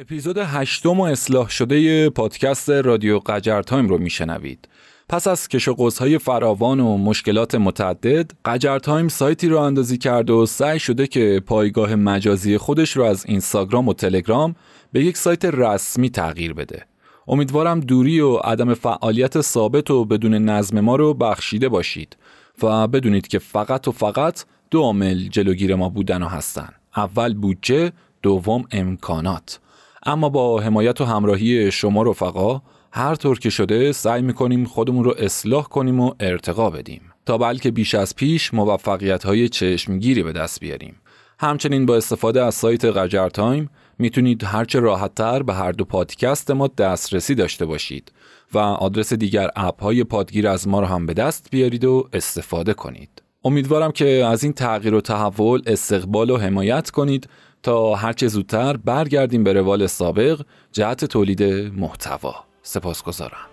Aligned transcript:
اپیزود 0.00 0.38
هشتم 0.38 1.00
و 1.00 1.02
اصلاح 1.02 1.48
شده 1.48 2.10
پادکست 2.10 2.70
رادیو 2.70 3.18
قجر 3.18 3.62
تایم 3.62 3.88
رو 3.88 3.98
میشنوید. 3.98 4.68
پس 5.08 5.26
از 5.26 5.48
کش 5.48 5.68
و 5.68 5.74
قوس‌های 5.74 6.18
فراوان 6.18 6.80
و 6.80 6.96
مشکلات 6.96 7.54
متعدد، 7.54 8.30
قجر 8.44 8.78
تایم 8.78 9.08
سایتی 9.08 9.48
راه 9.48 9.58
اندازی 9.58 9.98
کرد 9.98 10.30
و 10.30 10.46
سعی 10.46 10.78
شده 10.78 11.06
که 11.06 11.42
پایگاه 11.46 11.94
مجازی 11.94 12.58
خودش 12.58 12.96
رو 12.96 13.04
از 13.04 13.26
اینستاگرام 13.26 13.88
و 13.88 13.92
تلگرام 13.92 14.56
به 14.92 15.04
یک 15.04 15.16
سایت 15.16 15.44
رسمی 15.44 16.10
تغییر 16.10 16.52
بده. 16.52 16.86
امیدوارم 17.28 17.80
دوری 17.80 18.20
و 18.20 18.36
عدم 18.36 18.74
فعالیت 18.74 19.40
ثابت 19.40 19.90
و 19.90 20.04
بدون 20.04 20.34
نظم 20.34 20.80
ما 20.80 20.96
رو 20.96 21.14
بخشیده 21.14 21.68
باشید 21.68 22.16
و 22.62 22.88
بدونید 22.88 23.28
که 23.28 23.38
فقط 23.38 23.88
و 23.88 23.92
فقط 23.92 24.44
دو 24.70 24.80
عامل 24.82 25.28
جلوگیر 25.28 25.74
ما 25.74 25.88
بودن 25.88 26.22
و 26.22 26.28
هستن. 26.28 26.68
اول 26.96 27.34
بودجه، 27.34 27.92
دوم 28.22 28.64
امکانات. 28.70 29.60
اما 30.06 30.28
با 30.28 30.60
حمایت 30.60 31.00
و 31.00 31.04
همراهی 31.04 31.72
شما 31.72 32.02
رفقا 32.02 32.62
هر 32.92 33.14
طور 33.14 33.38
که 33.38 33.50
شده 33.50 33.92
سعی 33.92 34.22
می‌کنیم 34.22 34.64
خودمون 34.64 35.04
رو 35.04 35.14
اصلاح 35.18 35.64
کنیم 35.64 36.00
و 36.00 36.14
ارتقا 36.20 36.70
بدیم 36.70 37.02
تا 37.26 37.38
بلکه 37.38 37.70
بیش 37.70 37.94
از 37.94 38.16
پیش 38.16 38.54
موفقیت 38.54 39.24
های 39.24 39.48
چشمگیری 39.48 40.22
به 40.22 40.32
دست 40.32 40.60
بیاریم 40.60 40.96
همچنین 41.40 41.86
با 41.86 41.96
استفاده 41.96 42.44
از 42.44 42.54
سایت 42.54 42.84
قجر 42.84 43.28
تایم 43.28 43.70
می‌تونید 43.98 44.44
هرچه 44.44 44.80
راحتتر 44.80 45.42
به 45.42 45.54
هر 45.54 45.72
دو 45.72 45.84
پادکست 45.84 46.50
ما 46.50 46.66
دسترسی 46.66 47.34
داشته 47.34 47.66
باشید 47.66 48.12
و 48.54 48.58
آدرس 48.58 49.12
دیگر 49.12 49.50
اپ 49.56 49.82
های 49.82 50.04
پادگیر 50.04 50.48
از 50.48 50.68
ما 50.68 50.80
رو 50.80 50.86
هم 50.86 51.06
به 51.06 51.14
دست 51.14 51.48
بیارید 51.50 51.84
و 51.84 52.08
استفاده 52.12 52.74
کنید. 52.74 53.22
امیدوارم 53.44 53.92
که 53.92 54.06
از 54.06 54.44
این 54.44 54.52
تغییر 54.52 54.94
و 54.94 55.00
تحول 55.00 55.62
استقبال 55.66 56.30
و 56.30 56.36
حمایت 56.36 56.90
کنید 56.90 57.28
تا 57.62 57.94
هرچه 57.94 58.28
زودتر 58.28 58.76
برگردیم 58.76 59.44
به 59.44 59.52
روال 59.52 59.86
سابق 59.86 60.40
جهت 60.72 61.04
تولید 61.04 61.42
محتوا. 61.76 62.34
سپاسگزارم. 62.62 63.49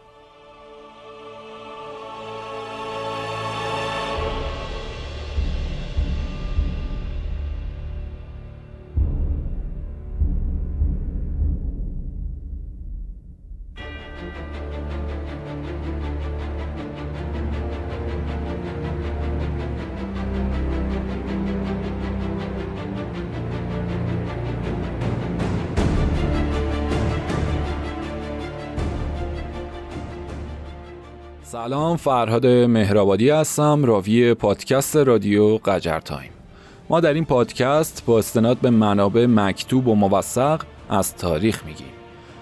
سلام 31.57 31.97
فرهاد 31.97 32.47
مهرآبادی 32.47 33.29
هستم 33.29 33.85
راوی 33.85 34.33
پادکست 34.33 34.97
رادیو 34.97 35.57
قجر 35.57 35.99
تایم. 35.99 36.29
ما 36.89 36.99
در 36.99 37.13
این 37.13 37.25
پادکست 37.25 38.03
با 38.05 38.17
استناد 38.17 38.57
به 38.57 38.69
منابع 38.69 39.25
مکتوب 39.25 39.87
و 39.87 39.95
موثق 39.95 40.61
از 40.89 41.15
تاریخ 41.15 41.65
میگیم. 41.65 41.87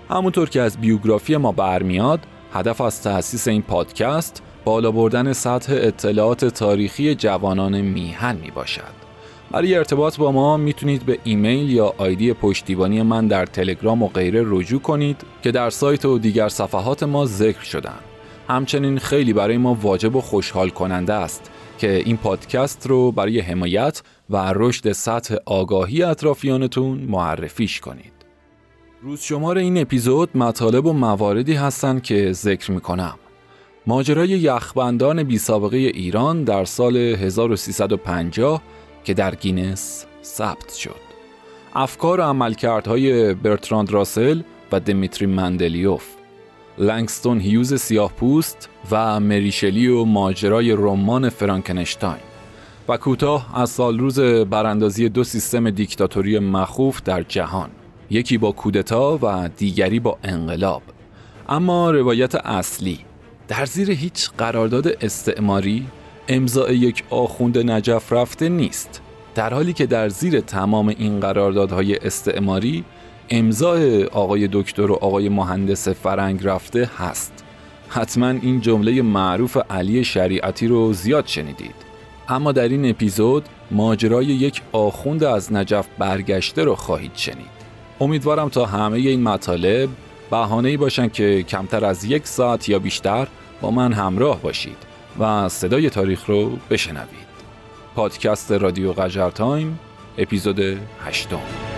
همونطور 0.09 0.49
که 0.49 0.61
از 0.61 0.77
بیوگرافی 0.77 1.37
ما 1.37 1.51
برمیاد 1.51 2.19
هدف 2.53 2.81
از 2.81 3.01
تأسیس 3.01 3.47
این 3.47 3.61
پادکست 3.61 4.43
بالا 4.65 4.91
بردن 4.91 5.33
سطح 5.33 5.73
اطلاعات 5.75 6.45
تاریخی 6.45 7.15
جوانان 7.15 7.81
میهن 7.81 8.35
می 8.35 8.51
باشد 8.51 9.05
برای 9.51 9.75
ارتباط 9.75 10.17
با 10.17 10.31
ما 10.31 10.57
می‌تونید 10.57 11.05
به 11.05 11.19
ایمیل 11.23 11.69
یا 11.69 11.93
آیدی 11.97 12.33
پشتیبانی 12.33 13.01
من 13.01 13.27
در 13.27 13.45
تلگرام 13.45 14.03
و 14.03 14.07
غیره 14.07 14.43
رجوع 14.45 14.81
کنید 14.81 15.21
که 15.43 15.51
در 15.51 15.69
سایت 15.69 16.05
و 16.05 16.19
دیگر 16.19 16.49
صفحات 16.49 17.03
ما 17.03 17.25
ذکر 17.25 17.63
شدن 17.63 17.99
همچنین 18.47 18.99
خیلی 18.99 19.33
برای 19.33 19.57
ما 19.57 19.73
واجب 19.73 20.15
و 20.15 20.21
خوشحال 20.21 20.69
کننده 20.69 21.13
است 21.13 21.51
که 21.77 21.95
این 21.95 22.17
پادکست 22.17 22.87
رو 22.87 23.11
برای 23.11 23.39
حمایت 23.39 24.01
و 24.29 24.53
رشد 24.55 24.91
سطح 24.91 25.35
آگاهی 25.45 26.03
اطرافیانتون 26.03 26.97
معرفیش 26.97 27.79
کنید. 27.79 28.13
روز 29.01 29.21
شمار 29.21 29.57
این 29.57 29.77
اپیزود 29.77 30.37
مطالب 30.37 30.85
و 30.85 30.93
مواردی 30.93 31.53
هستند 31.53 32.03
که 32.03 32.31
ذکر 32.31 32.71
می‌کنم. 32.71 33.15
ماجرای 33.87 34.29
یخبندان 34.29 35.23
بی 35.23 35.37
سابقه 35.37 35.77
ایران 35.77 36.43
در 36.43 36.65
سال 36.65 36.97
1350 36.97 38.61
که 39.03 39.13
در 39.13 39.35
گینس 39.35 40.05
ثبت 40.23 40.73
شد. 40.73 41.05
افکار 41.75 42.19
و 42.19 42.23
عملکردهای 42.23 43.33
برتراند 43.33 43.91
راسل 43.91 44.41
و 44.71 44.79
دمیتری 44.79 45.25
مندلیوف 45.25 46.05
لنگستون 46.77 47.39
هیوز 47.39 47.73
سیاه 47.73 48.13
پوست 48.13 48.69
و 48.91 49.19
مریشلی 49.19 49.87
و 49.87 50.03
ماجرای 50.03 50.71
رمان 50.71 51.29
فرانکنشتاین. 51.29 52.21
و 52.87 52.97
کوتاه 52.97 53.61
از 53.61 53.69
سال 53.69 53.99
روز 53.99 54.19
براندازی 54.19 55.09
دو 55.09 55.23
سیستم 55.23 55.69
دیکتاتوری 55.69 56.39
مخوف 56.39 57.01
در 57.01 57.23
جهان. 57.23 57.69
یکی 58.09 58.37
با 58.37 58.51
کودتا 58.51 59.19
و 59.21 59.49
دیگری 59.57 59.99
با 59.99 60.17
انقلاب. 60.23 60.81
اما 61.49 61.91
روایت 61.91 62.35
اصلی 62.35 62.99
در 63.47 63.65
زیر 63.65 63.91
هیچ 63.91 64.29
قرارداد 64.37 64.87
استعماری 65.01 65.85
امضاع 66.27 66.73
یک 66.73 67.03
آخوند 67.09 67.71
نجف 67.71 68.13
رفته 68.13 68.49
نیست. 68.49 69.01
در 69.35 69.53
حالی 69.53 69.73
که 69.73 69.85
در 69.85 70.09
زیر 70.09 70.39
تمام 70.39 70.87
این 70.87 71.19
قراردادهای 71.19 71.95
استعماری 71.95 72.83
امضای 73.29 74.03
آقای 74.03 74.49
دکتر 74.51 74.91
و 74.91 74.93
آقای 74.93 75.29
مهندس 75.29 75.87
فرنگ 75.87 76.47
رفته 76.47 76.89
هست. 76.97 77.43
حتما 77.89 78.29
این 78.29 78.61
جمله 78.61 79.01
معروف 79.01 79.57
علی 79.69 80.03
شریعتی 80.03 80.67
رو 80.67 80.93
زیاد 80.93 81.27
شنیدید. 81.27 81.75
اما 82.29 82.51
در 82.51 82.67
این 82.67 82.89
اپیزود 82.89 83.45
ماجرای 83.71 84.25
یک 84.25 84.61
آخوند 84.71 85.23
از 85.23 85.53
نجف 85.53 85.87
برگشته 85.97 86.63
رو 86.63 86.75
خواهید 86.75 87.15
شنید. 87.15 87.55
امیدوارم 88.01 88.49
تا 88.49 88.65
همه 88.65 88.97
این 88.97 89.23
مطالب 89.23 89.89
بهانه‌ای 90.31 90.77
باشن 90.77 91.07
که 91.09 91.43
کمتر 91.43 91.85
از 91.85 92.03
یک 92.03 92.27
ساعت 92.27 92.69
یا 92.69 92.79
بیشتر 92.79 93.27
با 93.61 93.71
من 93.71 93.93
همراه 93.93 94.41
باشید 94.41 94.77
و 95.19 95.49
صدای 95.49 95.89
تاریخ 95.89 96.25
رو 96.25 96.57
بشنوید. 96.69 97.25
پادکست 97.95 98.51
رادیو 98.51 98.93
قجر 98.93 99.29
تایم 99.29 99.79
اپیزود 100.17 100.59
هشتم. 101.05 101.74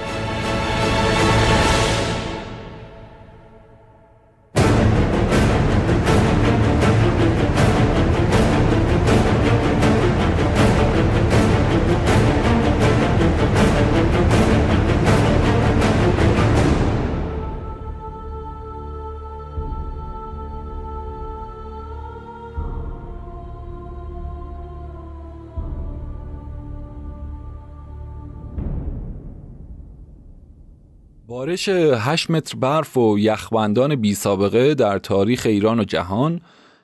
بارش 31.37 31.69
8 31.69 32.31
متر 32.31 32.57
برف 32.57 32.97
و 32.97 33.19
یخبندان 33.19 33.95
بی 33.95 34.15
سابقه 34.15 34.75
در 34.75 34.99
تاریخ 34.99 35.45
ایران 35.45 35.79
و 35.79 35.83
جهان 35.83 36.41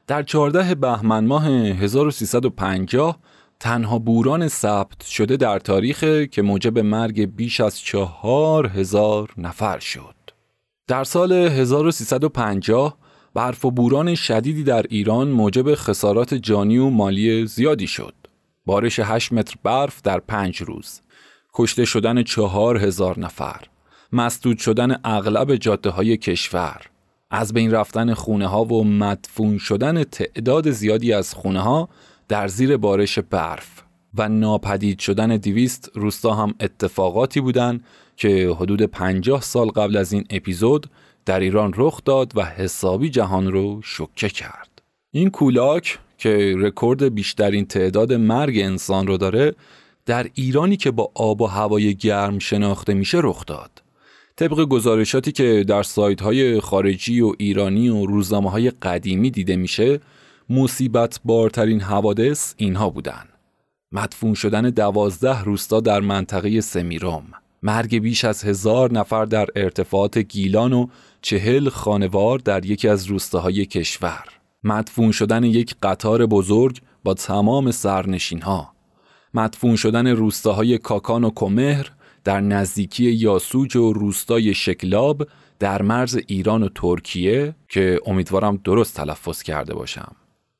در 0.07 0.23
14 0.23 0.75
بهمن 0.75 1.25
ماه 1.25 1.47
1350 1.47 3.19
تنها 3.59 3.99
بوران 3.99 4.47
ثبت 4.47 5.05
شده 5.05 5.37
در 5.37 5.59
تاریخ 5.59 6.03
که 6.31 6.41
موجب 6.41 6.79
مرگ 6.79 7.35
بیش 7.35 7.61
از 7.61 7.79
چهار 7.79 8.67
هزار 8.67 9.29
نفر 9.37 9.79
شد. 9.79 10.15
در 10.87 11.03
سال 11.03 11.31
1350 11.31 12.97
برف 13.33 13.65
و 13.65 13.71
بوران 13.71 14.15
شدیدی 14.15 14.63
در 14.63 14.85
ایران 14.89 15.27
موجب 15.27 15.75
خسارات 15.75 16.33
جانی 16.33 16.77
و 16.77 16.89
مالی 16.89 17.45
زیادی 17.45 17.87
شد. 17.87 18.15
بارش 18.65 18.99
8 18.99 19.33
متر 19.33 19.55
برف 19.63 20.01
در 20.01 20.19
پنج 20.19 20.61
روز. 20.61 21.01
کشته 21.53 21.85
شدن 21.85 22.23
چهار 22.23 22.77
هزار 22.77 23.19
نفر. 23.19 23.72
مسدود 24.13 24.57
شدن 24.57 24.99
اغلب 25.03 25.55
جاده 25.55 25.89
های 25.89 26.17
کشور 26.17 26.81
از 27.31 27.53
بین 27.53 27.71
رفتن 27.71 28.13
خونه 28.13 28.47
ها 28.47 28.63
و 28.63 28.83
مدفون 28.83 29.57
شدن 29.57 30.03
تعداد 30.03 30.71
زیادی 30.71 31.13
از 31.13 31.33
خونه 31.33 31.59
ها 31.59 31.89
در 32.27 32.47
زیر 32.47 32.77
بارش 32.77 33.19
برف 33.19 33.83
و 34.13 34.29
ناپدید 34.29 34.99
شدن 34.99 35.37
دیویست 35.37 35.91
روستا 35.93 36.33
هم 36.33 36.55
اتفاقاتی 36.59 37.41
بودند 37.41 37.83
که 38.17 38.55
حدود 38.59 38.81
پنجاه 38.81 39.41
سال 39.41 39.67
قبل 39.67 39.97
از 39.97 40.13
این 40.13 40.25
اپیزود 40.29 40.89
در 41.25 41.39
ایران 41.39 41.73
رخ 41.77 42.01
داد 42.05 42.31
و 42.35 42.45
حسابی 42.45 43.09
جهان 43.09 43.51
رو 43.51 43.81
شکه 43.83 44.29
کرد. 44.29 44.81
این 45.11 45.29
کولاک 45.29 45.99
که 46.17 46.55
رکورد 46.57 47.15
بیشترین 47.15 47.65
تعداد 47.65 48.13
مرگ 48.13 48.57
انسان 48.57 49.07
رو 49.07 49.17
داره 49.17 49.55
در 50.05 50.27
ایرانی 50.33 50.77
که 50.77 50.91
با 50.91 51.11
آب 51.15 51.41
و 51.41 51.45
هوای 51.45 51.95
گرم 51.95 52.39
شناخته 52.39 52.93
میشه 52.93 53.19
رخ 53.23 53.45
داد. 53.45 53.82
طبق 54.35 54.65
گزارشاتی 54.65 55.31
که 55.31 55.65
در 55.67 55.83
سایت 55.83 56.21
های 56.21 56.59
خارجی 56.59 57.21
و 57.21 57.33
ایرانی 57.37 57.89
و 57.89 58.05
روزنامه 58.05 58.51
های 58.51 58.69
قدیمی 58.69 59.31
دیده 59.31 59.55
میشه 59.55 59.99
مصیبت 60.49 61.19
بارترین 61.25 61.81
حوادث 61.81 62.53
اینها 62.57 62.89
بودن. 62.89 63.23
مدفون 63.91 64.33
شدن 64.33 64.61
دوازده 64.61 65.43
روستا 65.43 65.79
در 65.79 65.99
منطقه 65.99 66.61
سمیروم 66.61 67.23
مرگ 67.63 67.97
بیش 67.99 68.25
از 68.25 68.43
هزار 68.43 68.91
نفر 68.91 69.25
در 69.25 69.47
ارتفاعات 69.55 70.17
گیلان 70.17 70.73
و 70.73 70.87
چهل 71.21 71.69
خانوار 71.69 72.39
در 72.39 72.65
یکی 72.65 72.87
از 72.87 73.05
روستاهای 73.05 73.65
کشور. 73.65 74.23
مدفون 74.63 75.11
شدن 75.11 75.43
یک 75.43 75.75
قطار 75.83 76.25
بزرگ 76.25 76.81
با 77.03 77.13
تمام 77.13 77.71
سرنشین 77.71 78.41
ها 78.41 78.73
مدفون 79.33 79.75
شدن 79.75 80.07
روستاهای 80.07 80.77
کاکان 80.77 81.23
و 81.23 81.31
کمهر 81.35 81.91
در 82.23 82.41
نزدیکی 82.41 83.11
یاسوج 83.11 83.75
و 83.75 83.93
روستای 83.93 84.53
شکلاب 84.53 85.27
در 85.59 85.81
مرز 85.81 86.19
ایران 86.27 86.63
و 86.63 86.69
ترکیه 86.75 87.55
که 87.69 87.99
امیدوارم 88.05 88.59
درست 88.63 88.95
تلفظ 88.95 89.43
کرده 89.43 89.73
باشم. 89.73 90.15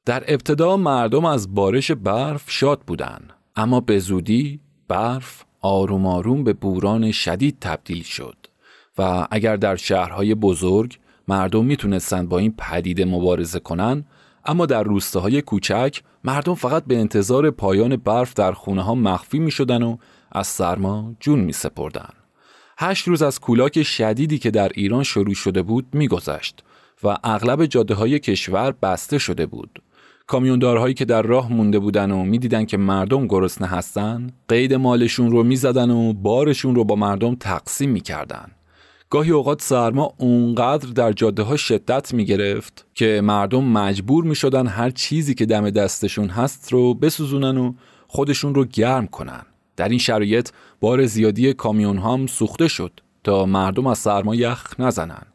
در 0.06 0.24
ابتدا 0.27 0.77
مردم 0.77 1.25
از 1.25 1.56
بارش 1.56 1.92
برف 1.92 2.51
شاد 2.51 2.81
بودند 2.88 3.33
اما 3.56 3.80
به 3.80 4.00
زودی 4.00 4.60
برف 4.88 5.45
آروم 5.62 6.06
آروم 6.06 6.44
به 6.44 6.54
بوران 6.54 7.12
شدید 7.12 7.57
تبدیل 7.62 8.04
شد 8.04 8.36
و 8.98 9.27
اگر 9.31 9.56
در 9.56 9.75
شهرهای 9.75 10.36
بزرگ 10.36 10.98
مردم 11.27 11.65
می‌تونستند 11.65 12.30
با 12.30 12.38
این 12.38 12.54
پدیده 12.57 13.06
مبارزه 13.06 13.60
کنن 13.60 14.06
اما 14.45 14.65
در 14.65 14.83
روستاهای 14.83 15.42
کوچک 15.42 16.01
مردم 16.24 16.56
فقط 16.56 16.86
به 16.86 16.98
انتظار 16.98 17.51
پایان 17.51 17.95
برف 17.95 18.33
در 18.33 18.51
خونه 18.51 18.81
ها 18.81 18.95
مخفی 18.95 19.39
می 19.39 19.51
شدن 19.51 19.83
و 19.83 19.98
از 20.34 20.48
سرما 20.48 21.16
جون 21.20 21.40
می 21.40 21.54
سپردن. 21.54 22.10
هشت 22.78 23.08
روز 23.08 23.22
از 23.22 23.40
کولاک 23.40 23.84
شدیدی 23.84 24.38
که 24.38 24.52
در 24.52 24.72
ایران 24.76 25.04
شروع 25.04 25.34
شده 25.34 25.62
بود 25.62 25.86
میگذشت 25.94 26.64
و 27.04 27.18
اغلب 27.24 27.66
جاده 27.66 27.94
های 27.94 28.20
کشور 28.20 28.72
بسته 28.72 29.18
شده 29.18 29.46
بود. 29.46 29.82
کامیوندارهایی 30.28 30.94
که 30.94 31.06
در 31.06 31.22
راه 31.22 31.54
مونده 31.54 31.80
بودن 31.80 32.12
و 32.12 32.24
می‌دیدن 32.24 32.66
که 32.66 32.78
مردم 32.78 33.28
گرسنه 33.28 33.68
هستن 33.68 34.30
قید 34.48 34.74
مالشون 34.74 35.32
رو 35.32 35.44
می‌زدن 35.44 35.90
و 35.90 36.14
بارشون 36.14 36.76
رو 36.76 36.84
با 36.84 36.96
مردم 36.96 37.36
تقسیم 37.36 37.90
می‌کردن 37.90 38.52
گاهی 39.10 39.32
اوقات 39.32 39.62
سرما 39.62 40.14
اونقدر 40.18 40.90
در 40.90 41.12
جاده 41.12 41.44
ها 41.44 41.58
شدت 41.58 42.14
می 42.14 42.26
گرفت 42.26 42.86
که 42.94 43.22
مردم 43.24 43.64
مجبور 43.64 44.24
می 44.24 44.36
شدن 44.36 44.68
هر 44.68 44.90
چیزی 44.90 45.34
که 45.34 45.46
دم 45.46 45.70
دستشون 45.70 46.30
هست 46.30 46.74
رو 46.74 46.94
بسوزونن 46.94 47.58
و 47.58 47.74
خودشون 48.08 48.56
رو 48.56 48.66
گرم 48.66 49.08
کنن. 49.08 49.46
در 49.75 49.90
این 49.90 50.00
شرایط 50.00 50.50
بار 50.80 51.06
زیادی 51.06 51.54
کامیون 51.54 51.98
هم 51.98 52.28
سوخته 52.28 52.68
شد 52.68 53.00
تا 53.24 53.46
مردم 53.46 53.88
از 53.88 53.98
سرما 53.98 54.36
یخ 54.36 54.80
نزنن. 54.80 55.25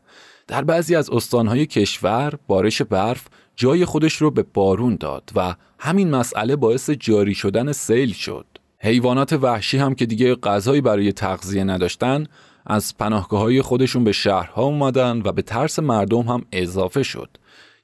در 0.47 0.65
بعضی 0.65 0.95
از 0.95 1.11
استانهای 1.11 1.67
کشور 1.67 2.35
بارش 2.47 2.83
برف 2.83 3.27
جای 3.57 3.85
خودش 3.85 4.15
رو 4.15 4.31
به 4.31 4.45
بارون 4.55 4.97
داد 4.97 5.31
و 5.37 5.55
همین 5.79 6.11
مسئله 6.11 6.57
باعث 6.57 6.91
جاری 6.91 7.35
شدن 7.35 7.73
سیل 7.73 8.13
شد. 8.13 8.47
حیوانات 8.79 9.33
وحشی 9.33 9.79
هم 9.79 9.95
که 9.95 10.07
دیگه 10.07 10.35
غذایی 10.35 10.81
برای 10.81 11.13
تغذیه 11.13 11.65
نداشتن 11.65 12.27
از 12.67 12.99
پناهگاه 12.99 13.41
های 13.41 13.63
خودشون 13.63 14.05
به 14.05 14.13
شهرها 14.13 14.63
اومدن 14.63 15.23
و 15.25 15.33
به 15.33 15.43
ترس 15.43 15.79
مردم 15.79 16.23
هم 16.23 16.45
اضافه 16.53 17.03
شد. 17.03 17.29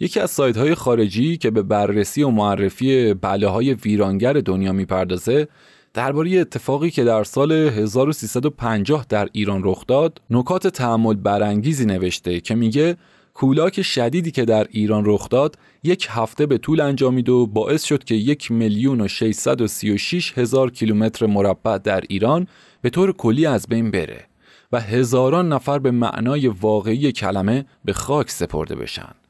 یکی 0.00 0.20
از 0.20 0.30
سایت 0.30 0.56
های 0.56 0.74
خارجی 0.74 1.36
که 1.36 1.50
به 1.50 1.62
بررسی 1.62 2.22
و 2.22 2.30
معرفی 2.30 3.14
بله 3.14 3.48
های 3.48 3.74
ویرانگر 3.74 4.32
دنیا 4.32 4.72
می‌پردازه 4.72 5.48
درباره 5.94 6.40
اتفاقی 6.40 6.90
که 6.90 7.04
در 7.04 7.24
سال 7.24 7.52
1350 7.52 9.06
در 9.08 9.28
ایران 9.32 9.60
رخ 9.64 9.86
داد 9.86 10.20
نکات 10.30 10.66
تعمل 10.66 11.14
برانگیزی 11.14 11.86
نوشته 11.86 12.40
که 12.40 12.54
میگه 12.54 12.96
کولاک 13.34 13.82
شدیدی 13.82 14.30
که 14.30 14.44
در 14.44 14.66
ایران 14.70 15.02
رخ 15.06 15.28
داد 15.28 15.58
یک 15.82 16.06
هفته 16.10 16.46
به 16.46 16.58
طول 16.58 16.80
انجامید 16.80 17.28
و 17.28 17.46
باعث 17.46 17.84
شد 17.84 18.04
که 18.04 18.14
یک 18.14 18.50
میلیون 18.50 19.00
و 19.00 19.08
636 19.08 20.38
هزار 20.38 20.70
کیلومتر 20.70 21.26
مربع 21.26 21.78
در 21.78 22.04
ایران 22.08 22.46
به 22.82 22.90
طور 22.90 23.12
کلی 23.12 23.46
از 23.46 23.66
بین 23.66 23.90
بره 23.90 24.26
و 24.72 24.80
هزاران 24.80 25.52
نفر 25.52 25.78
به 25.78 25.90
معنای 25.90 26.48
واقعی 26.48 27.12
کلمه 27.12 27.64
به 27.84 27.92
خاک 27.92 28.30
سپرده 28.30 28.74
بشن. 28.74 29.23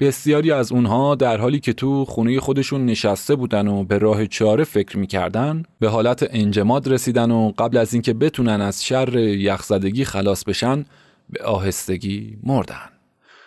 بسیاری 0.00 0.52
از 0.52 0.72
اونها 0.72 1.14
در 1.14 1.36
حالی 1.36 1.60
که 1.60 1.72
تو 1.72 2.04
خونه 2.04 2.40
خودشون 2.40 2.86
نشسته 2.86 3.34
بودن 3.34 3.68
و 3.68 3.84
به 3.84 3.98
راه 3.98 4.26
چاره 4.26 4.64
فکر 4.64 4.98
می‌کردن 4.98 5.62
به 5.78 5.88
حالت 5.88 6.26
انجماد 6.30 6.88
رسیدن 6.88 7.30
و 7.30 7.52
قبل 7.58 7.76
از 7.76 7.92
اینکه 7.92 8.14
بتونن 8.14 8.60
از 8.60 8.84
شر 8.84 9.16
یخزدگی 9.18 10.04
خلاص 10.04 10.44
بشن 10.44 10.84
به 11.30 11.44
آهستگی 11.44 12.38
مردن. 12.42 12.88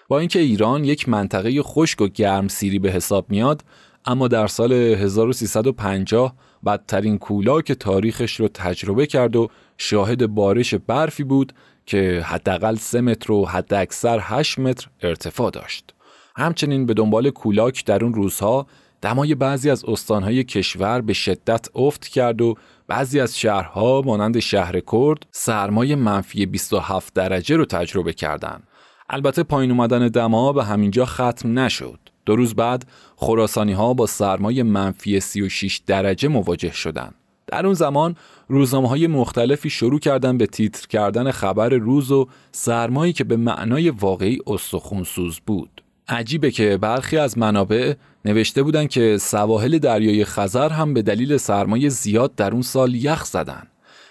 با 0.07 0.19
اینکه 0.19 0.39
ایران 0.39 0.83
یک 0.83 1.09
منطقه 1.09 1.61
خشک 1.61 2.01
و 2.01 2.07
گرم 2.07 2.47
سیری 2.47 2.79
به 2.79 2.91
حساب 2.91 3.25
میاد 3.29 3.63
اما 4.05 4.27
در 4.27 4.47
سال 4.47 4.73
1350 4.73 6.35
بدترین 6.65 7.17
کولاک 7.17 7.71
تاریخش 7.71 8.39
رو 8.39 8.47
تجربه 8.47 9.05
کرد 9.05 9.35
و 9.35 9.49
شاهد 9.77 10.27
بارش 10.27 10.73
برفی 10.73 11.23
بود 11.23 11.53
که 11.85 12.21
حداقل 12.25 12.75
3 12.75 13.01
متر 13.01 13.31
و 13.31 13.45
حد 13.45 13.73
اکثر 13.73 14.19
8 14.21 14.59
متر 14.59 14.87
ارتفاع 15.01 15.51
داشت. 15.51 15.93
همچنین 16.39 16.85
به 16.85 16.93
دنبال 16.93 17.29
کولاک 17.29 17.85
در 17.85 18.03
اون 18.03 18.13
روزها 18.13 18.67
دمای 19.01 19.35
بعضی 19.35 19.69
از 19.69 19.85
استانهای 19.85 20.43
کشور 20.43 21.01
به 21.01 21.13
شدت 21.13 21.67
افت 21.75 22.07
کرد 22.07 22.41
و 22.41 22.55
بعضی 22.87 23.19
از 23.19 23.39
شهرها 23.39 24.01
مانند 24.05 24.39
شهر 24.39 24.79
کرد 24.79 25.25
سرمای 25.31 25.95
منفی 25.95 26.45
27 26.45 27.13
درجه 27.13 27.55
رو 27.55 27.65
تجربه 27.65 28.13
کردند. 28.13 28.63
البته 29.09 29.43
پایین 29.43 29.71
اومدن 29.71 30.07
دما 30.07 30.53
به 30.53 30.63
همینجا 30.63 31.05
ختم 31.05 31.59
نشد. 31.59 31.99
دو 32.25 32.35
روز 32.35 32.55
بعد 32.55 32.85
خراسانی 33.15 33.73
ها 33.73 33.93
با 33.93 34.05
سرمای 34.05 34.63
منفی 34.63 35.19
36 35.19 35.81
درجه 35.87 36.27
مواجه 36.27 36.71
شدند. 36.71 37.15
در 37.47 37.65
اون 37.65 37.75
زمان 37.75 38.15
روزنامه 38.47 38.89
های 38.89 39.07
مختلفی 39.07 39.69
شروع 39.69 39.99
کردن 39.99 40.37
به 40.37 40.45
تیتر 40.45 40.87
کردن 40.87 41.31
خبر 41.31 41.69
روز 41.69 42.11
و 42.11 42.27
سرمایی 42.51 43.13
که 43.13 43.23
به 43.23 43.37
معنای 43.37 43.89
واقعی 43.89 44.39
استخونسوز 44.47 45.39
بود. 45.45 45.81
عجیبه 46.09 46.51
که 46.51 46.77
برخی 46.77 47.17
از 47.17 47.37
منابع 47.37 47.93
نوشته 48.25 48.63
بودن 48.63 48.87
که 48.87 49.17
سواحل 49.17 49.77
دریای 49.77 50.25
خزر 50.25 50.69
هم 50.69 50.93
به 50.93 51.01
دلیل 51.01 51.37
سرمایه 51.37 51.89
زیاد 51.89 52.35
در 52.35 52.51
اون 52.51 52.61
سال 52.61 52.95
یخ 52.95 53.25
زدن. 53.25 53.63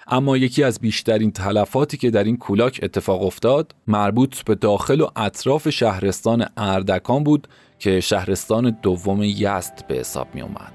اما 0.07 0.37
یکی 0.37 0.65
از 0.65 0.81
بیشترین 0.81 1.31
تلفاتی 1.31 1.97
که 1.97 2.11
در 2.11 2.25
این 2.25 2.37
کولاک 2.37 2.81
اتفاق 2.83 3.23
افتاد 3.23 3.75
مربوط 3.87 4.43
به 4.43 4.55
داخل 4.55 5.01
و 5.01 5.09
اطراف 5.17 5.69
شهرستان 5.71 6.47
اردکان 6.57 7.25
بود 7.25 7.49
که 7.79 8.01
شهرستان 8.01 8.79
دوم 8.83 9.23
یزد 9.23 9.87
به 9.89 9.95
حساب 9.95 10.29
می 10.35 10.41
اومد. 10.41 10.73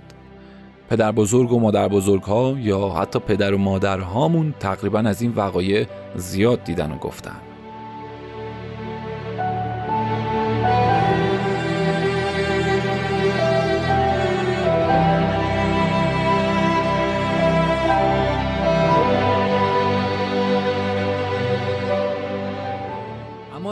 پدر 0.89 1.11
بزرگ 1.11 1.51
و 1.51 1.59
مادر 1.59 1.87
بزرگ 1.87 2.23
ها 2.23 2.55
یا 2.59 2.89
حتی 2.89 3.19
پدر 3.19 3.53
و 3.53 3.57
مادر 3.57 3.99
هامون 3.99 4.53
تقریبا 4.59 4.99
از 4.99 5.21
این 5.21 5.33
وقایع 5.35 5.85
زیاد 6.15 6.63
دیدن 6.63 6.91
و 6.91 6.97
گفتن. 6.97 7.52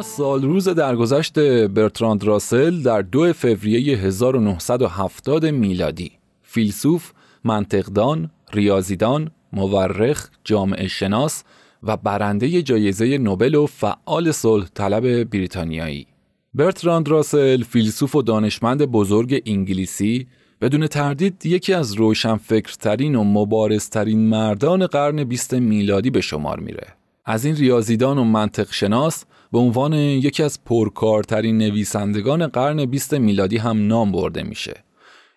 سال 0.02 0.42
روز 0.42 0.70
درگذشت 0.70 1.40
برتراند 1.68 2.24
راسل 2.24 2.82
در 2.82 3.02
دو 3.02 3.34
فوریه 3.34 3.98
1970 3.98 5.46
میلادی 5.46 6.12
فیلسوف، 6.44 7.12
منطقدان، 7.44 8.32
ریاضیدان، 8.54 9.32
مورخ، 9.54 10.28
جامعه 10.44 10.88
شناس 10.88 11.44
و 11.84 11.98
برنده 11.98 12.62
جایزه 12.62 13.18
نوبل 13.18 13.56
و 13.56 13.66
فعال 13.66 14.32
صلح 14.32 14.68
طلب 14.74 15.30
بریتانیایی 15.30 16.08
برتراند 16.54 17.10
راسل 17.10 17.64
فیلسوف 17.64 18.16
و 18.16 18.22
دانشمند 18.22 18.82
بزرگ 18.86 19.42
انگلیسی 19.46 20.28
بدون 20.62 20.88
تردید 20.88 21.46
یکی 21.46 21.74
از 21.74 21.94
روشنفکرترین 21.94 23.16
و 23.16 23.24
مبارزترین 23.24 24.30
مردان 24.30 24.88
قرن 24.88 25.24
بیست 25.24 25.54
میلادی 25.54 26.10
به 26.10 26.22
شمار 26.22 26.60
میره. 26.60 26.88
از 27.26 27.46
این 27.46 27.56
ریاضیدان 27.56 28.18
و 28.18 28.24
منطق 28.24 28.68
شناس 28.72 29.26
به 29.52 29.60
عنوان 29.60 29.94
یکی 29.94 30.44
از 30.44 30.64
پرکارترین 30.64 31.58
نویسندگان 31.58 32.48
قرن 32.48 32.86
بیست 32.86 33.14
میلادی 33.14 33.58
هم 33.58 33.88
نام 33.88 34.12
برده 34.12 34.44
میشه. 34.44 34.84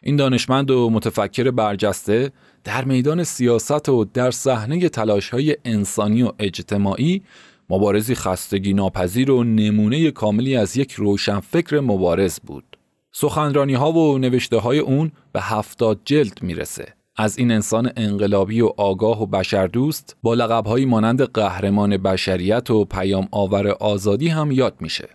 این 0.02 0.16
دانشمند 0.16 0.71
و 0.71 0.90
متفکر 0.90 1.50
برجسته 1.50 2.33
در 2.64 2.85
میدان 2.85 3.25
سیاست 3.25 3.88
و 3.88 4.04
در 4.04 4.30
صحنه 4.30 4.88
تلاش 4.88 5.30
های 5.30 5.56
انسانی 5.64 6.23
و 6.23 6.33
اجتماعی 6.38 7.23
مبارزی 7.71 8.14
خستگی 8.14 8.75
ناپذیر 8.75 9.30
و 9.30 9.44
نمونه 9.44 10.11
کاملی 10.11 10.56
از 10.56 10.76
یک 10.76 10.92
روشنفکر 10.92 11.80
مبارز 11.80 12.40
بود. 12.40 12.76
سخنرانی 13.12 13.75
ها 13.75 13.92
و 13.92 14.18
نوشته 14.18 14.56
های 14.56 14.78
اون 14.78 15.12
به 15.33 15.40
هفتاد 15.40 16.00
جلد 16.04 16.42
می‌رسه. 16.42 16.94
از 17.16 17.38
این 17.38 17.50
انسان 17.50 17.92
انقلابی 17.97 18.61
و 18.61 18.71
آگاه 18.76 19.23
و 19.23 19.26
بشردوست 19.26 20.16
با 20.23 20.35
لقبهایی 20.35 20.87
مانند 20.87 21.23
قهرمان 21.23 21.97
بشریت 21.97 22.71
و 22.71 22.85
پیام 22.85 23.28
آور 23.30 23.68
آزادی 23.68 24.28
هم 24.28 24.52
یاد 24.52 24.76
میشه. 24.80 25.09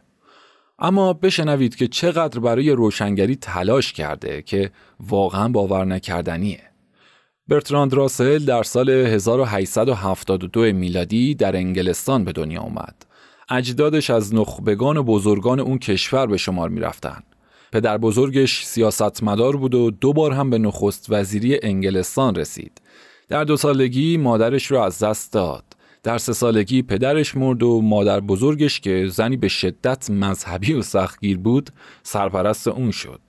اما 0.79 1.13
بشنوید 1.13 1.75
که 1.75 1.87
چقدر 1.87 2.39
برای 2.39 2.71
روشنگری 2.71 3.35
تلاش 3.35 3.93
کرده 3.93 4.41
که 4.41 4.71
واقعا 4.99 5.49
باور 5.49 5.85
نکردنیه. 5.85 6.61
برتراند 7.47 7.93
راسل 7.93 8.45
در 8.45 8.63
سال 8.63 8.89
1872 8.89 10.61
میلادی 10.61 11.35
در 11.35 11.55
انگلستان 11.55 12.23
به 12.23 12.31
دنیا 12.31 12.61
اومد. 12.61 13.05
اجدادش 13.49 14.09
از 14.09 14.35
نخبگان 14.35 14.97
و 14.97 15.03
بزرگان 15.03 15.59
اون 15.59 15.77
کشور 15.77 16.27
به 16.27 16.37
شمار 16.37 16.69
می 16.69 16.79
رفتن. 16.79 17.23
پدر 17.71 17.97
بزرگش 17.97 18.65
سیاستمدار 18.65 19.55
بود 19.55 19.75
و 19.75 19.91
دو 19.91 20.13
بار 20.13 20.31
هم 20.31 20.49
به 20.49 20.57
نخست 20.57 21.05
وزیری 21.09 21.59
انگلستان 21.63 22.35
رسید. 22.35 22.81
در 23.29 23.43
دو 23.43 23.57
سالگی 23.57 24.17
مادرش 24.17 24.65
رو 24.65 24.79
از 24.79 24.99
دست 24.99 25.33
داد. 25.33 25.63
در 26.03 26.17
سه 26.17 26.33
سالگی 26.33 26.81
پدرش 26.81 27.38
مرد 27.38 27.63
و 27.63 27.81
مادر 27.81 28.19
بزرگش 28.19 28.79
که 28.79 29.07
زنی 29.11 29.38
به 29.38 29.47
شدت 29.47 30.09
مذهبی 30.09 30.73
و 30.73 30.81
سختگیر 30.81 31.38
بود 31.38 31.69
سرپرست 32.03 32.67
اون 32.67 32.91
شد. 32.91 33.21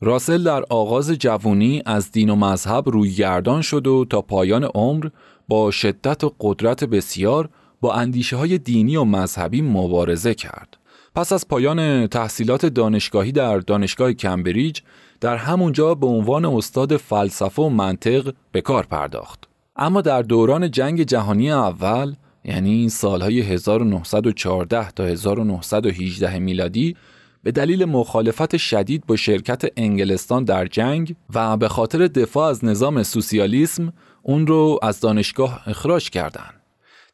راسل 0.00 0.42
در 0.42 0.64
آغاز 0.70 1.10
جوانی 1.10 1.82
از 1.86 2.12
دین 2.12 2.30
و 2.30 2.36
مذهب 2.36 2.88
روی 2.88 3.14
گردان 3.14 3.62
شد 3.62 3.86
و 3.86 4.04
تا 4.04 4.22
پایان 4.22 4.64
عمر 4.64 5.08
با 5.48 5.70
شدت 5.70 6.24
و 6.24 6.34
قدرت 6.40 6.84
بسیار 6.84 7.48
با 7.80 7.94
اندیشه 7.94 8.36
های 8.36 8.58
دینی 8.58 8.96
و 8.96 9.04
مذهبی 9.04 9.62
مبارزه 9.62 10.34
کرد. 10.34 10.76
پس 11.14 11.32
از 11.32 11.48
پایان 11.48 12.06
تحصیلات 12.06 12.66
دانشگاهی 12.66 13.32
در 13.32 13.58
دانشگاه 13.58 14.12
کمبریج 14.12 14.80
در 15.20 15.36
همونجا 15.36 15.94
به 15.94 16.06
عنوان 16.06 16.44
استاد 16.44 16.96
فلسفه 16.96 17.62
و 17.62 17.68
منطق 17.68 18.34
به 18.52 18.60
کار 18.60 18.86
پرداخت. 18.86 19.48
اما 19.76 20.00
در 20.00 20.22
دوران 20.22 20.70
جنگ 20.70 21.02
جهانی 21.02 21.52
اول 21.52 22.14
یعنی 22.44 22.88
سالهای 22.88 23.40
1914 23.40 24.90
تا 24.90 25.04
1918 25.04 26.38
میلادی 26.38 26.96
به 27.42 27.52
دلیل 27.52 27.84
مخالفت 27.84 28.56
شدید 28.56 29.06
با 29.06 29.16
شرکت 29.16 29.62
انگلستان 29.76 30.44
در 30.44 30.66
جنگ 30.66 31.16
و 31.34 31.56
به 31.56 31.68
خاطر 31.68 32.06
دفاع 32.06 32.48
از 32.50 32.64
نظام 32.64 33.02
سوسیالیسم 33.02 33.92
اون 34.22 34.46
رو 34.46 34.78
از 34.82 35.00
دانشگاه 35.00 35.62
اخراج 35.66 36.10
کردند. 36.10 36.63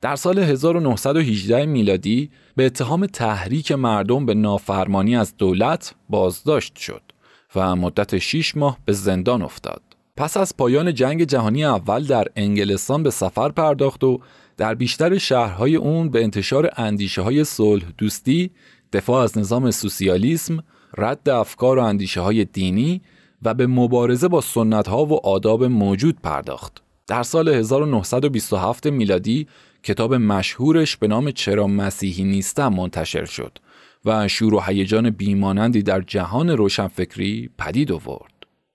در 0.01 0.17
سال 0.17 0.39
1918 0.39 1.67
میلادی 1.67 2.31
به 2.57 2.67
اتهام 2.67 3.07
تحریک 3.07 3.73
مردم 3.73 4.27
به 4.27 4.35
نافرمانی 4.35 5.17
از 5.17 5.37
دولت 5.37 5.95
بازداشت 6.09 6.77
شد 6.77 7.03
و 7.55 7.77
مدت 7.77 8.19
6 8.19 8.57
ماه 8.57 8.79
به 8.85 8.93
زندان 8.93 9.43
افتاد. 9.43 9.83
پس 10.17 10.37
از 10.37 10.57
پایان 10.57 10.95
جنگ 10.95 11.25
جهانی 11.25 11.65
اول 11.65 12.05
در 12.05 12.25
انگلستان 12.37 13.03
به 13.03 13.11
سفر 13.11 13.49
پرداخت 13.49 14.05
و 14.05 14.21
در 14.57 14.75
بیشتر 14.75 15.19
شهرهای 15.19 15.77
اون 15.77 16.09
به 16.09 16.23
انتشار 16.23 16.71
اندیشه 16.77 17.23
های 17.23 17.45
صلح 17.45 17.85
دوستی، 17.99 18.51
دفاع 18.93 19.23
از 19.23 19.39
نظام 19.39 19.71
سوسیالیسم، 19.71 20.65
رد 20.97 21.29
افکار 21.29 21.79
و 21.79 21.83
اندیشه 21.83 22.21
های 22.21 22.45
دینی 22.45 23.03
و 23.43 23.55
به 23.55 23.67
مبارزه 23.67 24.29
با 24.29 24.41
سنت 24.41 24.89
ها 24.89 25.05
و 25.05 25.27
آداب 25.27 25.65
موجود 25.65 26.21
پرداخت. 26.23 26.83
در 27.07 27.23
سال 27.23 27.49
1927 27.49 28.87
میلادی 28.87 29.47
کتاب 29.83 30.15
مشهورش 30.15 30.97
به 30.97 31.09
نام 31.09 31.31
چرا 31.31 31.67
مسیحی 31.67 32.25
نیستم 32.25 32.69
منتشر 32.69 33.25
شد 33.25 33.59
و 34.05 34.29
شور 34.29 34.55
و 34.55 34.61
هیجان 34.61 35.11
بیمانندی 35.11 35.83
در 35.83 36.01
جهان 36.01 36.51
روشنفکری 36.51 37.51
پدید 37.59 37.93
آورد. 37.93 38.33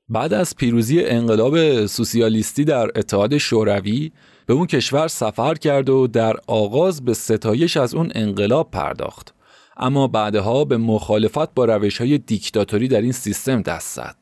بعد 0.09 0.33
از 0.33 0.55
پیروزی 0.55 1.03
انقلاب 1.03 1.85
سوسیالیستی 1.85 2.65
در 2.65 2.87
اتحاد 2.95 3.37
شوروی 3.37 4.11
به 4.45 4.53
اون 4.53 4.65
کشور 4.65 5.07
سفر 5.07 5.53
کرد 5.53 5.89
و 5.89 6.07
در 6.07 6.35
آغاز 6.47 7.05
به 7.05 7.13
ستایش 7.13 7.77
از 7.77 7.95
اون 7.95 8.11
انقلاب 8.15 8.71
پرداخت 8.71 9.33
اما 9.77 10.07
بعدها 10.07 10.65
به 10.65 10.77
مخالفت 10.77 11.53
با 11.53 11.65
روش 11.65 11.97
های 11.97 12.17
دیکتاتوری 12.17 12.87
در 12.87 13.01
این 13.01 13.11
سیستم 13.11 13.61
دست 13.61 13.95
زد 13.95 14.15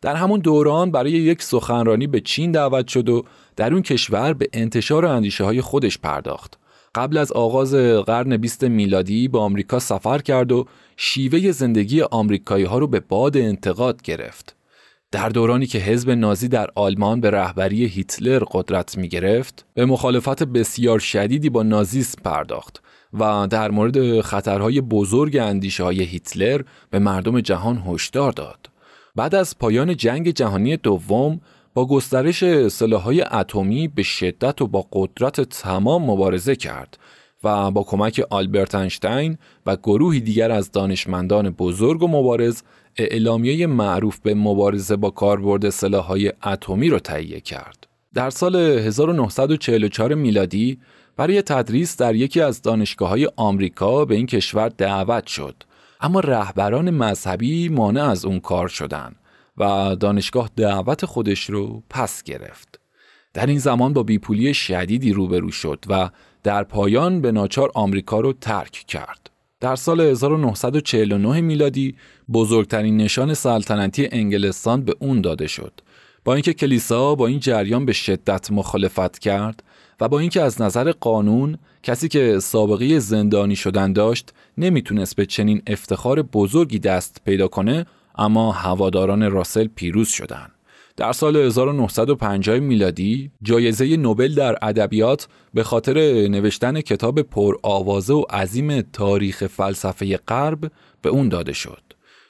در 0.00 0.14
همون 0.14 0.40
دوران 0.40 0.90
برای 0.90 1.12
یک 1.12 1.42
سخنرانی 1.42 2.06
به 2.06 2.20
چین 2.20 2.52
دعوت 2.52 2.88
شد 2.88 3.08
و 3.08 3.24
در 3.56 3.72
اون 3.72 3.82
کشور 3.82 4.32
به 4.32 4.48
انتشار 4.52 5.06
اندیشه 5.06 5.44
های 5.44 5.60
خودش 5.60 5.98
پرداخت. 5.98 6.58
قبل 6.94 7.16
از 7.16 7.32
آغاز 7.32 7.74
قرن 7.74 8.36
20 8.36 8.64
میلادی 8.64 9.28
به 9.28 9.38
آمریکا 9.38 9.78
سفر 9.78 10.18
کرد 10.18 10.52
و 10.52 10.66
شیوه 10.96 11.50
زندگی 11.50 12.02
آمریکایی 12.02 12.64
ها 12.64 12.78
رو 12.78 12.86
به 12.86 13.00
باد 13.00 13.36
انتقاد 13.36 14.02
گرفت. 14.02 14.56
در 15.10 15.28
دورانی 15.28 15.66
که 15.66 15.78
حزب 15.78 16.10
نازی 16.10 16.48
در 16.48 16.70
آلمان 16.74 17.20
به 17.20 17.30
رهبری 17.30 17.86
هیتلر 17.86 18.42
قدرت 18.52 18.98
می 18.98 19.08
گرفت، 19.08 19.66
به 19.74 19.84
مخالفت 19.84 20.42
بسیار 20.42 20.98
شدیدی 20.98 21.50
با 21.50 21.62
نازیسم 21.62 22.22
پرداخت 22.22 22.82
و 23.12 23.46
در 23.50 23.70
مورد 23.70 24.20
خطرهای 24.20 24.80
بزرگ 24.80 25.36
اندیشه 25.36 25.84
های 25.84 26.02
هیتلر 26.02 26.62
به 26.90 26.98
مردم 26.98 27.40
جهان 27.40 27.82
هشدار 27.86 28.32
داد. 28.32 28.70
بعد 29.16 29.34
از 29.34 29.58
پایان 29.58 29.96
جنگ 29.96 30.30
جهانی 30.30 30.76
دوم 30.76 31.40
با 31.74 31.86
گسترش 31.86 32.68
سلاحهای 32.68 33.22
اتمی 33.22 33.88
به 33.88 34.02
شدت 34.02 34.62
و 34.62 34.66
با 34.66 34.86
قدرت 34.92 35.40
تمام 35.40 36.10
مبارزه 36.10 36.56
کرد 36.56 36.98
و 37.44 37.70
با 37.70 37.82
کمک 37.82 38.22
آلبرت 38.30 38.74
انشتین 38.74 39.38
و 39.66 39.76
گروهی 39.76 40.20
دیگر 40.20 40.50
از 40.50 40.70
دانشمندان 40.70 41.50
بزرگ 41.50 42.02
و 42.02 42.08
مبارز 42.08 42.62
اعلامیه 42.96 43.66
معروف 43.66 44.18
به 44.20 44.34
مبارزه 44.34 44.96
با 44.96 45.10
کاربرد 45.10 45.70
سلاحهای 45.70 46.32
اتمی 46.44 46.88
را 46.88 46.98
تهیه 46.98 47.40
کرد. 47.40 47.86
در 48.14 48.30
سال 48.30 48.56
1944 48.56 50.14
میلادی 50.14 50.78
برای 51.16 51.42
تدریس 51.42 51.96
در 51.96 52.14
یکی 52.14 52.40
از 52.40 52.62
دانشگاه 52.62 53.08
های 53.08 53.28
آمریکا 53.36 54.04
به 54.04 54.14
این 54.14 54.26
کشور 54.26 54.68
دعوت 54.68 55.26
شد 55.26 55.54
اما 56.00 56.20
رهبران 56.20 56.90
مذهبی 56.90 57.68
مانع 57.68 58.08
از 58.08 58.24
اون 58.24 58.40
کار 58.40 58.68
شدند 58.68 59.16
و 59.56 59.96
دانشگاه 60.00 60.50
دعوت 60.56 61.06
خودش 61.06 61.50
رو 61.50 61.82
پس 61.90 62.22
گرفت. 62.22 62.80
در 63.34 63.46
این 63.46 63.58
زمان 63.58 63.92
با 63.92 64.02
بیپولی 64.02 64.54
شدیدی 64.54 65.12
روبرو 65.12 65.50
شد 65.50 65.84
و 65.88 66.10
در 66.42 66.64
پایان 66.64 67.20
به 67.20 67.32
ناچار 67.32 67.70
آمریکا 67.74 68.20
رو 68.20 68.32
ترک 68.32 68.72
کرد. 68.72 69.30
در 69.60 69.76
سال 69.76 70.00
1949 70.00 71.40
میلادی 71.40 71.96
بزرگترین 72.32 72.96
نشان 72.96 73.34
سلطنتی 73.34 74.08
انگلستان 74.12 74.84
به 74.84 74.94
اون 75.00 75.20
داده 75.20 75.46
شد. 75.46 75.72
با 76.24 76.34
اینکه 76.34 76.52
کلیسا 76.52 77.14
با 77.14 77.26
این 77.26 77.40
جریان 77.40 77.86
به 77.86 77.92
شدت 77.92 78.50
مخالفت 78.50 79.18
کرد 79.18 79.62
و 80.00 80.08
با 80.08 80.18
اینکه 80.18 80.42
از 80.42 80.62
نظر 80.62 80.92
قانون 80.92 81.58
کسی 81.82 82.08
که 82.08 82.38
سابقه 82.38 82.98
زندانی 82.98 83.56
شدن 83.56 83.92
داشت 83.92 84.32
نمی‌تونست 84.58 85.16
به 85.16 85.26
چنین 85.26 85.62
افتخار 85.66 86.22
بزرگی 86.22 86.78
دست 86.78 87.20
پیدا 87.24 87.48
کنه 87.48 87.86
اما 88.14 88.52
هواداران 88.52 89.30
راسل 89.30 89.68
پیروز 89.74 90.08
شدند. 90.08 90.52
در 90.96 91.12
سال 91.12 91.36
1950 91.36 92.58
میلادی 92.58 93.30
جایزه 93.42 93.96
نوبل 93.96 94.34
در 94.34 94.56
ادبیات 94.62 95.28
به 95.54 95.62
خاطر 95.62 95.94
نوشتن 96.28 96.80
کتاب 96.80 97.22
پرآوازه 97.22 98.14
و 98.14 98.22
عظیم 98.30 98.80
تاریخ 98.80 99.46
فلسفه 99.46 100.16
غرب 100.16 100.72
به 101.02 101.08
اون 101.08 101.28
داده 101.28 101.52
شد. 101.52 101.82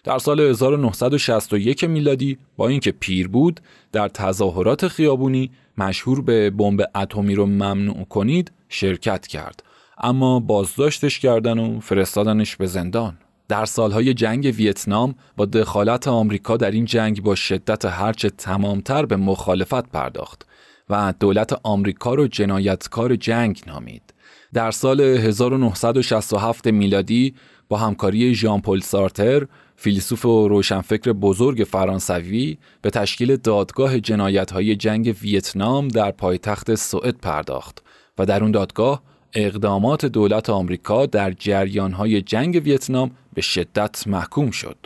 در 0.04 0.18
سال 0.18 0.40
1961 0.40 1.84
میلادی 1.84 2.38
با 2.56 2.68
اینکه 2.68 2.92
پیر 2.92 3.28
بود 3.28 3.60
در 3.92 4.08
تظاهرات 4.08 4.88
خیابونی 4.88 5.50
مشهور 5.78 6.22
به 6.22 6.50
بمب 6.50 6.80
اتمی 6.94 7.34
رو 7.34 7.46
ممنوع 7.46 8.04
کنید 8.04 8.52
شرکت 8.68 9.26
کرد 9.26 9.62
اما 9.98 10.40
بازداشتش 10.40 11.18
کردن 11.18 11.58
و 11.58 11.80
فرستادنش 11.80 12.56
به 12.56 12.66
زندان 12.66 13.18
در 13.52 13.64
سالهای 13.64 14.14
جنگ 14.14 14.54
ویتنام 14.56 15.14
با 15.36 15.44
دخالت 15.44 16.08
آمریکا 16.08 16.56
در 16.56 16.70
این 16.70 16.84
جنگ 16.84 17.22
با 17.22 17.34
شدت 17.34 17.84
هرچه 17.84 18.30
تمامتر 18.30 19.06
به 19.06 19.16
مخالفت 19.16 19.88
پرداخت 19.88 20.46
و 20.90 21.14
دولت 21.20 21.52
آمریکا 21.62 22.14
رو 22.14 22.26
جنایتکار 22.26 23.16
جنگ 23.16 23.62
نامید. 23.66 24.14
در 24.52 24.70
سال 24.70 25.00
1967 25.00 26.66
میلادی 26.66 27.34
با 27.68 27.76
همکاری 27.76 28.34
ژان 28.34 28.60
پل 28.60 28.80
سارتر 28.80 29.46
فیلسوف 29.76 30.24
و 30.24 30.48
روشنفکر 30.48 31.12
بزرگ 31.12 31.64
فرانسوی 31.70 32.58
به 32.82 32.90
تشکیل 32.90 33.36
دادگاه 33.36 34.00
جنایت‌های 34.00 34.76
جنگ 34.76 35.16
ویتنام 35.22 35.88
در 35.88 36.10
پایتخت 36.10 36.74
سوئد 36.74 37.16
پرداخت 37.16 37.82
و 38.18 38.26
در 38.26 38.42
اون 38.42 38.50
دادگاه 38.50 39.02
اقدامات 39.34 40.06
دولت 40.06 40.50
آمریکا 40.50 41.06
در 41.06 41.30
جریانهای 41.30 42.22
جنگ 42.22 42.60
ویتنام 42.64 43.10
به 43.34 43.40
شدت 43.40 44.06
محکوم 44.06 44.50
شد. 44.50 44.76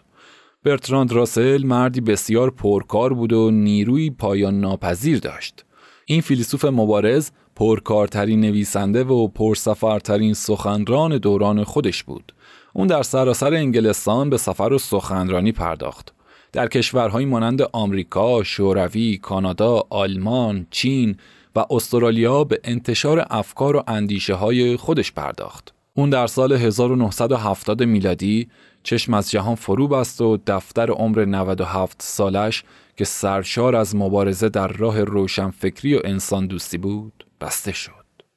برتراند 0.64 1.12
راسل 1.12 1.62
مردی 1.62 2.00
بسیار 2.00 2.50
پرکار 2.50 3.14
بود 3.14 3.32
و 3.32 3.50
نیروی 3.50 4.10
پایان 4.10 4.60
ناپذیر 4.60 5.18
داشت. 5.18 5.64
این 6.06 6.20
فیلسوف 6.20 6.64
مبارز 6.64 7.30
پرکارترین 7.56 8.40
نویسنده 8.40 9.04
و 9.04 9.28
پرسفرترین 9.28 10.34
سخنران 10.34 11.18
دوران 11.18 11.64
خودش 11.64 12.02
بود. 12.02 12.34
اون 12.72 12.86
در 12.86 13.02
سراسر 13.02 13.54
انگلستان 13.54 14.30
به 14.30 14.36
سفر 14.36 14.72
و 14.72 14.78
سخنرانی 14.78 15.52
پرداخت. 15.52 16.12
در 16.52 16.68
کشورهایی 16.68 17.26
مانند 17.26 17.62
آمریکا، 17.62 18.42
شوروی، 18.42 19.16
کانادا، 19.16 19.82
آلمان، 19.90 20.66
چین 20.70 21.16
و 21.56 21.64
استرالیا 21.70 22.44
به 22.44 22.60
انتشار 22.64 23.26
افکار 23.30 23.76
و 23.76 23.82
اندیشه 23.88 24.34
های 24.34 24.76
خودش 24.76 25.12
پرداخت. 25.12 25.74
اون 25.94 26.10
در 26.10 26.26
سال 26.26 26.52
1970 26.52 27.82
میلادی 27.82 28.48
چشم 28.82 29.14
از 29.14 29.30
جهان 29.30 29.54
فرو 29.54 29.88
بست 29.88 30.20
و 30.20 30.38
دفتر 30.46 30.90
عمر 30.90 31.24
97 31.24 32.02
سالش 32.02 32.64
که 32.96 33.04
سرشار 33.04 33.76
از 33.76 33.96
مبارزه 33.96 34.48
در 34.48 34.68
راه 34.68 35.04
روشنفکری 35.04 35.94
و 35.94 36.00
انسان 36.04 36.46
دوستی 36.46 36.78
بود 36.78 37.26
بسته 37.40 37.72
شد. 37.72 37.92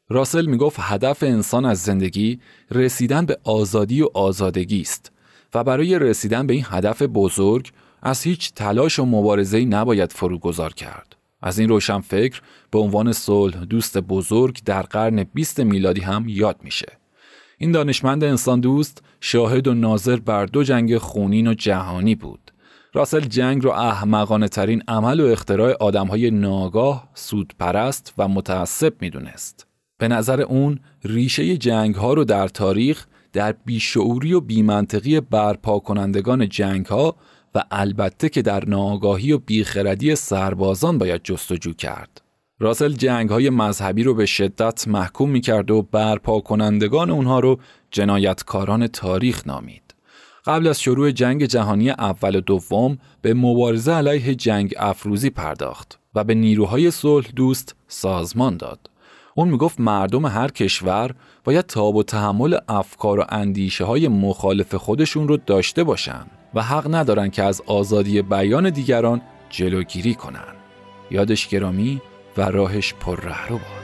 راسل 0.09 0.45
می‌گفت 0.45 0.77
هدف 0.79 1.23
انسان 1.23 1.65
از 1.65 1.79
زندگی 1.79 2.39
رسیدن 2.71 3.25
به 3.25 3.37
آزادی 3.43 4.01
و 4.01 4.07
آزادگی 4.13 4.81
است 4.81 5.11
و 5.53 5.63
برای 5.63 5.99
رسیدن 5.99 6.47
به 6.47 6.53
این 6.53 6.65
هدف 6.67 7.01
بزرگ 7.01 7.71
از 8.01 8.23
هیچ 8.23 8.53
تلاش 8.53 8.99
و 8.99 9.05
مبارزه‌ای 9.05 9.65
نباید 9.65 10.13
فروگذار 10.13 10.73
کرد. 10.73 11.18
از 11.41 11.59
این 11.59 11.69
روشنفکر 11.69 12.41
به 12.71 12.79
عنوان 12.79 13.13
صلح 13.13 13.65
دوست 13.65 13.97
بزرگ 13.97 14.59
در 14.65 14.81
قرن 14.81 15.23
20 15.23 15.59
میلادی 15.59 16.01
هم 16.01 16.25
یاد 16.27 16.59
میشه. 16.63 16.97
این 17.57 17.71
دانشمند 17.71 18.23
انسان 18.23 18.59
دوست 18.59 19.03
شاهد 19.21 19.67
و 19.67 19.73
ناظر 19.73 20.15
بر 20.15 20.45
دو 20.45 20.63
جنگ 20.63 20.97
خونین 20.97 21.47
و 21.47 21.53
جهانی 21.53 22.15
بود. 22.15 22.51
راسل 22.93 23.19
جنگ 23.19 23.63
رو 23.63 23.71
احمقانه 23.71 24.47
ترین 24.47 24.83
عمل 24.87 25.19
و 25.19 25.25
اختراع 25.25 25.71
آدم 25.79 26.07
های 26.07 26.31
ناگاه، 26.31 27.09
سودپرست 27.13 28.13
و 28.17 28.27
متعصب 28.27 28.93
می‌دونست. 29.01 29.67
به 29.97 30.07
نظر 30.07 30.41
اون 30.41 30.79
ریشه 31.03 31.57
جنگ 31.57 31.95
ها 31.95 32.13
رو 32.13 32.23
در 32.23 32.47
تاریخ 32.47 33.05
در 33.33 33.55
بیشعوری 33.65 34.33
و 34.33 34.39
بیمنطقی 34.39 35.19
برپا 35.19 35.79
کنندگان 35.79 36.49
جنگ 36.49 36.85
ها 36.85 37.15
و 37.55 37.63
البته 37.71 38.29
که 38.29 38.41
در 38.41 38.65
ناآگاهی 38.65 39.31
و 39.31 39.37
بیخردی 39.37 40.15
سربازان 40.15 40.97
باید 40.97 41.21
جستجو 41.23 41.73
کرد. 41.73 42.21
راسل 42.59 42.93
جنگ 42.93 43.29
های 43.29 43.49
مذهبی 43.49 44.03
رو 44.03 44.13
به 44.13 44.25
شدت 44.25 44.87
محکوم 44.87 45.29
می 45.29 45.41
کرد 45.41 45.71
و 45.71 45.81
برپا 45.81 46.39
کنندگان 46.39 47.09
اونها 47.09 47.39
رو 47.39 47.59
جنایتکاران 47.91 48.87
تاریخ 48.87 49.47
نامید. 49.47 49.95
قبل 50.45 50.67
از 50.67 50.81
شروع 50.81 51.11
جنگ 51.11 51.45
جهانی 51.45 51.89
اول 51.89 52.35
و 52.35 52.41
دوم 52.41 52.97
به 53.21 53.33
مبارزه 53.33 53.91
علیه 53.91 54.35
جنگ 54.35 54.73
افروزی 54.77 55.29
پرداخت 55.29 55.99
و 56.15 56.23
به 56.23 56.33
نیروهای 56.33 56.91
صلح 56.91 57.27
دوست 57.35 57.75
سازمان 57.87 58.57
داد. 58.57 58.89
اون 59.35 59.49
می‌گفت 59.49 59.79
مردم 59.79 60.25
هر 60.25 60.47
کشور 60.47 61.15
باید 61.43 61.65
تاب 61.65 61.95
و 61.95 62.03
تحمل 62.03 62.57
افکار 62.67 63.19
و 63.19 63.25
اندیشه 63.29 63.85
های 63.85 64.07
مخالف 64.07 64.75
خودشون 64.75 65.27
رو 65.27 65.37
داشته 65.37 65.83
باشن 65.83 66.25
و 66.53 66.61
حق 66.61 66.95
ندارن 66.95 67.29
که 67.29 67.43
از 67.43 67.61
آزادی 67.67 68.21
بیان 68.21 68.69
دیگران 68.69 69.21
جلوگیری 69.49 70.15
کنن. 70.15 70.55
یادش 71.11 71.47
گرامی 71.47 72.01
و 72.37 72.41
راهش 72.41 72.93
پر 72.93 73.19
رهرو 73.21 73.57
باد. 73.57 73.78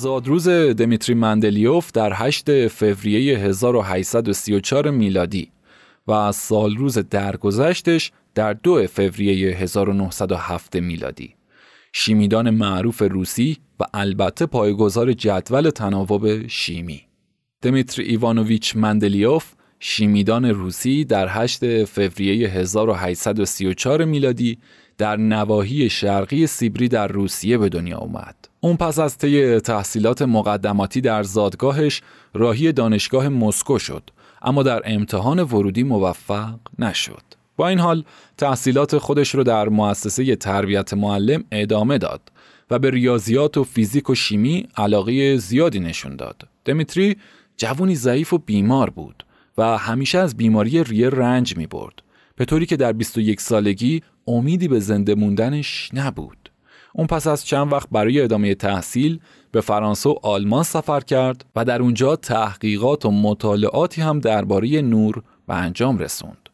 زادروز 0.00 0.48
دمیتری 0.48 1.14
مندلیوف 1.14 1.92
در 1.92 2.12
8 2.14 2.68
فوریه 2.68 3.38
1834 3.38 4.90
میلادی 4.90 5.50
و 6.06 6.12
از 6.12 6.36
سالروز 6.36 6.98
درگذشتش 6.98 8.12
در 8.34 8.52
2 8.52 8.86
فوریه 8.86 9.56
1907 9.56 10.76
میلادی. 10.76 11.34
شیمیدان 11.92 12.50
معروف 12.50 13.02
روسی 13.02 13.56
و 13.80 13.84
البته 13.94 14.46
پایگذار 14.46 15.12
جدول 15.12 15.70
تناوب 15.70 16.46
شیمی. 16.46 17.02
دمیتری 17.62 18.04
ایوانوویچ 18.04 18.76
مندلیوف 18.76 19.52
شیمیدان 19.80 20.44
روسی 20.44 21.04
در 21.04 21.28
8 21.28 21.84
فوریه 21.84 22.48
1834 22.48 24.04
میلادی 24.04 24.58
در 25.00 25.16
نواحی 25.16 25.90
شرقی 25.90 26.46
سیبری 26.46 26.88
در 26.88 27.08
روسیه 27.08 27.58
به 27.58 27.68
دنیا 27.68 27.98
اومد. 27.98 28.36
اون 28.60 28.76
پس 28.76 28.98
از 28.98 29.18
طی 29.18 29.60
تحصیلات 29.60 30.22
مقدماتی 30.22 31.00
در 31.00 31.22
زادگاهش 31.22 32.02
راهی 32.34 32.72
دانشگاه 32.72 33.28
مسکو 33.28 33.78
شد 33.78 34.10
اما 34.42 34.62
در 34.62 34.82
امتحان 34.84 35.40
ورودی 35.40 35.82
موفق 35.82 36.58
نشد. 36.78 37.22
با 37.56 37.68
این 37.68 37.78
حال 37.78 38.04
تحصیلات 38.36 38.98
خودش 38.98 39.34
رو 39.34 39.44
در 39.44 39.68
مؤسسه 39.68 40.36
تربیت 40.36 40.94
معلم 40.94 41.44
ادامه 41.52 41.98
داد 41.98 42.20
و 42.70 42.78
به 42.78 42.90
ریاضیات 42.90 43.56
و 43.56 43.64
فیزیک 43.64 44.10
و 44.10 44.14
شیمی 44.14 44.68
علاقه 44.76 45.36
زیادی 45.36 45.80
نشون 45.80 46.16
داد. 46.16 46.42
دمیتری 46.64 47.16
جوونی 47.56 47.94
ضعیف 47.94 48.32
و 48.32 48.38
بیمار 48.38 48.90
بود 48.90 49.24
و 49.58 49.78
همیشه 49.78 50.18
از 50.18 50.36
بیماری 50.36 50.84
ریه 50.84 51.08
رنج 51.10 51.56
می 51.56 51.66
برد. 51.66 52.02
به 52.40 52.46
طوری 52.46 52.66
که 52.66 52.76
در 52.76 52.92
21 52.92 53.40
سالگی 53.40 54.02
امیدی 54.26 54.68
به 54.68 54.80
زنده 54.80 55.14
موندنش 55.14 55.90
نبود. 55.94 56.50
اون 56.94 57.06
پس 57.06 57.26
از 57.26 57.46
چند 57.46 57.72
وقت 57.72 57.88
برای 57.92 58.20
ادامه 58.20 58.54
تحصیل 58.54 59.20
به 59.52 59.60
فرانسه 59.60 60.10
و 60.10 60.14
آلمان 60.22 60.62
سفر 60.62 61.00
کرد 61.00 61.44
و 61.56 61.64
در 61.64 61.82
اونجا 61.82 62.16
تحقیقات 62.16 63.06
و 63.06 63.10
مطالعاتی 63.10 64.00
هم 64.00 64.20
درباره 64.20 64.82
نور 64.82 65.22
به 65.48 65.54
انجام 65.54 65.98
رسوند. 65.98 66.48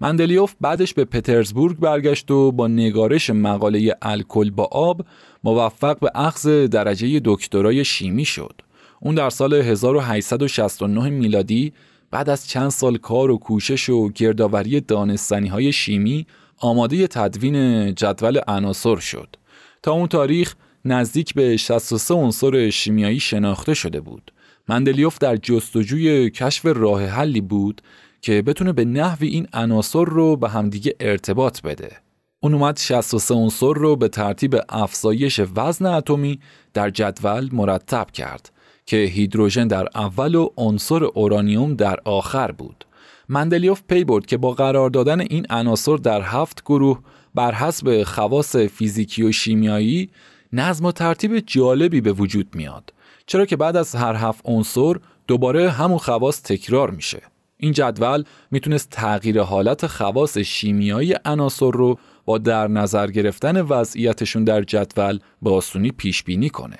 مندلیوف 0.00 0.54
بعدش 0.60 0.94
به 0.94 1.04
پترزبورگ 1.04 1.78
برگشت 1.78 2.30
و 2.30 2.52
با 2.52 2.68
نگارش 2.68 3.30
مقاله 3.30 3.96
الکل 4.02 4.50
با 4.50 4.64
آب 4.64 5.06
موفق 5.44 5.98
به 5.98 6.10
اخذ 6.14 6.46
درجه 6.48 7.20
دکترای 7.24 7.84
شیمی 7.84 8.24
شد. 8.24 8.62
اون 9.00 9.14
در 9.14 9.30
سال 9.30 9.54
1869 9.54 11.10
میلادی 11.10 11.72
بعد 12.12 12.30
از 12.30 12.48
چند 12.48 12.70
سال 12.70 12.96
کار 12.96 13.30
و 13.30 13.38
کوشش 13.38 13.88
و 13.88 14.08
گردآوری 14.08 14.80
دانستنی 14.80 15.48
های 15.48 15.72
شیمی 15.72 16.26
آماده 16.58 17.06
تدوین 17.06 17.94
جدول 17.94 18.40
عناصر 18.46 18.96
شد. 18.96 19.36
تا 19.82 19.92
اون 19.92 20.06
تاریخ 20.06 20.54
نزدیک 20.84 21.34
به 21.34 21.56
63 21.56 22.14
عنصر 22.14 22.70
شیمیایی 22.70 23.20
شناخته 23.20 23.74
شده 23.74 24.00
بود. 24.00 24.32
مندلیوف 24.68 25.18
در 25.18 25.36
جستجوی 25.36 26.30
کشف 26.30 26.66
راه 26.66 27.06
حلی 27.06 27.40
بود 27.40 27.82
که 28.20 28.42
بتونه 28.42 28.72
به 28.72 28.84
نحوی 28.84 29.28
این 29.28 29.48
عناصر 29.52 30.04
رو 30.04 30.36
به 30.36 30.48
همدیگه 30.48 30.94
ارتباط 31.00 31.60
بده. 31.62 31.96
اون 32.40 32.54
اومد 32.54 32.76
63 32.76 33.34
عنصر 33.34 33.72
رو 33.72 33.96
به 33.96 34.08
ترتیب 34.08 34.56
افزایش 34.68 35.40
وزن 35.56 35.86
اتمی 35.86 36.40
در 36.74 36.90
جدول 36.90 37.48
مرتب 37.52 38.10
کرد 38.10 38.50
که 38.86 38.96
هیدروژن 38.96 39.68
در 39.68 39.88
اول 39.94 40.34
و 40.34 40.48
عنصر 40.56 41.04
اورانیوم 41.04 41.74
در 41.74 41.96
آخر 42.04 42.52
بود. 42.52 42.84
مندلیوف 43.28 43.82
پی 43.88 44.04
برد 44.04 44.26
که 44.26 44.36
با 44.36 44.52
قرار 44.52 44.90
دادن 44.90 45.20
این 45.20 45.46
عناصر 45.50 45.96
در 45.96 46.22
هفت 46.22 46.64
گروه 46.64 46.98
بر 47.34 47.54
حسب 47.54 48.02
خواص 48.02 48.56
فیزیکی 48.56 49.22
و 49.22 49.32
شیمیایی 49.32 50.10
نظم 50.52 50.84
و 50.84 50.92
ترتیب 50.92 51.38
جالبی 51.38 52.00
به 52.00 52.12
وجود 52.12 52.54
میاد 52.54 52.92
چرا 53.26 53.46
که 53.46 53.56
بعد 53.56 53.76
از 53.76 53.94
هر 53.94 54.14
هفت 54.14 54.40
عنصر 54.44 54.94
دوباره 55.26 55.70
همون 55.70 55.98
خواص 55.98 56.42
تکرار 56.42 56.90
میشه 56.90 57.22
این 57.56 57.72
جدول 57.72 58.24
می‌تونست 58.50 58.90
تغییر 58.90 59.42
حالت 59.42 59.86
خواص 59.86 60.38
شیمیایی 60.38 61.14
عناصر 61.24 61.70
رو 61.70 61.98
با 62.24 62.38
در 62.38 62.68
نظر 62.68 63.10
گرفتن 63.10 63.60
وضعیتشون 63.60 64.44
در 64.44 64.62
جدول 64.62 65.18
به 65.42 65.50
آسونی 65.50 65.90
پیش 65.90 66.22
بینی 66.22 66.50
کنه 66.50 66.76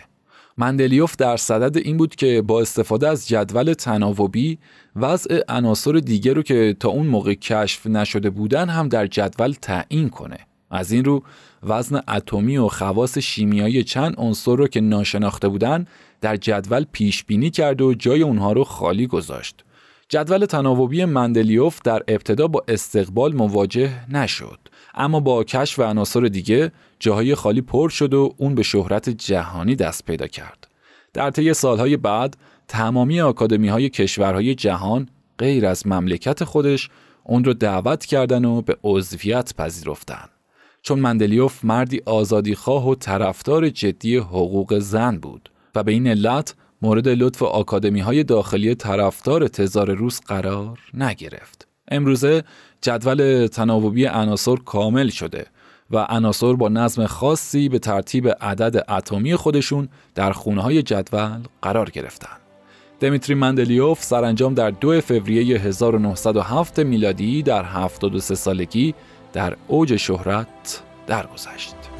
مندلیوف 0.58 1.16
در 1.16 1.36
صدد 1.36 1.76
این 1.76 1.96
بود 1.96 2.14
که 2.14 2.42
با 2.42 2.60
استفاده 2.60 3.08
از 3.08 3.28
جدول 3.28 3.72
تناوبی 3.72 4.58
وضع 4.96 5.40
عناصر 5.48 5.92
دیگر 5.92 6.34
رو 6.34 6.42
که 6.42 6.76
تا 6.80 6.88
اون 6.88 7.06
موقع 7.06 7.34
کشف 7.34 7.86
نشده 7.86 8.30
بودن 8.30 8.68
هم 8.68 8.88
در 8.88 9.06
جدول 9.06 9.52
تعیین 9.52 10.08
کنه. 10.08 10.38
از 10.70 10.92
این 10.92 11.04
رو 11.04 11.22
وزن 11.62 12.00
اتمی 12.08 12.56
و 12.56 12.68
خواص 12.68 13.18
شیمیایی 13.18 13.84
چند 13.84 14.14
عنصر 14.18 14.56
رو 14.56 14.68
که 14.68 14.80
ناشناخته 14.80 15.48
بودن 15.48 15.86
در 16.20 16.36
جدول 16.36 16.84
پیش 16.92 17.24
بینی 17.24 17.50
کرد 17.50 17.82
و 17.82 17.94
جای 17.94 18.22
اونها 18.22 18.52
رو 18.52 18.64
خالی 18.64 19.06
گذاشت. 19.06 19.64
جدول 20.08 20.46
تناوبی 20.46 21.04
مندلیوف 21.04 21.82
در 21.84 22.02
ابتدا 22.08 22.48
با 22.48 22.64
استقبال 22.68 23.34
مواجه 23.34 23.90
نشد. 24.08 24.58
اما 24.94 25.20
با 25.20 25.44
کشف 25.44 25.80
عناصر 25.80 26.20
دیگه 26.20 26.72
جاهای 26.98 27.34
خالی 27.34 27.60
پر 27.60 27.88
شد 27.88 28.14
و 28.14 28.34
اون 28.36 28.54
به 28.54 28.62
شهرت 28.62 29.08
جهانی 29.08 29.76
دست 29.76 30.04
پیدا 30.04 30.26
کرد. 30.26 30.68
در 31.12 31.30
طی 31.30 31.54
سالهای 31.54 31.96
بعد 31.96 32.36
تمامی 32.68 33.20
آکادمی 33.20 33.68
های 33.68 33.88
کشورهای 33.88 34.54
جهان 34.54 35.08
غیر 35.38 35.66
از 35.66 35.86
مملکت 35.86 36.44
خودش 36.44 36.90
اون 37.24 37.44
رو 37.44 37.54
دعوت 37.54 38.04
کردن 38.04 38.44
و 38.44 38.62
به 38.62 38.76
عضویت 38.84 39.54
پذیرفتن. 39.54 40.28
چون 40.82 40.98
مندلیوف 40.98 41.64
مردی 41.64 42.02
آزادیخواه 42.06 42.88
و 42.88 42.94
طرفدار 42.94 43.68
جدی 43.68 44.16
حقوق 44.16 44.78
زن 44.78 45.18
بود 45.18 45.50
و 45.74 45.82
به 45.82 45.92
این 45.92 46.06
علت 46.06 46.54
مورد 46.82 47.08
لطف 47.08 47.42
آکادمی 47.42 48.00
های 48.00 48.24
داخلی 48.24 48.74
طرفدار 48.74 49.48
تزار 49.48 49.94
روس 49.94 50.20
قرار 50.20 50.78
نگرفت. 50.94 51.68
امروزه 51.88 52.44
جدول 52.82 53.46
تناوبی 53.46 54.06
عناصر 54.06 54.56
کامل 54.56 55.08
شده 55.08 55.46
و 55.90 55.98
عناصر 55.98 56.52
با 56.52 56.68
نظم 56.68 57.06
خاصی 57.06 57.68
به 57.68 57.78
ترتیب 57.78 58.28
عدد 58.28 58.84
اتمی 58.90 59.36
خودشون 59.36 59.88
در 60.14 60.32
خونه 60.32 60.62
های 60.62 60.82
جدول 60.82 61.38
قرار 61.62 61.90
گرفتن. 61.90 62.36
دمیتری 63.00 63.34
مندلیوف 63.34 64.02
سرانجام 64.02 64.54
در 64.54 64.70
2 64.70 65.00
فوریه 65.00 65.58
1907 65.58 66.78
میلادی 66.78 67.42
در 67.42 67.64
73 67.64 68.34
سالگی 68.34 68.94
در 69.32 69.56
اوج 69.68 69.96
شهرت 69.96 70.82
درگذشت. 71.06 71.91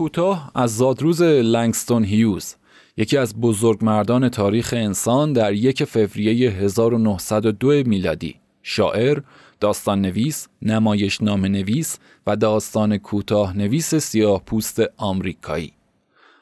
کوتاه 0.00 0.50
از 0.54 0.76
زادروز 0.76 1.22
لنگستون 1.22 2.04
هیوز 2.04 2.54
یکی 2.96 3.16
از 3.16 3.40
بزرگمردان 3.40 4.28
تاریخ 4.28 4.74
انسان 4.76 5.32
در 5.32 5.52
یک 5.52 5.84
فوریه 5.84 6.50
1902 6.50 7.68
میلادی 7.68 8.36
شاعر، 8.62 9.18
داستان 9.60 10.00
نویس، 10.00 10.48
نمایش 10.62 11.22
نام 11.22 11.46
نویس 11.46 11.98
و 12.26 12.36
داستان 12.36 12.96
کوتاه 12.96 13.56
نویس 13.56 13.94
سیاه 13.94 14.42
پوست 14.46 14.82
آمریکایی. 14.96 15.72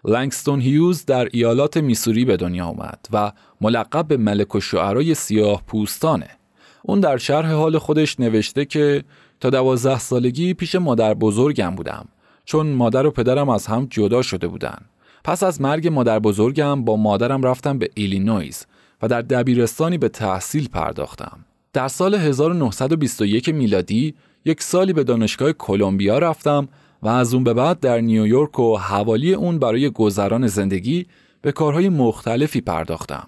لنگستون 0.05 0.61
هیوز 0.61 1.05
در 1.05 1.29
ایالات 1.33 1.77
میسوری 1.77 2.25
به 2.25 2.37
دنیا 2.37 2.67
آمد 2.67 3.07
و 3.13 3.33
ملقب 3.61 4.09
به 4.09 4.17
ملک 4.17 4.55
و 4.55 4.61
شعرای 4.61 5.15
سیاه 5.15 5.63
پوستانه. 5.67 6.31
اون 6.83 7.01
در 7.01 7.17
شرح 7.17 7.53
حال 7.53 7.79
خودش 7.79 8.21
نوشته 8.21 8.65
که 8.65 9.05
تا 9.41 9.51
دوازده 9.51 9.99
سالگی 9.99 10.55
پیش 10.55 10.75
مادر 10.75 11.15
بزرگم 11.15 11.75
بودم 11.75 12.09
چون 12.49 12.67
مادر 12.67 13.07
و 13.07 13.11
پدرم 13.11 13.49
از 13.49 13.67
هم 13.67 13.87
جدا 13.91 14.23
شده 14.23 14.47
بودن. 14.49 14.79
پس 15.25 15.43
از 15.43 15.61
مرگ 15.61 15.89
مادر 15.89 16.19
بزرگم 16.19 16.85
با 16.85 16.97
مادرم 16.97 17.43
رفتم 17.43 17.79
به 17.79 17.91
ایلینویز 17.95 18.67
و 19.03 19.09
در 19.09 19.23
دبیرستانی 19.23 19.99
به 19.99 20.09
تحصیل 20.09 20.69
پرداختم. 20.69 21.39
در 21.73 21.89
سال 21.89 22.15
1921 22.15 23.49
میلادی 23.49 24.15
یک 24.45 24.63
سالی 24.63 24.93
به 24.93 25.05
دانشگاه 25.05 25.53
کلمبیا 25.53 26.19
رفتم 26.19 26.69
و 27.03 27.09
از 27.09 27.35
اون 27.35 27.45
به 27.45 27.55
بعد 27.55 27.81
در 27.81 28.01
نیویورک 28.01 28.59
و 28.59 28.77
حوالی 28.77 29.35
اون 29.35 29.59
برای 29.59 29.91
گذران 29.91 30.47
زندگی 30.47 31.07
به 31.43 31.53
کارهای 31.53 31.89
مختلفی 31.89 32.61
پرداختم. 32.61 33.27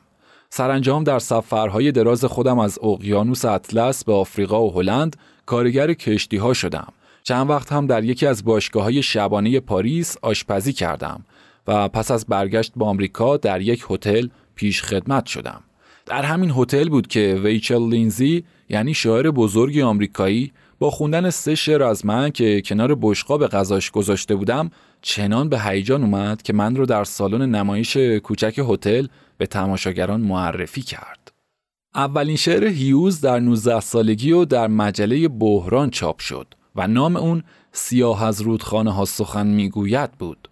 سرانجام 0.50 1.04
در 1.04 1.18
سفرهای 1.18 1.92
دراز 1.92 2.24
خودم 2.24 2.58
از 2.58 2.78
اقیانوس 2.82 3.44
اطلس 3.44 4.04
به 4.04 4.12
آفریقا 4.12 4.66
و 4.66 4.72
هلند 4.72 5.16
کارگر 5.46 5.92
کشتی 5.92 6.36
ها 6.36 6.52
شدم. 6.52 6.92
چند 7.22 7.50
وقت 7.50 7.72
هم 7.72 7.86
در 7.86 8.04
یکی 8.04 8.26
از 8.26 8.44
باشگاه 8.44 8.82
های 8.82 9.02
شبانه 9.02 9.60
پاریس 9.60 10.16
آشپزی 10.22 10.72
کردم 10.72 11.24
و 11.66 11.88
پس 11.88 12.10
از 12.10 12.26
برگشت 12.26 12.72
به 12.76 12.84
آمریکا 12.84 13.36
در 13.36 13.60
یک 13.60 13.84
هتل 13.90 14.28
پیش 14.54 14.82
خدمت 14.82 15.26
شدم. 15.26 15.62
در 16.06 16.22
همین 16.22 16.52
هتل 16.56 16.88
بود 16.88 17.06
که 17.06 17.40
ویچل 17.44 17.88
لینزی 17.88 18.44
یعنی 18.68 18.94
شاعر 18.94 19.30
بزرگی 19.30 19.82
آمریکایی 19.82 20.52
با 20.78 20.90
خوندن 20.90 21.30
سه 21.30 21.54
شعر 21.54 21.82
از 21.82 22.06
من 22.06 22.30
که 22.30 22.62
کنار 22.64 22.98
بشقاب 23.02 23.46
غذاش 23.46 23.90
گذاشته 23.90 24.34
بودم 24.34 24.70
چنان 25.02 25.48
به 25.48 25.60
هیجان 25.60 26.02
اومد 26.02 26.42
که 26.42 26.52
من 26.52 26.76
رو 26.76 26.86
در 26.86 27.04
سالن 27.04 27.54
نمایش 27.54 27.96
کوچک 27.96 28.60
هتل 28.68 29.06
به 29.38 29.46
تماشاگران 29.46 30.20
معرفی 30.20 30.82
کرد. 30.82 31.32
اولین 31.94 32.36
شعر 32.36 32.64
هیوز 32.64 33.20
در 33.20 33.40
19 33.40 33.80
سالگی 33.80 34.32
و 34.32 34.44
در 34.44 34.68
مجله 34.68 35.28
بحران 35.28 35.90
چاپ 35.90 36.18
شد 36.18 36.54
و 36.76 36.86
نام 36.86 37.16
اون 37.16 37.42
سیاه 37.72 38.24
از 38.24 38.40
رودخانه 38.40 38.92
ها 38.92 39.04
سخن 39.04 39.46
می‌گوید 39.46 40.12
بود. 40.12 40.48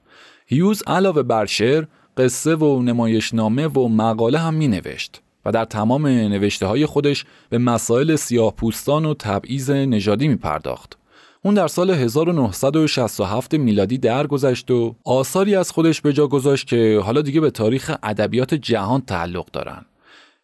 هیوز 0.47 0.83
علاوه 0.87 1.23
بر 1.23 1.47
شعر 1.47 1.85
قصه 2.17 2.55
و 2.55 2.83
نمایشنامه 2.83 3.67
و 3.67 3.89
مقاله 3.89 4.39
هم 4.39 4.55
می 4.55 4.69
نوشت 4.69 5.23
و 5.45 5.53
در 5.53 5.65
تمام 5.65 6.07
نوشته 6.07 6.67
های 6.67 6.87
خودش 6.87 7.25
به 7.49 7.59
مسائل 7.59 8.17
سیاه 8.17 8.55
پوستان 8.55 9.05
و 9.05 9.15
تبعیض 9.15 9.71
نژادی 9.71 10.29
می 10.29 10.37
پرداخت. 10.37 10.99
اون 11.43 11.55
در 11.55 11.69
سال 11.69 11.91
1967 11.91 13.55
میلادی 13.55 13.99
درگذشت 13.99 14.71
و 14.71 14.97
آثاری 15.05 15.57
از 15.57 15.71
خودش 15.71 16.01
به 16.01 16.13
جا 16.13 16.27
گذاشت 16.27 16.67
که 16.67 17.01
حالا 17.05 17.23
دیگه 17.23 17.41
به 17.41 17.51
تاریخ 17.51 17.97
ادبیات 18.03 18.55
جهان 18.55 19.01
تعلق 19.01 19.47
دارن. 19.51 19.85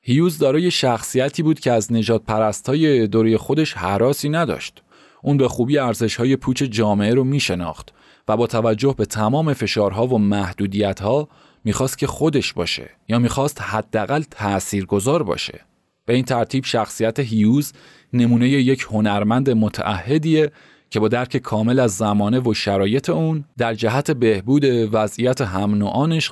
هیوز 0.01 0.39
دارای 0.39 0.71
شخصیتی 0.71 1.43
بود 1.43 1.61
که 1.61 1.73
از 1.73 1.93
نجات 1.93 2.23
پرستای 2.23 3.07
دوره 3.07 3.37
خودش 3.39 3.75
حراسی 3.75 4.29
نداشت. 4.29 4.83
اون 5.25 5.37
به 5.37 5.49
خوبی 5.49 5.79
ارزش 5.79 6.17
های 6.17 6.37
پوچ 6.37 6.63
جامعه 6.63 7.15
رو 7.15 7.25
می 7.25 7.41
شناخت 7.41 7.93
و 8.29 8.37
با 8.37 8.47
توجه 8.47 8.95
به 8.99 9.07
تمام 9.07 9.53
فشارها 9.53 10.07
و 10.07 10.19
محدودیتها 10.19 11.29
می‌خواست 11.65 11.99
که 11.99 12.07
خودش 12.07 12.53
باشه 12.53 12.91
یا 13.09 13.19
می‌خواست 13.19 13.61
حداقل 13.61 14.23
تاثیرگذار 14.31 15.23
باشه 15.23 15.61
به 16.07 16.15
این 16.15 16.25
ترتیب 16.25 16.65
شخصیت 16.65 17.21
هیوز 17.21 17.73
نمونه 18.13 18.49
یک 18.49 18.87
هنرمند 18.91 19.51
متعهدیه 19.51 20.51
که 20.91 21.01
با 21.01 21.09
درک 21.09 21.37
کامل 21.37 21.81
از 21.81 21.97
زمانه 21.97 22.41
و 22.41 22.55
شرایط 22.55 23.11
اون 23.11 23.45
در 23.59 23.75
جهت 23.75 24.11
بهبود 24.11 24.65
وضعیت 24.65 25.41
هم 25.41 25.75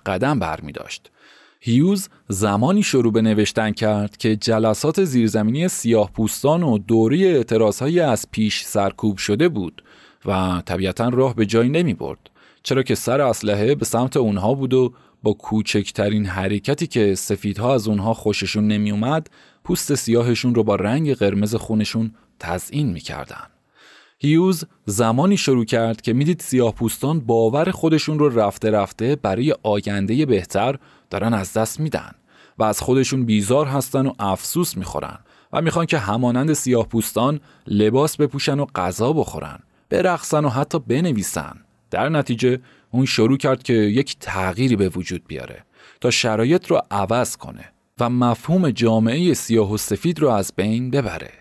قدم 0.07 0.39
برمی 0.39 0.73
داشت. 0.73 1.12
هیوز 1.65 2.09
زمانی 2.29 2.83
شروع 2.83 3.13
به 3.13 3.23
نوشتن 3.23 3.73
کرد 3.73 4.17
که 4.17 4.37
جلسات 4.37 5.05
زیرزمینی 5.05 5.69
سیاه 5.69 6.11
پوستان 6.13 6.63
و 6.63 6.79
دوری 6.79 7.27
اعتراضهایی 7.27 8.01
از 8.01 8.27
پیش 8.31 8.63
سرکوب 8.65 9.17
شده 9.17 9.49
بود 9.49 9.83
و 10.25 10.63
طبیعتا 10.67 11.09
راه 11.09 11.35
به 11.35 11.47
جایی 11.47 11.71
نمی 11.71 11.95
برد. 11.95 12.31
چرا 12.63 12.83
که 12.83 12.95
سر 12.95 13.21
اسلحه 13.21 13.75
به 13.75 13.85
سمت 13.85 14.17
اونها 14.17 14.55
بود 14.55 14.75
و 14.75 14.95
با 15.23 15.33
کوچکترین 15.33 16.27
حرکتی 16.27 16.87
که 16.87 17.15
سفیدها 17.15 17.75
از 17.75 17.89
اونها 17.89 18.15
خوششون 18.15 18.69
نمی 18.69 18.91
اومد 18.91 19.31
پوست 19.65 19.95
سیاهشون 19.95 20.55
رو 20.55 20.65
با 20.65 20.77
رنگ 20.77 21.15
قرمز 21.15 21.55
خونشون 21.55 22.15
تزئین 22.39 22.91
می‌کردن. 22.91 23.47
هیوز 24.19 24.65
زمانی 24.87 25.37
شروع 25.37 25.65
کرد 25.65 26.01
که 26.01 26.13
می‌دید 26.13 26.41
سیاه 26.41 26.75
پوستان 26.75 27.21
باور 27.21 27.71
خودشون 27.71 28.19
رو 28.19 28.41
رفته 28.41 28.71
رفته 28.71 29.17
برای 29.17 29.55
آینده 29.63 30.27
بهتر 30.27 30.79
دارن 31.13 31.35
از 31.35 31.53
دست 31.53 31.81
میدن 31.81 32.11
و 32.59 32.63
از 32.63 32.81
خودشون 32.81 33.25
بیزار 33.25 33.67
هستن 33.67 34.07
و 34.07 34.13
افسوس 34.19 34.77
می‌خورن 34.77 35.19
و 35.53 35.63
می‌خوان 35.63 35.87
که 35.87 35.99
همانند 35.99 36.53
سیاه 36.53 36.89
پوستان 36.89 37.41
لباس 37.67 38.17
بپوشن 38.17 38.61
و 38.61 38.67
غذا 38.75 39.13
بخورن 39.13 39.59
برقصن 39.91 40.45
و 40.45 40.49
حتی 40.49 40.79
بنویسن 40.79 41.57
در 41.91 42.09
نتیجه 42.09 42.59
اون 42.91 43.05
شروع 43.05 43.37
کرد 43.37 43.63
که 43.63 43.73
یک 43.73 44.17
تغییری 44.21 44.77
به 44.77 44.89
وجود 44.89 45.23
بیاره 45.27 45.65
تا 46.01 46.11
شرایط 46.11 46.67
رو 46.67 46.81
عوض 46.91 47.37
کنه 47.37 47.65
و 48.01 48.11
مفهوم 48.11 48.71
جامعه 48.71 49.35
سیاه 49.35 49.73
و 49.73 49.77
سفید 49.77 50.21
رو 50.21 50.29
از 50.29 50.53
بین 50.57 50.91
ببره. 50.91 51.33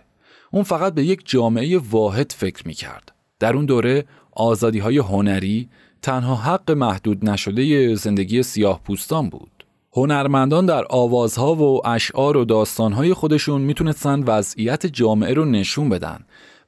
اون 0.51 0.63
فقط 0.63 0.93
به 0.93 1.03
یک 1.03 1.21
جامعه 1.25 1.77
واحد 1.77 2.31
فکر 2.37 2.67
می 2.67 2.73
کرد. 2.73 3.11
در 3.39 3.53
اون 3.55 3.65
دوره 3.65 4.05
آزادی 4.31 4.79
های 4.79 4.97
هنری 4.97 5.69
تنها 6.01 6.35
حق 6.35 6.71
محدود 6.71 7.29
نشده 7.29 7.95
زندگی 7.95 8.43
سیاه 8.43 8.81
پوستان 8.83 9.29
بود. 9.29 9.60
هنرمندان 9.93 10.65
در 10.65 10.85
آوازها 10.89 11.55
و 11.55 11.87
اشعار 11.87 12.37
و 12.37 12.45
داستانهای 12.45 13.13
خودشون 13.13 13.61
می‌تونستن 13.61 14.23
وضعیت 14.23 14.85
جامعه 14.85 15.33
رو 15.33 15.45
نشون 15.45 15.89
بدن 15.89 16.19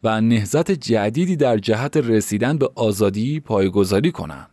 و 0.03 0.21
نهزت 0.21 0.71
جدیدی 0.71 1.35
در 1.35 1.57
جهت 1.57 1.97
رسیدن 1.97 2.57
به 2.57 2.69
آزادی 2.75 3.39
پایگذاری 3.39 4.11
کنند. 4.11 4.49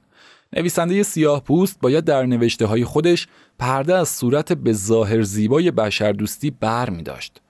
نویسنده 0.53 1.03
سیاه 1.03 1.41
پوست 1.41 1.81
باید 1.81 2.05
در 2.05 2.27
نوشته 2.27 2.67
های 2.67 2.85
خودش 2.85 3.29
پرده 3.59 3.95
از 3.95 4.09
صورت 4.09 4.53
به 4.53 4.73
ظاهر 4.73 5.23
زیبای 5.23 5.71
بشردوستی 5.71 6.51
بر 6.51 6.91
می 6.91 7.03
داشت. 7.03 7.41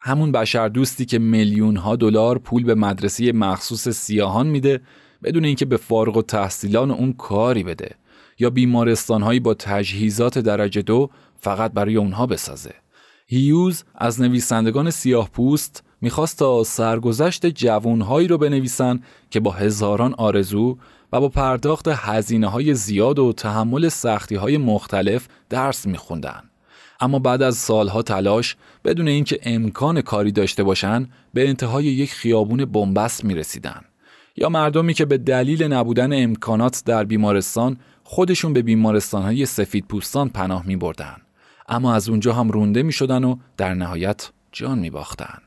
همون 0.00 0.32
بشردوستی 0.32 1.04
که 1.04 1.18
میلیون 1.18 1.76
ها 1.76 1.96
دلار 1.96 2.38
پول 2.38 2.64
به 2.64 2.74
مدرسه 2.74 3.32
مخصوص 3.32 3.88
سیاهان 3.88 4.46
میده 4.46 4.80
بدون 5.22 5.44
اینکه 5.44 5.64
به 5.64 5.76
فارغ 5.76 6.16
و 6.16 6.22
تحصیلان 6.22 6.90
اون 6.90 7.12
کاری 7.12 7.62
بده 7.62 7.99
یا 8.40 8.50
بیمارستان 8.50 9.22
هایی 9.22 9.40
با 9.40 9.54
تجهیزات 9.54 10.38
درجه 10.38 10.82
دو 10.82 11.10
فقط 11.38 11.72
برای 11.72 11.96
اونها 11.96 12.26
بسازه. 12.26 12.74
هیوز 13.26 13.84
از 13.94 14.20
نویسندگان 14.20 14.90
سیاه 14.90 15.30
پوست 15.30 15.84
می‌خواست 16.00 16.38
تا 16.38 16.64
سرگذشت 16.64 17.46
جوانهایی 17.46 18.28
رو 18.28 18.38
بنویسن 18.38 19.00
که 19.30 19.40
با 19.40 19.50
هزاران 19.50 20.14
آرزو 20.14 20.78
و 21.12 21.20
با 21.20 21.28
پرداخت 21.28 21.88
هزینه 21.88 22.46
های 22.46 22.74
زیاد 22.74 23.18
و 23.18 23.32
تحمل 23.32 23.88
سختی 23.88 24.34
های 24.34 24.58
مختلف 24.58 25.28
درس 25.48 25.86
میخوندن. 25.86 26.42
اما 27.00 27.18
بعد 27.18 27.42
از 27.42 27.56
سالها 27.56 28.02
تلاش 28.02 28.56
بدون 28.84 29.08
اینکه 29.08 29.38
امکان 29.42 30.00
کاری 30.00 30.32
داشته 30.32 30.62
باشن 30.62 31.08
به 31.34 31.48
انتهای 31.48 31.84
یک 31.84 32.12
خیابون 32.12 32.64
بنبست 32.64 33.24
می. 33.24 33.42
یا 34.36 34.48
مردمی 34.48 34.94
که 34.94 35.04
به 35.04 35.18
دلیل 35.18 35.62
نبودن 35.62 36.22
امکانات 36.22 36.82
در 36.86 37.04
بیمارستان 37.04 37.76
خودشون 38.12 38.52
به 38.52 38.62
بیمارستان 38.62 39.22
های 39.22 39.46
سفید 39.46 39.84
پوستان 39.88 40.28
پناه 40.28 40.66
می 40.66 40.76
بردن. 40.76 41.16
اما 41.68 41.94
از 41.94 42.08
اونجا 42.08 42.32
هم 42.32 42.50
رونده 42.50 42.82
می 42.82 42.92
شدن 42.92 43.24
و 43.24 43.36
در 43.56 43.74
نهایت 43.74 44.30
جان 44.52 44.78
می 44.78 44.90
باختن. 44.90 45.38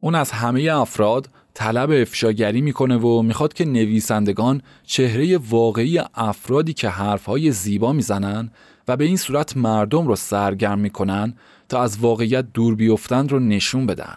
اون 0.00 0.14
از 0.14 0.30
همه 0.30 0.62
افراد 0.62 1.28
طلب 1.54 1.90
افشاگری 1.90 2.60
می‌کنه 2.60 2.96
و 2.96 3.22
می‌خواد 3.22 3.52
که 3.52 3.64
نویسندگان 3.64 4.62
چهره 4.82 5.38
واقعی 5.38 6.00
افرادی 6.14 6.72
که 6.72 6.88
حرفهای 6.88 7.50
زیبا 7.50 7.92
می‌زنن 7.92 8.50
و 8.88 8.96
به 8.96 9.04
این 9.04 9.16
صورت 9.16 9.56
مردم 9.56 10.06
رو 10.06 10.16
سرگرم 10.16 10.78
می‌کنن 10.78 11.34
تا 11.68 11.82
از 11.82 11.98
واقعیت 11.98 12.52
دور 12.52 12.74
بیفتند 12.74 13.32
رو 13.32 13.40
نشون 13.40 13.86
بدن. 13.86 14.16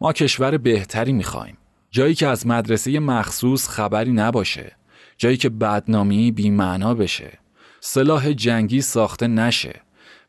ما 0.00 0.12
کشور 0.12 0.56
بهتری 0.56 1.12
می‌خوایم. 1.12 1.56
جایی 1.90 2.14
که 2.14 2.26
از 2.26 2.46
مدرسه 2.46 2.98
مخصوص 3.00 3.68
خبری 3.68 4.12
نباشه. 4.12 4.76
جایی 5.18 5.36
که 5.36 5.48
بدنامی 5.48 6.32
بیمعنا 6.32 6.94
بشه. 6.94 7.38
سلاح 7.80 8.32
جنگی 8.32 8.80
ساخته 8.80 9.26
نشه 9.26 9.80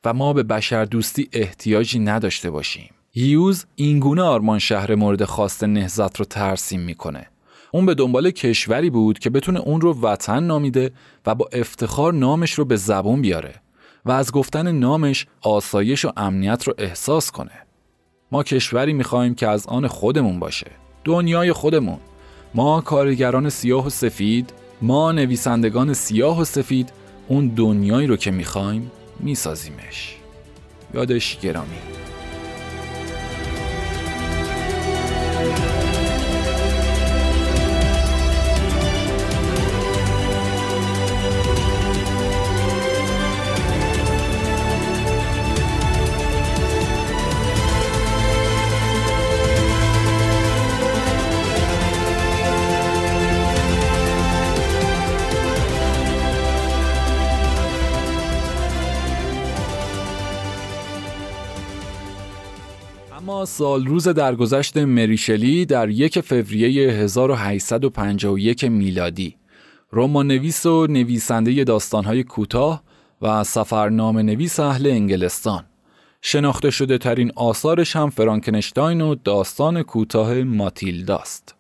و 0.06 0.14
ما 0.14 0.34
به 0.34 0.44
بشردوستی 0.44 1.30
احتیاجی 1.34 2.00
نداشته 2.00 2.50
باشیم. 2.50 2.90
هیوز 3.12 3.66
اینگونه 3.76 4.22
آرمان 4.22 4.60
شهر 4.60 4.96
مورد 4.96 5.24
خواست 5.24 5.64
نهزت 5.64 6.20
رو 6.20 6.26
ترسیم 6.26 6.82
می‌کنه. 6.82 7.28
اون 7.72 7.86
به 7.86 7.94
دنبال 7.94 8.32
کشوری 8.32 8.90
بود 8.90 9.20
که 9.20 9.30
بتونه 9.30 9.60
اون 9.60 9.82
رو 9.82 10.02
وطن 10.02 10.44
نامیده 10.44 10.92
و 11.26 11.36
با 11.36 11.50
افتخار 11.52 12.14
نامش 12.14 12.54
رو 12.54 12.66
به 12.66 12.76
زبون 12.76 13.22
بیاره 13.22 13.56
و 14.06 14.12
از 14.12 14.32
گفتن 14.32 14.72
نامش 14.72 15.28
آسایش 15.42 16.06
و 16.06 16.12
امنیت 16.18 16.64
رو 16.64 16.74
احساس 16.78 17.32
کنه. 17.32 17.66
ما 18.32 18.44
کشوری 18.44 18.94
می‌خوایم 18.94 19.36
که 19.36 19.48
از 19.48 19.68
آن 19.68 19.88
خودمون 19.88 20.40
باشه. 20.40 20.72
دنیای 21.04 21.54
خودمون. 21.54 22.00
ما 22.54 22.82
کارگران 22.82 23.50
سیاه 23.50 23.86
و 23.86 23.90
سفید، 23.90 24.54
ما 24.86 25.12
نویسندگان 25.12 25.94
سیاه 25.94 26.42
و 26.42 26.44
سفید 26.46 26.90
اون 27.28 27.48
دنیایی 27.48 28.08
رو 28.08 28.18
که 28.18 28.32
می‌خوایم 28.32 28.92
میسازیمش. 29.20 30.16
یادش 30.94 31.40
گرامی. 31.40 31.78
سال 63.46 63.86
روز 63.86 64.08
درگذشت 64.08 64.78
مریشلی 64.78 65.66
در 65.66 65.90
یک 65.90 66.20
فوریه 66.20 66.92
1851 66.92 68.64
میلادی 68.64 69.36
رمان 69.94 70.28
نویس 70.28 70.66
و 70.66 70.88
نویسنده 70.88 71.64
داستانهای 71.64 72.24
کوتاه 72.24 72.84
و 73.22 73.44
سفرنامه 73.44 74.24
نویس 74.24 74.60
اهل 74.60 74.88
انگلستان. 74.88 75.64
شناخته 76.22 76.72
شده 76.72 76.98
ترین 76.98 77.32
آثارش 77.36 77.96
هم 77.96 78.10
فرانکنشتاین 78.10 79.02
و 79.02 79.16
داستان 79.16 79.84
کوتاه 79.84 80.34
ماتیلداست. 80.34 81.56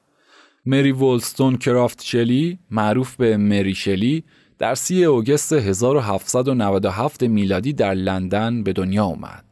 مری 0.65 0.91
وولستون 0.91 1.57
کرافت 1.57 2.03
شلی 2.03 2.59
معروف 2.71 3.15
به 3.15 3.37
مری 3.37 3.75
شلی 3.75 4.23
در 4.59 4.75
سی 4.75 5.05
اوگست 5.05 5.53
1797 5.53 7.23
میلادی 7.23 7.73
در 7.73 7.93
لندن 7.93 8.63
به 8.63 8.73
دنیا 8.73 9.05
اومد. 9.05 9.45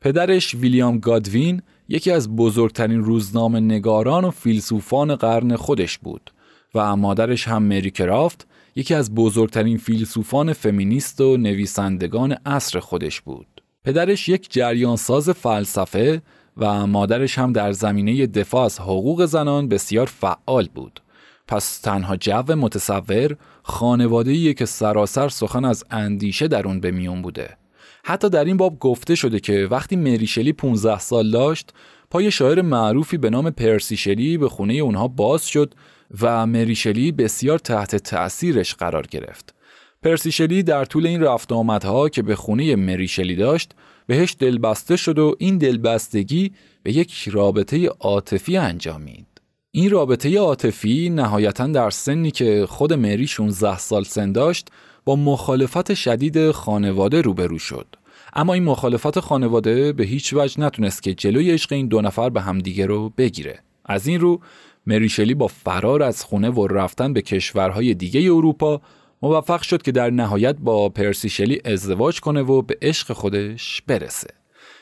پدرش 0.00 0.54
ویلیام 0.54 0.98
گادوین 0.98 1.62
یکی 1.88 2.10
از 2.10 2.36
بزرگترین 2.36 3.04
روزنامه 3.04 3.60
نگاران 3.60 4.24
و 4.24 4.30
فیلسوفان 4.30 5.14
قرن 5.16 5.56
خودش 5.56 5.98
بود 5.98 6.30
و 6.74 6.96
مادرش 6.96 7.48
هم 7.48 7.62
مری 7.62 7.90
کرافت 7.90 8.46
یکی 8.76 8.94
از 8.94 9.14
بزرگترین 9.14 9.78
فیلسوفان 9.78 10.52
فمینیست 10.52 11.20
و 11.20 11.36
نویسندگان 11.36 12.32
عصر 12.32 12.78
خودش 12.78 13.20
بود. 13.20 13.46
پدرش 13.84 14.28
یک 14.28 14.52
جریانساز 14.52 15.30
فلسفه 15.30 16.22
و 16.56 16.86
مادرش 16.86 17.38
هم 17.38 17.52
در 17.52 17.72
زمینه 17.72 18.26
دفاع 18.26 18.64
از 18.64 18.80
حقوق 18.80 19.24
زنان 19.24 19.68
بسیار 19.68 20.06
فعال 20.06 20.68
بود. 20.74 21.00
پس 21.48 21.78
تنها 21.78 22.16
جو 22.16 22.56
متصور 22.56 23.36
خانواده‌ایه 23.62 24.54
که 24.54 24.64
سراسر 24.64 25.28
سخن 25.28 25.64
از 25.64 25.84
اندیشه 25.90 26.48
در 26.48 26.66
اون 26.66 26.80
به 26.80 26.90
میون 26.90 27.22
بوده. 27.22 27.56
حتی 28.06 28.28
در 28.28 28.44
این 28.44 28.56
باب 28.56 28.78
گفته 28.78 29.14
شده 29.14 29.40
که 29.40 29.68
وقتی 29.70 29.96
مریشلی 29.96 30.52
15 30.52 30.98
سال 30.98 31.30
داشت 31.30 31.70
پای 32.10 32.30
شاعر 32.30 32.62
معروفی 32.62 33.16
به 33.18 33.30
نام 33.30 33.50
پرسیشلی 33.50 34.38
به 34.38 34.48
خونه 34.48 34.74
اونها 34.74 35.08
باز 35.08 35.46
شد 35.46 35.74
و 36.22 36.46
مریشلی 36.46 37.12
بسیار 37.12 37.58
تحت 37.58 37.96
تأثیرش 37.96 38.74
قرار 38.74 39.06
گرفت. 39.06 39.54
پرسیشلی 40.02 40.62
در 40.62 40.84
طول 40.84 41.06
این 41.06 41.22
رفت 41.22 41.52
آمدها 41.52 42.08
که 42.08 42.22
به 42.22 42.36
خونه 42.36 42.76
مریشلی 42.76 43.36
داشت 43.36 43.72
بهش 44.06 44.36
دلبسته 44.38 44.96
شد 44.96 45.18
و 45.18 45.34
این 45.38 45.58
دلبستگی 45.58 46.52
به 46.82 46.96
یک 46.96 47.28
رابطه 47.32 47.88
عاطفی 47.88 48.56
انجامید. 48.56 49.26
این 49.70 49.90
رابطه 49.90 50.38
عاطفی 50.38 51.10
نهایتا 51.10 51.66
در 51.66 51.90
سنی 51.90 52.30
که 52.30 52.66
خود 52.68 52.92
مری 52.92 53.26
16 53.26 53.78
سال 53.78 54.04
سن 54.04 54.32
داشت 54.32 54.68
با 55.04 55.16
مخالفت 55.16 55.94
شدید 55.94 56.50
خانواده 56.50 57.20
روبرو 57.20 57.58
شد. 57.58 57.86
اما 58.32 58.54
این 58.54 58.64
مخالفت 58.64 59.20
خانواده 59.20 59.92
به 59.92 60.04
هیچ 60.04 60.34
وجه 60.36 60.60
نتونست 60.60 61.02
که 61.02 61.14
جلوی 61.14 61.50
عشق 61.50 61.72
این 61.72 61.88
دو 61.88 62.00
نفر 62.00 62.30
به 62.30 62.40
همدیگه 62.40 62.86
رو 62.86 63.08
بگیره. 63.08 63.58
از 63.84 64.06
این 64.06 64.20
رو 64.20 64.40
مریشلی 64.86 65.34
با 65.34 65.46
فرار 65.46 66.02
از 66.02 66.24
خونه 66.24 66.50
و 66.50 66.66
رفتن 66.66 67.12
به 67.12 67.22
کشورهای 67.22 67.94
دیگه 67.94 68.20
اروپا 68.20 68.80
موفق 69.22 69.62
شد 69.62 69.82
که 69.82 69.92
در 69.92 70.10
نهایت 70.10 70.56
با 70.56 70.88
پرسیشلی 70.88 71.60
ازدواج 71.64 72.20
کنه 72.20 72.42
و 72.42 72.62
به 72.62 72.78
عشق 72.82 73.12
خودش 73.12 73.82
برسه. 73.86 74.28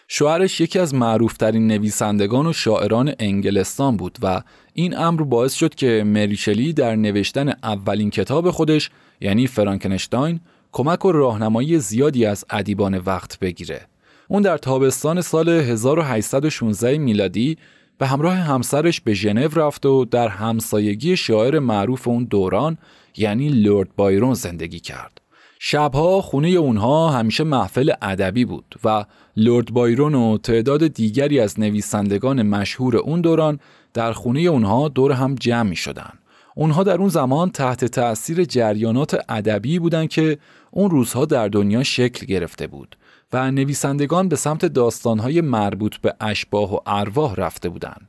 شوهرش 0.09 0.61
یکی 0.61 0.79
از 0.79 0.95
معروفترین 0.95 1.67
نویسندگان 1.67 2.47
و 2.47 2.53
شاعران 2.53 3.15
انگلستان 3.19 3.97
بود 3.97 4.19
و 4.23 4.43
این 4.73 4.99
امر 4.99 5.23
باعث 5.23 5.55
شد 5.55 5.75
که 5.75 6.05
مریشلی 6.07 6.73
در 6.73 6.97
نوشتن 6.97 7.49
اولین 7.49 8.11
کتاب 8.11 8.51
خودش 8.51 8.91
یعنی 9.23 9.47
فرانکنشتاین 9.47 10.41
کمک 10.73 11.05
و 11.05 11.13
راهنمایی 11.13 11.79
زیادی 11.79 12.27
از 12.27 12.45
ادیبان 12.51 12.99
وقت 12.99 13.39
بگیره. 13.39 13.81
اون 14.29 14.43
در 14.43 14.59
تابستان 14.59 15.21
سال 15.21 15.49
1816 15.49 16.99
میلادی 16.99 17.59
به 17.99 18.07
همراه 18.07 18.35
همسرش 18.35 19.01
به 19.01 19.15
ژنو 19.15 19.49
رفت 19.55 19.87
و 19.87 20.05
در 20.05 20.29
همسایگی 20.29 21.17
شاعر 21.17 21.59
معروف 21.59 22.09
اون 22.09 22.25
دوران 22.25 22.79
یعنی 23.17 23.49
لورد 23.49 23.89
بایرون 23.97 24.35
زندگی 24.35 24.81
کرد. 24.81 25.21
شبها 25.59 26.21
خونه 26.23 26.49
اونها 26.49 27.11
همیشه 27.11 27.45
محفل 27.45 27.93
ادبی 28.03 28.45
بود 28.45 28.75
و 28.85 29.05
لورد 29.37 29.71
بایرون 29.71 30.15
و 30.15 30.39
تعداد 30.39 30.87
دیگری 30.87 31.41
از 31.41 31.61
نویسندگان 31.61 32.43
مشهور 32.43 32.97
اون 32.97 33.21
دوران 33.21 33.59
در 33.95 34.13
خونه 34.13 34.41
اونها 34.41 34.89
دور 34.89 35.13
هم 35.13 35.35
جمع 35.35 35.69
می 35.69 35.77
شدن. 35.77 36.13
اونها 36.55 36.83
در 36.83 36.97
اون 36.97 37.09
زمان 37.09 37.51
تحت 37.51 37.85
تأثیر 37.85 38.45
جریانات 38.45 39.25
ادبی 39.29 39.79
بودند 39.79 40.09
که 40.09 40.39
اون 40.71 40.91
روزها 40.91 41.25
در 41.25 41.49
دنیا 41.49 41.83
شکل 41.83 42.27
گرفته 42.27 42.67
بود 42.67 42.97
و 43.33 43.51
نویسندگان 43.51 44.29
به 44.29 44.37
سمت 44.37 44.67
داستانهای 44.67 45.41
مربوط 45.41 45.97
به 45.97 46.15
اشباه 46.21 46.75
و 46.75 46.79
ارواح 46.87 47.35
رفته 47.35 47.69
بودند. 47.69 48.09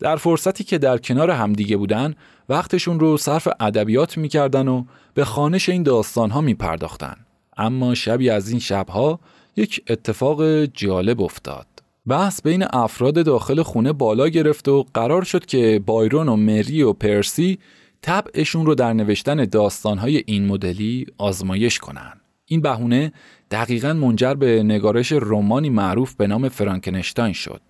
در 0.00 0.16
فرصتی 0.16 0.64
که 0.64 0.78
در 0.78 0.98
کنار 0.98 1.30
همدیگه 1.30 1.76
بودن 1.76 2.14
وقتشون 2.48 3.00
رو 3.00 3.16
صرف 3.16 3.48
ادبیات 3.60 4.18
می‌کردن 4.18 4.68
و 4.68 4.84
به 5.14 5.24
خانش 5.24 5.68
این 5.68 5.82
داستانها 5.82 6.40
میپرداختن 6.40 7.16
اما 7.56 7.94
شبی 7.94 8.30
از 8.30 8.48
این 8.48 8.58
شبها 8.58 9.20
یک 9.56 9.84
اتفاق 9.88 10.64
جالب 10.64 11.22
افتاد 11.22 11.66
بحث 12.06 12.42
بین 12.42 12.64
افراد 12.72 13.24
داخل 13.24 13.62
خونه 13.62 13.92
بالا 13.92 14.28
گرفت 14.28 14.68
و 14.68 14.86
قرار 14.94 15.22
شد 15.22 15.46
که 15.46 15.82
بایرون 15.86 16.28
و 16.28 16.36
مری 16.36 16.82
و 16.82 16.92
پرسی 16.92 17.58
طبعشون 18.02 18.66
رو 18.66 18.74
در 18.74 18.92
نوشتن 18.92 19.44
داستانهای 19.44 20.22
این 20.26 20.46
مدلی 20.46 21.06
آزمایش 21.18 21.78
کنن. 21.78 22.12
این 22.46 22.60
بهونه 22.60 23.12
دقیقا 23.50 23.92
منجر 23.92 24.34
به 24.34 24.62
نگارش 24.62 25.12
رمانی 25.12 25.70
معروف 25.70 26.14
به 26.14 26.26
نام 26.26 26.48
فرانکنشتاین 26.48 27.32
شد. 27.32 27.60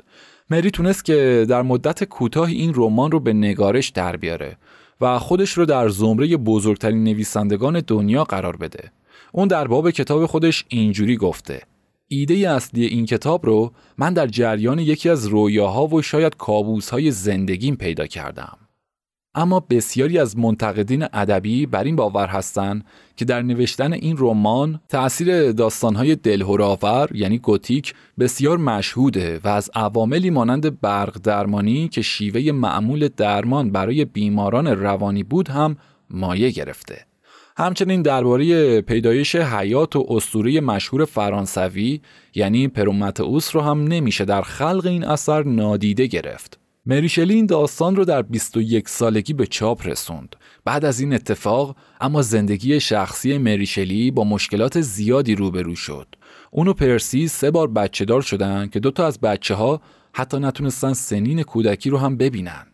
مری 0.51 0.71
تونست 0.71 1.05
که 1.05 1.47
در 1.49 1.63
مدت 1.63 2.05
کوتاه 2.05 2.49
این 2.49 2.73
رمان 2.75 3.11
رو 3.11 3.21
به 3.21 3.33
نگارش 3.33 3.89
در 3.89 4.17
بیاره 4.17 4.57
و 5.01 5.19
خودش 5.19 5.53
رو 5.53 5.67
در 5.67 5.89
زمره 5.89 6.37
بزرگترین 6.37 7.05
نویسندگان 7.05 7.81
دنیا 7.87 8.25
قرار 8.25 8.57
بده. 8.57 8.91
اون 9.33 9.49
در 9.49 9.67
باب 9.67 9.91
کتاب 9.91 10.27
خودش 10.27 10.65
اینجوری 10.69 11.17
گفته 11.17 11.61
ایده 12.09 12.35
اصلی 12.35 12.87
این 12.87 13.07
کتاب 13.07 13.47
رو 13.47 13.73
من 13.99 14.13
در 14.13 14.27
جریان 14.27 14.79
یکی 14.79 15.09
از 15.09 15.27
رویاها 15.27 15.87
و 15.87 16.03
شاید 16.03 16.37
کابوسهای 16.37 17.11
زندگیم 17.11 17.77
پیدا 17.77 18.07
کردم. 18.07 18.59
اما 19.35 19.61
بسیاری 19.61 20.19
از 20.19 20.39
منتقدین 20.39 21.05
ادبی 21.13 21.67
بر 21.67 21.85
این 21.85 21.97
باور 21.97 22.27
هستند 22.27 22.85
که 23.17 23.25
در 23.25 23.43
نوشتن 23.43 23.93
این 23.93 24.17
رمان 24.19 24.81
تأثیر 24.89 25.53
داستانهای 25.53 26.17
دلهوراور 26.17 27.09
یعنی 27.15 27.39
گوتیک 27.39 27.95
بسیار 28.19 28.59
مشهوده 28.59 29.41
و 29.45 29.49
از 29.49 29.71
عواملی 29.75 30.31
مانند 30.31 30.81
برق 30.81 31.19
درمانی 31.23 31.89
که 31.89 32.03
شیوه 32.03 32.53
معمول 32.53 33.09
درمان 33.17 33.73
برای 33.73 34.05
بیماران 34.05 34.67
روانی 34.67 35.23
بود 35.23 35.49
هم 35.49 35.77
مایه 36.11 36.51
گرفته. 36.51 37.07
همچنین 37.57 38.03
درباره 38.03 38.81
پیدایش 38.81 39.37
حیات 39.37 39.97
و 39.97 40.07
اسطوره 40.09 40.61
مشهور 40.61 41.05
فرانسوی 41.05 42.01
یعنی 42.35 42.69
پرومتئوس 42.69 43.57
رو 43.57 43.61
هم 43.63 43.85
نمیشه 43.85 44.25
در 44.25 44.43
خلق 44.43 44.87
این 44.87 45.05
اثر 45.05 45.43
نادیده 45.43 46.07
گرفت. 46.07 46.62
مریشلی 46.87 47.35
این 47.35 47.47
داستان 47.47 47.97
رو 47.97 48.05
در 48.05 48.23
21 48.23 48.89
سالگی 48.89 49.33
به 49.33 49.47
چاپ 49.47 49.87
رسوند. 49.87 50.37
بعد 50.65 50.85
از 50.85 51.01
این 51.01 51.15
اتفاق 51.15 51.77
اما 52.01 52.23
زندگی 52.23 52.81
شخصی 52.81 53.39
مریشلی 53.39 54.11
با 54.11 54.25
مشکلات 54.25 54.81
زیادی 54.81 55.35
روبرو 55.35 55.75
شد. 55.75 56.07
اونو 56.51 56.73
پرسی 56.73 57.29
سه 57.29 57.51
بار 57.51 57.69
بچه 57.69 58.05
دار 58.05 58.23
شدن 58.23 58.69
که 58.69 58.81
دوتا 58.81 59.07
از 59.07 59.21
بچه 59.21 59.55
ها 59.55 59.81
حتی 60.13 60.39
نتونستن 60.39 60.93
سنین 60.93 61.43
کودکی 61.43 61.91
رو 61.91 61.99
هم 61.99 62.17
ببینن. 62.17 62.67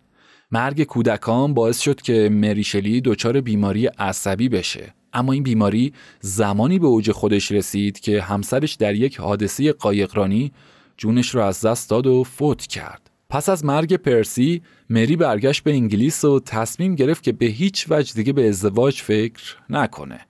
مرگ 0.50 0.82
کودکان 0.84 1.54
باعث 1.54 1.80
شد 1.80 2.00
که 2.00 2.28
مریشلی 2.32 3.00
دچار 3.00 3.40
بیماری 3.40 3.86
عصبی 3.86 4.48
بشه. 4.48 4.94
اما 5.12 5.32
این 5.32 5.42
بیماری 5.42 5.92
زمانی 6.20 6.78
به 6.78 6.86
اوج 6.86 7.10
خودش 7.10 7.52
رسید 7.52 8.00
که 8.00 8.22
همسرش 8.22 8.74
در 8.74 8.94
یک 8.94 9.20
حادثه 9.20 9.72
قایقرانی 9.72 10.52
جونش 10.96 11.34
رو 11.34 11.40
از 11.40 11.60
دست 11.60 11.90
داد 11.90 12.06
و 12.06 12.24
فوت 12.24 12.66
کرد. 12.66 13.07
پس 13.30 13.48
از 13.48 13.64
مرگ 13.64 13.96
پرسی 13.96 14.62
مری 14.90 15.16
برگشت 15.16 15.64
به 15.64 15.70
انگلیس 15.70 16.24
و 16.24 16.40
تصمیم 16.40 16.94
گرفت 16.94 17.22
که 17.22 17.32
به 17.32 17.46
هیچ 17.46 17.86
وجه 17.90 18.14
دیگه 18.14 18.32
به 18.32 18.48
ازدواج 18.48 19.00
فکر 19.00 19.56
نکنه. 19.70 20.20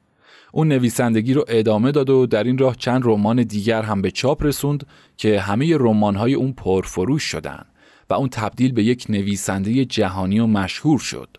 اون 0.53 0.69
نویسندگی 0.69 1.35
رو 1.35 1.45
ادامه 1.49 1.93
داد 1.93 2.11
و 2.11 2.27
در 2.27 2.45
این 2.45 2.59
راه 2.59 2.77
چند 2.77 3.03
رمان 3.05 3.43
دیگر 3.43 3.83
هم 3.83 4.03
به 4.03 4.11
چاپ 4.11 4.43
رسوند 4.43 4.87
که 5.17 5.41
همه 5.41 5.77
رمان‌های 5.77 6.35
اون 6.35 6.53
پرفروش 6.53 7.23
شدن 7.23 7.65
و 8.11 8.15
اون 8.15 8.29
تبدیل 8.29 8.73
به 8.73 8.83
یک 8.85 9.07
نویسنده 9.09 9.85
جهانی 9.85 10.41
و 10.41 10.47
مشهور 10.47 10.99
شد. 10.99 11.37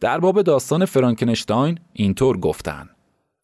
در 0.00 0.18
باب 0.18 0.42
داستان 0.42 0.84
فرانکنشتاین 0.84 1.78
اینطور 1.92 2.38
گفتن 2.38 2.88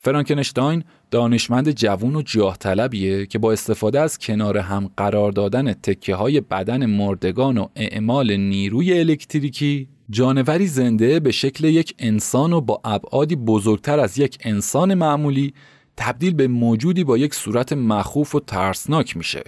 فرانکنشتاین 0.00 0.84
دانشمند 1.10 1.70
جوون 1.70 2.16
و 2.16 2.22
جاه 2.22 2.56
طلبیه 2.56 3.26
که 3.26 3.38
با 3.38 3.52
استفاده 3.52 4.00
از 4.00 4.18
کنار 4.18 4.58
هم 4.58 4.90
قرار 4.96 5.32
دادن 5.32 5.72
تکه 5.72 6.14
های 6.14 6.40
بدن 6.40 6.86
مردگان 6.86 7.58
و 7.58 7.68
اعمال 7.76 8.36
نیروی 8.36 8.98
الکتریکی 8.98 9.88
جانوری 10.10 10.66
زنده 10.66 11.20
به 11.20 11.32
شکل 11.32 11.64
یک 11.64 11.94
انسان 11.98 12.52
و 12.52 12.60
با 12.60 12.80
ابعادی 12.84 13.36
بزرگتر 13.36 14.00
از 14.00 14.18
یک 14.18 14.38
انسان 14.40 14.94
معمولی 14.94 15.54
تبدیل 15.96 16.34
به 16.34 16.48
موجودی 16.48 17.04
با 17.04 17.18
یک 17.18 17.34
صورت 17.34 17.72
مخوف 17.72 18.34
و 18.34 18.40
ترسناک 18.40 19.16
میشه 19.16 19.42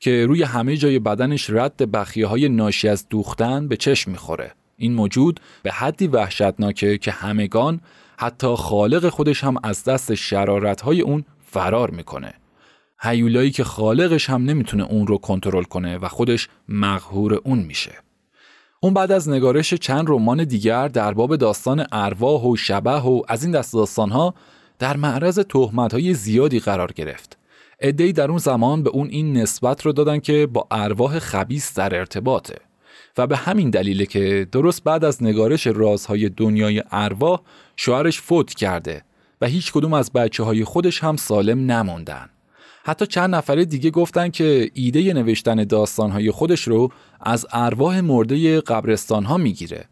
که 0.00 0.26
روی 0.26 0.42
همه 0.42 0.76
جای 0.76 0.98
بدنش 0.98 1.50
رد 1.50 1.90
بخیه 1.90 2.26
های 2.26 2.48
ناشی 2.48 2.88
از 2.88 3.08
دوختن 3.08 3.68
به 3.68 3.76
چشم 3.76 4.10
می‌خوره. 4.10 4.52
این 4.76 4.94
موجود 4.94 5.40
به 5.62 5.72
حدی 5.72 6.06
وحشتناکه 6.06 6.98
که 6.98 7.10
همگان 7.10 7.80
حتی 8.22 8.54
خالق 8.56 9.08
خودش 9.08 9.44
هم 9.44 9.54
از 9.62 9.84
دست 9.84 10.12
های 10.82 11.00
اون 11.00 11.24
فرار 11.44 11.90
می‌کنه. 11.90 12.34
هیولایی 13.00 13.50
که 13.50 13.64
خالقش 13.64 14.30
هم 14.30 14.44
نمی‌تونه 14.44 14.84
اون 14.84 15.06
رو 15.06 15.18
کنترل 15.18 15.62
کنه 15.62 15.98
و 15.98 16.08
خودش 16.08 16.48
مغهور 16.68 17.34
اون 17.44 17.58
میشه. 17.58 17.92
اون 18.80 18.94
بعد 18.94 19.12
از 19.12 19.28
نگارش 19.28 19.74
چند 19.74 20.04
رمان 20.08 20.44
دیگر 20.44 20.88
در 20.88 21.14
باب 21.14 21.36
داستان 21.36 21.86
ارواح 21.92 22.42
و 22.42 22.56
شبه 22.56 23.00
و 23.00 23.22
از 23.28 23.44
این 23.44 23.52
دست 23.52 23.72
داستانها 23.72 24.34
در 24.78 24.96
معرض 24.96 25.40
های 25.92 26.14
زیادی 26.14 26.60
قرار 26.60 26.92
گرفت. 26.92 27.38
ادهی 27.80 28.12
در 28.12 28.28
اون 28.28 28.38
زمان 28.38 28.82
به 28.82 28.90
اون 28.90 29.08
این 29.08 29.36
نسبت 29.36 29.86
رو 29.86 29.92
دادن 29.92 30.18
که 30.18 30.46
با 30.46 30.66
ارواح 30.70 31.18
خبیس 31.18 31.74
در 31.74 31.94
ارتباطه. 31.98 32.71
و 33.18 33.26
به 33.26 33.36
همین 33.36 33.70
دلیله 33.70 34.06
که 34.06 34.46
درست 34.52 34.84
بعد 34.84 35.04
از 35.04 35.22
نگارش 35.22 35.66
رازهای 35.66 36.28
دنیای 36.28 36.82
ارواح 36.90 37.40
شوهرش 37.76 38.20
فوت 38.20 38.54
کرده 38.54 39.04
و 39.40 39.46
هیچ 39.46 39.72
کدوم 39.72 39.92
از 39.92 40.12
بچه 40.12 40.42
های 40.42 40.64
خودش 40.64 41.04
هم 41.04 41.16
سالم 41.16 41.70
نموندن. 41.70 42.28
حتی 42.84 43.06
چند 43.06 43.34
نفر 43.34 43.54
دیگه 43.54 43.90
گفتن 43.90 44.28
که 44.30 44.70
ایده 44.74 45.12
نوشتن 45.12 45.64
داستانهای 45.64 46.30
خودش 46.30 46.68
رو 46.68 46.92
از 47.20 47.46
ارواح 47.52 48.00
مرده 48.00 48.60
قبرستان 48.60 49.24
ها 49.24 49.36
می‌گیره 49.36 49.84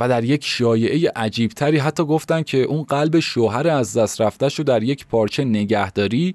و 0.00 0.08
در 0.08 0.24
یک 0.24 0.44
شایعه 0.44 1.12
عجیبتری 1.16 1.78
حتی 1.78 2.04
گفتن 2.04 2.42
که 2.42 2.58
اون 2.58 2.82
قلب 2.82 3.20
شوهر 3.20 3.68
از 3.68 3.96
دست 3.96 4.20
رفتش 4.20 4.58
رو 4.58 4.64
در 4.64 4.82
یک 4.82 5.06
پارچه 5.06 5.44
نگهداری 5.44 6.34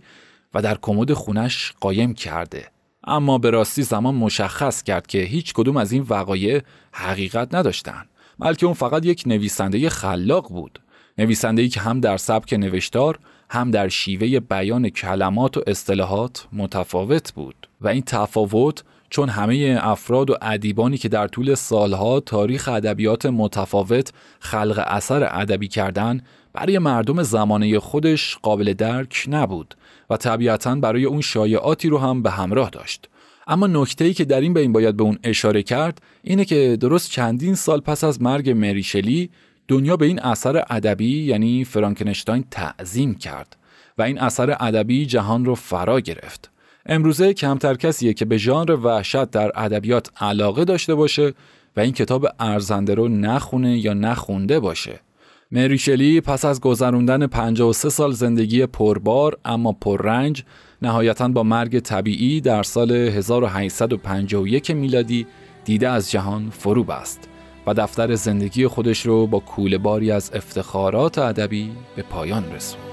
و 0.54 0.62
در 0.62 0.78
کمد 0.82 1.14
خونش 1.14 1.74
قایم 1.80 2.14
کرده 2.14 2.73
اما 3.04 3.38
به 3.38 3.50
راستی 3.50 3.84
زمان 3.84 4.16
مشخص 4.16 4.84
کرد 4.84 5.08
که 5.08 5.18
هیچ 5.18 5.54
کدوم 5.54 5.78
از 5.78 5.92
این 5.92 6.06
وقایع 6.10 6.62
حقیقت 6.92 7.56
نداشتند 7.56 8.10
بلکه 8.40 8.66
اون 8.66 8.76
فقط 8.76 9.06
یک 9.06 9.24
نویسنده 9.26 9.90
خلاق 9.90 10.50
بود. 10.50 10.80
نویسنده‌ای 11.18 11.70
که 11.70 11.80
هم 11.80 12.00
در 12.00 12.18
سبک 12.18 12.54
نوشتار 12.54 13.20
هم 13.50 13.72
در 13.72 13.88
شیوه 13.88 14.40
بیان 14.40 14.90
کلمات 14.90 15.58
و 15.58 15.64
اصطلاحات 15.68 16.48
متفاوت 16.54 17.34
بود. 17.34 17.68
و 17.82 17.88
این 17.88 18.04
تفاوت 18.06 18.84
چون 19.10 19.30
همه 19.30 19.80
افراد 19.82 20.30
و 20.30 20.38
ادیبانی 20.42 20.98
که 20.98 21.10
در 21.10 21.28
طول 21.28 21.56
سالها 21.56 22.20
تاریخ 22.20 22.68
ادبیات 22.68 23.26
متفاوت 23.26 24.14
خلق 24.40 24.84
اثر 24.88 25.30
ادبی 25.32 25.68
کردن 25.68 26.22
برای 26.54 26.80
مردم 26.80 27.24
زمانه 27.24 27.80
خودش 27.80 28.38
قابل 28.42 28.74
درک 28.74 29.26
نبود. 29.30 29.76
و 30.14 30.18
طبیعتا 30.18 30.76
برای 30.76 31.06
اون 31.06 31.22
شایعاتی 31.22 31.90
رو 31.90 31.98
هم 31.98 32.22
به 32.22 32.32
همراه 32.32 32.70
داشت. 32.70 33.10
اما 33.48 33.68
نکته 33.68 34.06
ای 34.06 34.14
که 34.14 34.26
در 34.26 34.42
این 34.42 34.54
بین 34.54 34.72
باید 34.72 34.98
به 34.98 35.04
اون 35.04 35.20
اشاره 35.24 35.64
کرد 35.64 36.02
اینه 36.24 36.46
که 36.46 36.78
درست 36.80 37.12
چندین 37.12 37.56
سال 37.56 37.80
پس 37.80 38.04
از 38.04 38.22
مرگ 38.22 38.50
مریشلی 38.50 39.30
دنیا 39.68 39.98
به 39.98 40.06
این 40.06 40.20
اثر 40.20 40.64
ادبی 40.70 41.24
یعنی 41.24 41.66
فرانکنشتاین 41.66 42.46
تعظیم 42.52 43.16
کرد 43.16 43.58
و 43.98 44.02
این 44.02 44.20
اثر 44.20 44.58
ادبی 44.60 45.06
جهان 45.06 45.46
رو 45.46 45.56
فرا 45.56 46.00
گرفت. 46.00 46.52
امروزه 46.86 47.34
کمتر 47.34 47.76
کسیه 47.76 48.14
که 48.14 48.26
به 48.26 48.38
ژانر 48.38 48.72
وحشت 48.72 49.32
در 49.32 49.52
ادبیات 49.56 50.10
علاقه 50.22 50.66
داشته 50.66 50.96
باشه 50.96 51.34
و 51.78 51.80
این 51.80 51.92
کتاب 51.92 52.28
ارزنده 52.40 52.94
رو 52.96 53.08
نخونه 53.08 53.78
یا 53.78 53.94
نخونده 53.94 54.60
باشه. 54.60 55.00
مریشلی 55.54 56.22
پس 56.22 56.46
از 56.46 56.62
گذروندن 56.62 57.28
53 57.28 57.90
سال 57.90 58.12
زندگی 58.12 58.66
پربار 58.66 59.38
اما 59.46 59.72
پررنج 59.72 60.44
نهایتا 60.82 61.28
با 61.28 61.44
مرگ 61.44 61.80
طبیعی 61.80 62.42
در 62.42 62.64
سال 62.64 62.92
1851 62.92 64.72
میلادی 64.72 65.28
دیده 65.66 65.90
از 65.90 66.12
جهان 66.12 66.50
فرو 66.50 66.84
بست 66.84 67.30
و 67.68 67.74
دفتر 67.74 68.16
زندگی 68.16 68.68
خودش 68.68 69.06
رو 69.06 69.28
با 69.28 69.40
کوله 69.40 69.78
باری 69.78 70.12
از 70.12 70.32
افتخارات 70.34 71.18
ادبی 71.18 71.72
به 71.96 72.02
پایان 72.02 72.44
رسوند. 72.56 72.93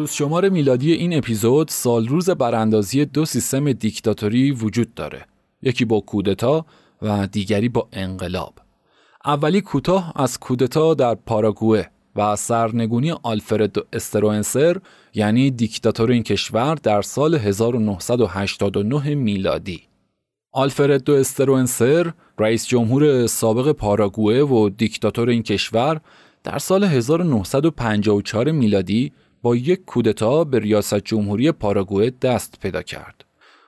روز 0.00 0.12
شمار 0.12 0.48
میلادی 0.48 0.92
این 0.92 1.18
اپیزود 1.18 1.68
سال 1.68 2.08
روز 2.08 2.30
براندازی 2.30 3.04
دو 3.04 3.24
سیستم 3.24 3.72
دیکتاتوری 3.72 4.50
وجود 4.50 4.94
داره. 4.94 5.26
یکی 5.62 5.84
با 5.84 6.00
کودتا 6.00 6.66
و 7.02 7.26
دیگری 7.26 7.68
با 7.68 7.88
انقلاب. 7.92 8.54
اولی 9.24 9.60
کوتاه 9.60 10.12
از 10.16 10.38
کودتا 10.38 10.94
در 10.94 11.14
پاراگوه 11.14 11.84
و 12.16 12.36
سرنگونی 12.36 13.10
آلفردو 13.10 13.82
استروئنسر 13.92 14.76
یعنی 15.14 15.50
دیکتاتور 15.50 16.10
این 16.10 16.22
کشور 16.22 16.74
در 16.74 17.02
سال 17.02 17.34
1989 17.34 19.14
میلادی. 19.14 19.82
آلفردو 20.52 21.12
استروئنسر 21.12 22.12
رئیس 22.38 22.66
جمهور 22.66 23.26
سابق 23.26 23.72
پاراگوئه 23.72 24.44
و 24.44 24.68
دیکتاتور 24.68 25.28
این 25.28 25.42
کشور 25.42 26.00
در 26.44 26.58
سال 26.58 26.84
1954 26.84 28.50
میلادی 28.50 29.12
با 29.42 29.56
یک 29.56 29.84
کودتا 29.84 30.44
به 30.44 30.58
ریاست 30.58 30.98
جمهوری 30.98 31.52
پاراگوئه 31.52 32.10
دست 32.10 32.58
پیدا 32.62 32.82
کرد. 32.82 33.24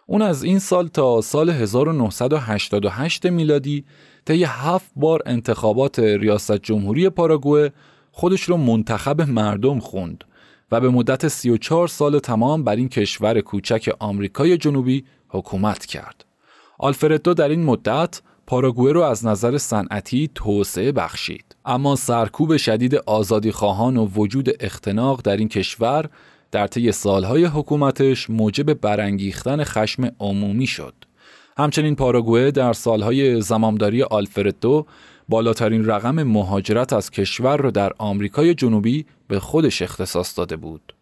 اون 0.07 0.23
از 0.23 0.43
این 0.43 0.59
سال 0.59 0.89
تا 0.89 1.21
سال 1.21 1.51
1988 1.51 3.27
میلادی 3.27 3.85
طی 4.25 4.45
هفت 4.45 4.91
بار 4.97 5.23
انتخابات 5.27 5.99
ریاست 5.99 6.57
جمهوری 6.57 7.09
پاراگوئه 7.09 7.73
خودش 8.11 8.43
رو 8.43 8.57
منتخب 8.57 9.21
مردم 9.21 9.79
خوند 9.79 10.25
و 10.73 10.81
به 10.81 10.89
مدت 10.89 11.29
34 11.29 11.89
سال 11.89 12.19
تمام 12.19 12.65
بر 12.65 12.77
این 12.77 12.89
کشور 12.89 13.41
کوچک 13.41 13.95
آمریکای 13.99 14.57
جنوبی 14.57 15.05
حکومت 15.29 15.87
کرد. 15.87 16.25
آلفردو 16.79 17.35
در 17.35 17.49
این 17.49 17.65
مدت 17.65 18.23
پاراگوئه 18.53 18.93
رو 18.93 19.01
از 19.01 19.27
نظر 19.27 19.59
صنعتی 19.59 20.31
توسعه 20.35 20.93
بخشید. 20.93 21.57
اما 21.65 21.97
سرکوب 21.97 22.57
شدید 22.57 22.95
آزادی 22.95 23.53
خواهان 23.53 23.97
و 23.97 24.07
وجود 24.07 24.49
اختناق 24.61 25.23
در 25.23 25.37
این 25.37 25.49
کشور 25.49 26.09
در 26.51 26.67
طی 26.67 26.93
سالهای 26.93 27.45
حکومتش 27.45 28.31
موجب 28.31 28.75
برانگیختن 28.75 29.65
خشم 29.65 30.11
عمومی 30.21 30.67
شد. 30.67 30.95
همچنین 31.59 31.97
پاراگوئه 31.97 32.51
در 32.51 32.73
سالهای 32.73 33.41
زمامداری 33.41 34.03
آلفردو 34.03 34.87
بالاترین 35.29 35.87
رقم 35.87 36.23
مهاجرت 36.23 36.93
از 36.93 37.11
کشور 37.11 37.57
را 37.57 37.71
در 37.71 37.93
آمریکای 37.99 38.55
جنوبی 38.55 39.07
به 39.29 39.41
خودش 39.41 39.83
اختصاص 39.83 40.39
داده 40.39 40.57
بود. 40.57 40.95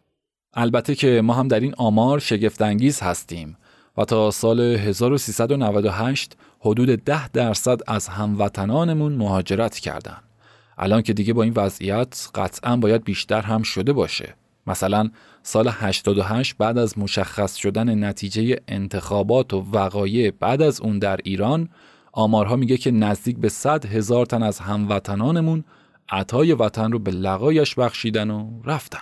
البته 0.55 0.95
که 0.95 1.21
ما 1.25 1.35
هم 1.35 1.49
در 1.49 1.61
این 1.61 1.75
آمار 1.79 2.19
شگفتانگیز 2.19 3.01
هستیم. 3.01 3.57
تا 4.05 4.31
سال 4.31 4.61
1398 4.61 6.37
حدود 6.61 6.89
10 7.05 7.29
درصد 7.29 7.81
از 7.87 8.09
هموطنانمون 8.09 9.13
مهاجرت 9.13 9.79
کردند. 9.79 10.23
الان 10.79 11.03
که 11.03 11.13
دیگه 11.13 11.33
با 11.33 11.43
این 11.43 11.53
وضعیت 11.57 12.29
قطعا 12.35 12.77
باید 12.77 13.05
بیشتر 13.05 13.41
هم 13.41 13.63
شده 13.63 13.93
باشه. 13.93 14.35
مثلا 14.67 15.11
سال 15.43 15.69
88 15.73 16.57
بعد 16.59 16.79
از 16.79 16.99
مشخص 16.99 17.57
شدن 17.57 18.05
نتیجه 18.05 18.57
انتخابات 18.69 19.55
و 19.55 19.67
وقایع 19.73 20.31
بعد 20.41 20.63
از 20.63 20.81
اون 20.81 20.99
در 20.99 21.21
ایران 21.25 21.69
آمارها 22.13 22.57
میگه 22.57 22.77
که 22.77 22.91
نزدیک 22.91 23.39
به 23.39 23.49
100 23.49 23.87
هزار 23.87 24.27
تن 24.27 24.43
از 24.43 24.59
هموطنانمون 24.59 25.65
عطای 26.09 26.53
وطن 26.53 26.93
رو 26.93 26.99
به 26.99 27.11
لقایش 27.11 27.75
بخشیدن 27.75 28.31
و 28.31 28.51
رفتن. 28.65 28.99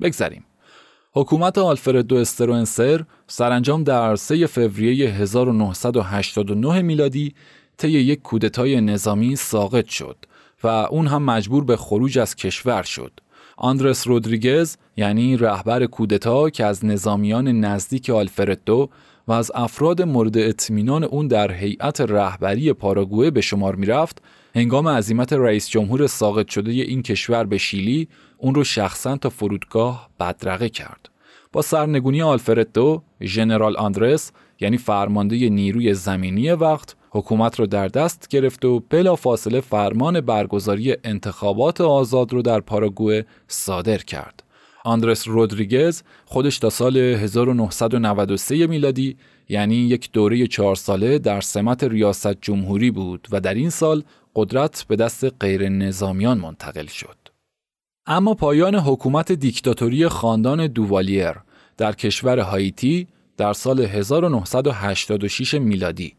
بگذریم. 0.00 0.44
حکومت 1.14 1.58
آلفردو 1.58 2.16
استروئنسر 2.16 3.04
سرانجام 3.26 3.84
در 3.84 4.16
3 4.16 4.46
فوریه 4.46 5.10
1989 5.10 6.82
میلادی 6.82 7.34
طی 7.76 7.88
یک 7.88 8.22
کودتای 8.22 8.80
نظامی 8.80 9.36
ساقط 9.36 9.86
شد 9.86 10.16
و 10.64 10.66
اون 10.66 11.06
هم 11.06 11.22
مجبور 11.22 11.64
به 11.64 11.76
خروج 11.76 12.18
از 12.18 12.36
کشور 12.36 12.82
شد. 12.82 13.12
آندرس 13.56 14.06
رودریگز 14.06 14.76
یعنی 14.96 15.36
رهبر 15.36 15.86
کودتا 15.86 16.50
که 16.50 16.64
از 16.64 16.84
نظامیان 16.84 17.48
نزدیک 17.48 18.10
آلفردو 18.10 18.88
و 19.28 19.32
از 19.32 19.52
افراد 19.54 20.02
مورد 20.02 20.38
اطمینان 20.38 21.04
اون 21.04 21.28
در 21.28 21.52
هیئت 21.52 22.00
رهبری 22.00 22.72
پاراگوئه 22.72 23.30
به 23.30 23.40
شمار 23.40 23.74
می‌رفت 23.74 24.22
هنگام 24.54 24.88
عزیمت 24.88 25.32
رئیس 25.32 25.68
جمهور 25.68 26.06
ساقط 26.06 26.48
شده 26.48 26.70
این 26.70 27.02
کشور 27.02 27.44
به 27.44 27.58
شیلی 27.58 28.08
اون 28.42 28.54
رو 28.54 28.64
شخصا 28.64 29.16
تا 29.16 29.28
فرودگاه 29.28 30.10
بدرقه 30.20 30.68
کرد 30.68 31.08
با 31.52 31.62
سرنگونی 31.62 32.22
آلفردو 32.22 33.02
ژنرال 33.22 33.76
آندرس 33.76 34.32
یعنی 34.60 34.78
فرمانده 34.78 35.48
نیروی 35.48 35.94
زمینی 35.94 36.50
وقت 36.50 36.96
حکومت 37.10 37.60
رو 37.60 37.66
در 37.66 37.88
دست 37.88 38.28
گرفت 38.28 38.64
و 38.64 38.80
بلا 38.80 39.16
فاصله 39.16 39.60
فرمان 39.60 40.20
برگزاری 40.20 40.96
انتخابات 41.04 41.80
آزاد 41.80 42.32
رو 42.32 42.42
در 42.42 42.60
پاراگوئه 42.60 43.26
صادر 43.48 43.98
کرد. 43.98 44.42
آندرس 44.84 45.28
رودریگز 45.28 46.02
خودش 46.24 46.58
تا 46.58 46.70
سال 46.70 46.96
1993 46.96 48.66
میلادی 48.66 49.16
یعنی 49.48 49.74
یک 49.74 50.12
دوره 50.12 50.46
چهار 50.46 50.74
ساله 50.74 51.18
در 51.18 51.40
سمت 51.40 51.84
ریاست 51.84 52.40
جمهوری 52.40 52.90
بود 52.90 53.28
و 53.30 53.40
در 53.40 53.54
این 53.54 53.70
سال 53.70 54.04
قدرت 54.36 54.84
به 54.88 54.96
دست 54.96 55.24
غیر 55.42 55.68
نظامیان 55.68 56.38
منتقل 56.38 56.86
شد. 56.86 57.21
اما 58.06 58.34
پایان 58.34 58.74
حکومت 58.74 59.32
دیکتاتوری 59.32 60.08
خاندان 60.08 60.66
دووالیر 60.66 61.32
در 61.76 61.92
کشور 61.92 62.38
هایتی 62.38 63.06
در 63.36 63.52
سال 63.52 63.80
1986 63.80 65.54
میلادی 65.54 66.14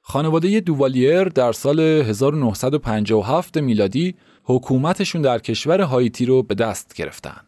خانواده 0.00 0.60
دووالیر 0.60 1.24
در 1.24 1.52
سال 1.52 1.80
1957 1.80 3.56
میلادی 3.56 4.14
حکومتشون 4.44 5.22
در 5.22 5.38
کشور 5.38 5.80
هایتی 5.80 6.26
رو 6.26 6.42
به 6.42 6.54
دست 6.54 6.94
گرفتن. 6.94 7.40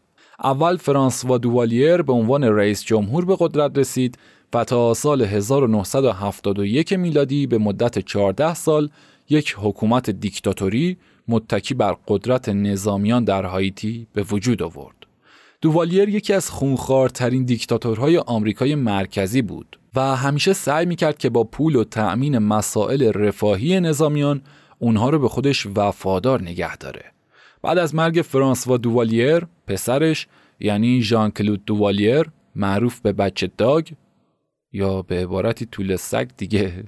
اول 0.43 0.77
فرانسوا 0.77 1.37
دووالیر 1.37 2.01
به 2.01 2.13
عنوان 2.13 2.43
رئیس 2.43 2.83
جمهور 2.83 3.25
به 3.25 3.37
قدرت 3.39 3.77
رسید 3.77 4.17
و 4.53 4.63
تا 4.63 4.93
سال 4.93 5.21
1971 5.21 6.93
میلادی 6.93 7.47
به 7.47 7.57
مدت 7.57 7.99
14 7.99 8.53
سال 8.53 8.89
یک 9.29 9.55
حکومت 9.59 10.09
دیکتاتوری 10.09 10.97
متکی 11.27 11.73
بر 11.73 11.97
قدرت 12.07 12.49
نظامیان 12.49 13.23
در 13.23 13.43
هایتی 13.43 14.07
به 14.13 14.23
وجود 14.23 14.63
آورد. 14.63 14.95
دووالیر 15.61 16.09
یکی 16.09 16.33
از 16.33 16.49
خونخوارترین 16.49 17.43
دیکتاتورهای 17.45 18.17
آمریکای 18.17 18.75
مرکزی 18.75 19.41
بود 19.41 19.79
و 19.95 20.15
همیشه 20.15 20.53
سعی 20.53 20.85
می‌کرد 20.85 21.17
که 21.17 21.29
با 21.29 21.43
پول 21.43 21.75
و 21.75 21.83
تأمین 21.83 22.37
مسائل 22.37 23.11
رفاهی 23.13 23.79
نظامیان 23.79 24.41
اونها 24.79 25.09
رو 25.09 25.19
به 25.19 25.29
خودش 25.29 25.67
وفادار 25.75 26.41
نگه 26.41 26.77
داره. 26.77 27.05
بعد 27.61 27.77
از 27.77 27.95
مرگ 27.95 28.21
فرانسوا 28.21 28.77
دووالیر 28.77 29.47
پسرش 29.67 30.27
یعنی 30.59 31.01
ژان 31.01 31.31
کلود 31.31 31.65
دووالیر 31.65 32.25
معروف 32.55 32.99
به 32.99 33.11
بچه 33.11 33.51
داگ 33.57 33.91
یا 34.71 35.01
به 35.01 35.15
عبارتی 35.15 35.65
طول 35.65 35.95
سگ 35.95 36.29
دیگه 36.37 36.83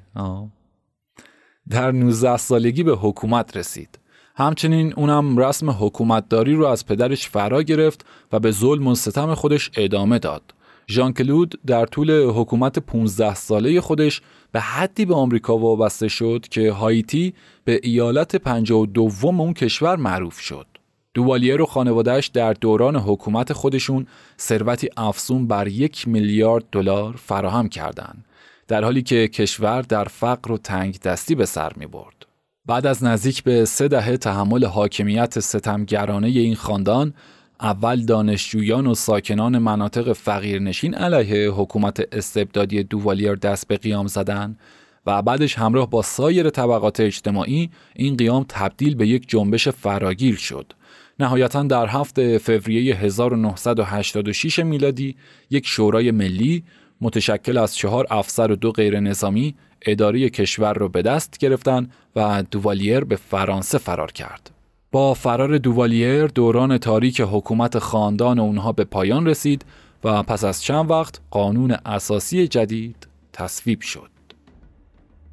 در 1.70 1.92
19 1.92 2.38
سالگی 2.38 2.84
به 2.84 2.96
حکومت 2.96 3.58
رسید 3.58 4.00
همچنین 4.40 4.94
اونم 4.94 5.38
رسم 5.38 5.70
حکومتداری 5.70 6.54
رو 6.54 6.66
از 6.66 6.86
پدرش 6.86 7.30
فرا 7.30 7.64
گرفت 7.64 8.06
و 8.32 8.40
به 8.40 8.52
ظلم 8.52 8.88
و 8.88 8.96
ستم 8.96 9.34
خودش 9.34 9.72
ادامه 9.78 10.20
داد. 10.20 10.42
ژان 10.90 11.14
کلود 11.14 11.60
در 11.68 11.86
طول 11.86 12.30
حکومت 12.30 12.80
15 12.80 13.36
ساله 13.36 13.82
خودش 13.82 14.22
به 14.52 14.60
حدی 14.60 15.06
به 15.06 15.16
آمریکا 15.16 15.58
وابسته 15.58 16.08
شد 16.08 16.46
که 16.52 16.72
هایتی 16.72 17.34
به 17.66 17.80
ایالت 17.84 18.36
52 18.36 19.12
اون 19.24 19.54
کشور 19.54 19.96
معروف 19.96 20.40
شد. 20.40 20.68
دووالیر 21.14 21.62
و 21.62 21.66
خانوادهش 21.66 22.28
در 22.28 22.54
دوران 22.54 22.96
حکومت 22.96 23.54
خودشون 23.54 24.08
ثروتی 24.40 24.90
افزون 24.98 25.48
بر 25.48 25.68
یک 25.68 26.08
میلیارد 26.08 26.64
دلار 26.72 27.16
فراهم 27.26 27.70
کردند 27.70 28.26
در 28.68 28.84
حالی 28.84 29.02
که 29.02 29.28
کشور 29.28 29.82
در 29.82 30.04
فقر 30.04 30.52
و 30.52 30.58
تنگ 30.58 31.00
دستی 31.00 31.36
به 31.36 31.46
سر 31.46 31.72
می 31.76 31.86
برد. 31.86 32.27
بعد 32.68 32.88
از 32.88 33.04
نزدیک 33.04 33.44
به 33.44 33.66
سه 33.66 33.88
دهه 33.88 34.18
تحمل 34.18 34.66
حاکمیت 34.66 35.40
ستمگرانه 35.40 36.28
این 36.28 36.56
خاندان 36.56 37.14
اول 37.62 38.06
دانشجویان 38.06 38.88
و 38.88 38.96
ساکنان 38.96 39.58
مناطق 39.58 40.14
فقیرنشین 40.14 40.94
علیه 40.94 41.50
حکومت 41.50 42.04
استبدادی 42.12 42.84
دووالیر 42.84 43.36
دست 43.36 43.68
به 43.68 43.78
قیام 43.78 44.08
زدند 44.08 44.60
و 45.06 45.22
بعدش 45.22 45.58
همراه 45.58 45.90
با 45.90 46.02
سایر 46.02 46.50
طبقات 46.50 47.00
اجتماعی 47.00 47.70
این 47.96 48.18
قیام 48.18 48.46
تبدیل 48.50 48.96
به 48.96 49.08
یک 49.08 49.30
جنبش 49.30 49.68
فراگیر 49.68 50.36
شد. 50.36 50.74
نهایتا 51.20 51.64
در 51.64 51.88
هفته 51.88 52.38
فوریه 52.38 52.96
1986 52.96 54.60
میلادی 54.60 55.16
یک 55.50 55.66
شورای 55.68 56.12
ملی 56.12 56.64
متشکل 57.02 57.58
از 57.58 57.76
چهار 57.76 58.08
افسر 58.10 58.52
و 58.52 58.56
دو 58.56 58.72
غیر 58.72 59.00
نظامی 59.00 59.56
اداره 59.82 60.30
کشور 60.30 60.74
را 60.74 60.88
به 60.88 61.02
دست 61.02 61.38
گرفتن 61.38 61.90
و 62.16 62.44
دووالیر 62.52 63.04
به 63.04 63.16
فرانسه 63.16 63.78
فرار 63.78 64.12
کرد. 64.12 64.52
با 64.92 65.14
فرار 65.14 65.58
دووالیر 65.58 66.28
دوران 66.28 66.78
تاریک 66.78 67.22
حکومت 67.22 67.80
خاندان 67.80 68.40
اونها 68.40 68.72
به 68.72 68.84
پایان 68.84 69.28
رسید 69.28 69.66
و 70.04 70.24
پس 70.24 70.44
از 70.44 70.64
چند 70.64 70.92
وقت 70.92 71.20
قانون 71.32 71.72
اساسی 71.86 72.48
جدید 72.48 73.08
تصویب 73.34 73.82
شد. 73.82 74.10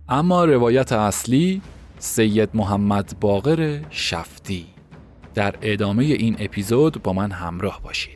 اما 0.08 0.44
روایت 0.44 0.92
اصلی 0.92 1.62
سید 1.98 2.48
محمد 2.54 3.16
باقر 3.20 3.80
شفتی 3.90 4.66
در 5.34 5.54
ادامه 5.62 6.04
این 6.04 6.36
اپیزود 6.38 7.02
با 7.02 7.12
من 7.12 7.30
همراه 7.30 7.80
باشید. 7.82 8.13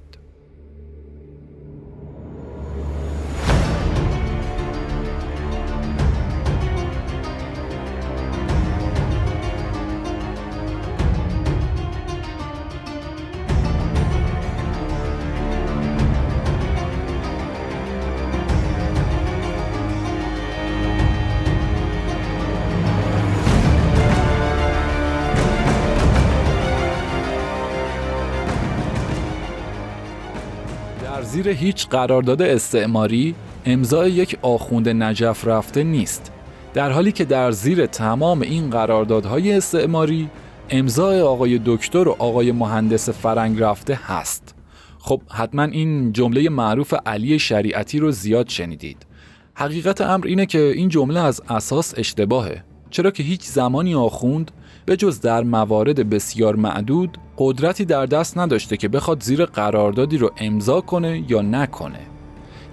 زیر 31.38 31.48
هیچ 31.48 31.88
قرارداد 31.88 32.42
استعماری 32.42 33.34
امضای 33.66 34.12
یک 34.12 34.38
آخوند 34.42 34.88
نجف 34.88 35.46
رفته 35.46 35.82
نیست. 35.84 36.32
در 36.74 36.90
حالی 36.90 37.12
که 37.12 37.24
در 37.24 37.50
زیر 37.50 37.86
تمام 37.86 38.42
این 38.42 38.70
قراردادهای 38.70 39.52
استعماری 39.52 40.30
امضای 40.70 41.20
آقای 41.20 41.60
دکتر 41.64 42.08
و 42.08 42.16
آقای 42.18 42.52
مهندس 42.52 43.08
فرنگ 43.08 43.62
رفته 43.62 43.94
هست. 44.06 44.54
خب 44.98 45.20
حتما 45.30 45.62
این 45.62 46.12
جمله 46.12 46.48
معروف 46.48 46.94
علی 47.06 47.38
شریعتی 47.38 47.98
رو 47.98 48.10
زیاد 48.10 48.48
شنیدید. 48.48 49.06
حقیقت 49.54 50.00
امر 50.00 50.26
اینه 50.26 50.46
که 50.46 50.60
این 50.60 50.88
جمله 50.88 51.20
از 51.20 51.42
اساس 51.48 51.94
اشتباهه. 51.96 52.64
چرا 52.90 53.10
که 53.10 53.22
هیچ 53.22 53.42
زمانی 53.42 53.94
آخوند 53.94 54.50
به 54.86 54.96
جز 54.96 55.20
در 55.20 55.42
موارد 55.42 56.10
بسیار 56.10 56.56
معدود 56.56 57.18
قدرتی 57.38 57.84
در 57.84 58.06
دست 58.06 58.38
نداشته 58.38 58.76
که 58.76 58.88
بخواد 58.88 59.22
زیر 59.22 59.44
قراردادی 59.44 60.18
رو 60.18 60.30
امضا 60.36 60.80
کنه 60.80 61.24
یا 61.28 61.42
نکنه. 61.42 62.00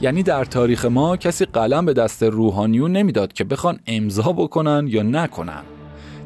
یعنی 0.02 0.24
در 0.24 0.46
تاریخ 0.46 0.86
ما 0.86 1.18
کسی 1.18 1.46
قلم 1.46 1.86
به 1.86 1.94
دست 1.94 2.24
روحانیون 2.24 2.92
نمی‌داد 2.92 3.34
که 3.34 3.44
بخوان 3.44 3.80
امضا 3.88 4.34
بکنن 4.34 4.86
یا 4.90 5.04
نکنن. 5.04 5.64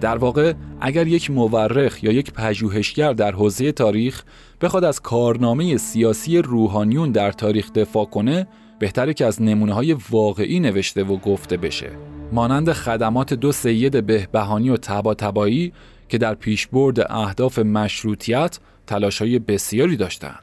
در 0.02 0.18
واقع 0.18 0.54
اگر 0.82 1.08
یک 1.08 1.32
مورخ 1.32 2.04
یا 2.04 2.12
یک 2.12 2.34
پژوهشگر 2.34 3.14
در 3.14 3.32
حوزه 3.32 3.72
تاریخ 3.72 4.24
بخواد 4.62 4.84
از 4.84 5.02
کارنامه 5.02 5.78
سیاسی 5.78 6.38
روحانیون 6.38 7.12
در 7.12 7.32
تاریخ 7.32 7.74
دفاع 7.74 8.06
کنه 8.06 8.48
بهتره 8.80 9.14
که 9.14 9.26
از 9.26 9.42
نمونه 9.42 9.74
های 9.74 9.96
واقعی 10.10 10.60
نوشته 10.60 11.04
و 11.04 11.18
گفته 11.18 11.58
بشه. 11.58 11.90
مانند 12.32 12.72
خدمات 12.72 13.34
دو 13.34 13.52
سید 13.52 14.06
بهبهانی 14.06 14.70
و 14.70 14.78
تبا 14.78 15.14
تبایی 15.14 15.74
که 16.10 16.18
در 16.18 16.36
پیشبرد 16.36 17.12
اهداف 17.12 17.60
مشروطیت 17.60 18.60
تلاش 18.88 19.22
های 19.22 19.39
بسیاری 19.39 19.97
داشتند 19.97 20.39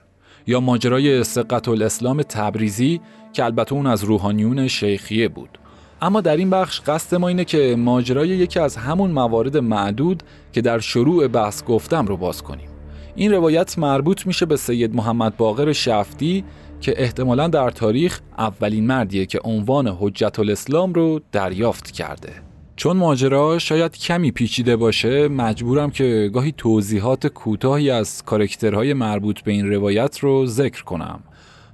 یا 0.46 0.60
ماجرای 0.60 1.24
سقط 1.24 1.68
الاسلام 1.68 2.22
تبریزی 2.22 3.00
که 3.32 3.44
البته 3.44 3.72
اون 3.72 3.86
از 3.86 4.04
روحانیون 4.04 4.68
شیخیه 4.68 5.28
بود. 5.28 5.58
اما 6.02 6.20
در 6.20 6.36
این 6.36 6.50
بخش 6.50 6.80
قصد 6.80 7.16
ما 7.16 7.28
اینه 7.28 7.44
که 7.44 7.76
ماجرای 7.78 8.28
یکی 8.28 8.60
از 8.60 8.76
همون 8.76 9.10
موارد 9.10 9.56
معدود 9.56 10.22
که 10.52 10.60
در 10.60 10.78
شروع 10.78 11.28
بحث 11.28 11.64
گفتم 11.64 12.06
رو 12.06 12.16
باز 12.16 12.42
کنیم. 12.42 12.68
این 13.14 13.32
روایت 13.32 13.78
مربوط 13.78 14.26
میشه 14.26 14.46
به 14.46 14.56
سید 14.56 14.94
محمد 14.94 15.36
باقر 15.36 15.72
شفتی 15.72 16.44
که 16.80 16.94
احتمالا 17.02 17.48
در 17.48 17.70
تاریخ 17.70 18.20
اولین 18.38 18.86
مردیه 18.86 19.26
که 19.26 19.40
عنوان 19.44 19.96
حجت 20.00 20.38
الاسلام 20.38 20.92
رو 20.92 21.20
دریافت 21.32 21.90
کرده. 21.90 22.45
چون 22.76 22.96
ماجرا 22.96 23.58
شاید 23.58 23.98
کمی 23.98 24.30
پیچیده 24.30 24.76
باشه 24.76 25.28
مجبورم 25.28 25.90
که 25.90 26.30
گاهی 26.34 26.54
توضیحات 26.56 27.26
کوتاهی 27.26 27.90
از 27.90 28.22
کارکترهای 28.24 28.94
مربوط 28.94 29.40
به 29.40 29.52
این 29.52 29.72
روایت 29.72 30.18
رو 30.18 30.46
ذکر 30.46 30.84
کنم 30.84 31.20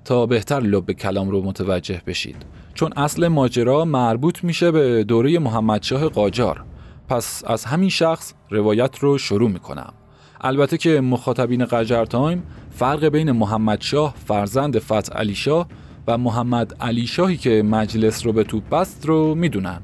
تا 0.05 0.27
بهتر 0.27 0.61
لب 0.61 0.93
کلام 0.93 1.31
رو 1.31 1.43
متوجه 1.43 2.03
بشید. 2.07 2.37
چون 2.75 2.93
اصل 2.97 3.29
ماجرا 3.29 3.85
مربوط 3.85 4.45
میشه 4.45 4.71
به 4.71 5.05
دوره 5.05 5.39
محمدشاه 5.39 6.09
قاجار. 6.09 6.65
پس 7.09 7.43
از 7.47 7.65
همین 7.65 7.89
شخص 7.89 8.33
روایت 8.51 8.99
رو 8.99 9.19
شروع 9.19 9.51
می‌کنم. 9.51 9.93
البته 10.41 10.79
که 10.79 11.01
مخاطبین 11.01 11.65
قجر 11.65 12.05
تایم 12.05 12.43
فرق 12.71 13.05
بین 13.05 13.33
محمد 13.33 13.81
شاه 13.81 14.15
فرزند 14.27 14.79
فتح 14.79 15.13
علی 15.13 15.35
شاه 15.35 15.69
و 16.07 16.19
محمد 16.19 16.75
علی 16.81 17.07
شاهی 17.07 17.37
که 17.37 17.63
مجلس 17.63 18.27
رو 18.27 18.33
به 18.33 18.45
توپ 18.45 18.69
بست 18.69 19.07
رو 19.07 19.35
می‌دونن. 19.35 19.81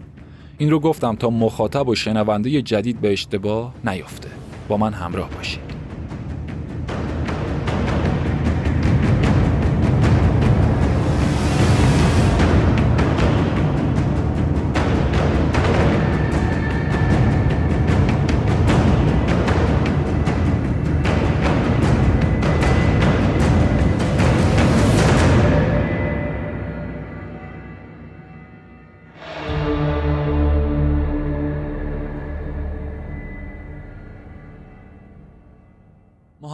این 0.59 0.71
رو 0.71 0.81
گفتم 0.81 1.15
تا 1.15 1.31
مخاطب 1.31 1.89
و 1.89 1.95
شنونده 1.95 2.63
جدید 2.63 3.01
به 3.01 3.13
اشتباه 3.13 3.75
نیفته 3.85 4.29
با 4.69 4.77
من 4.77 4.93
همراه 4.93 5.31
باشید. 5.31 5.78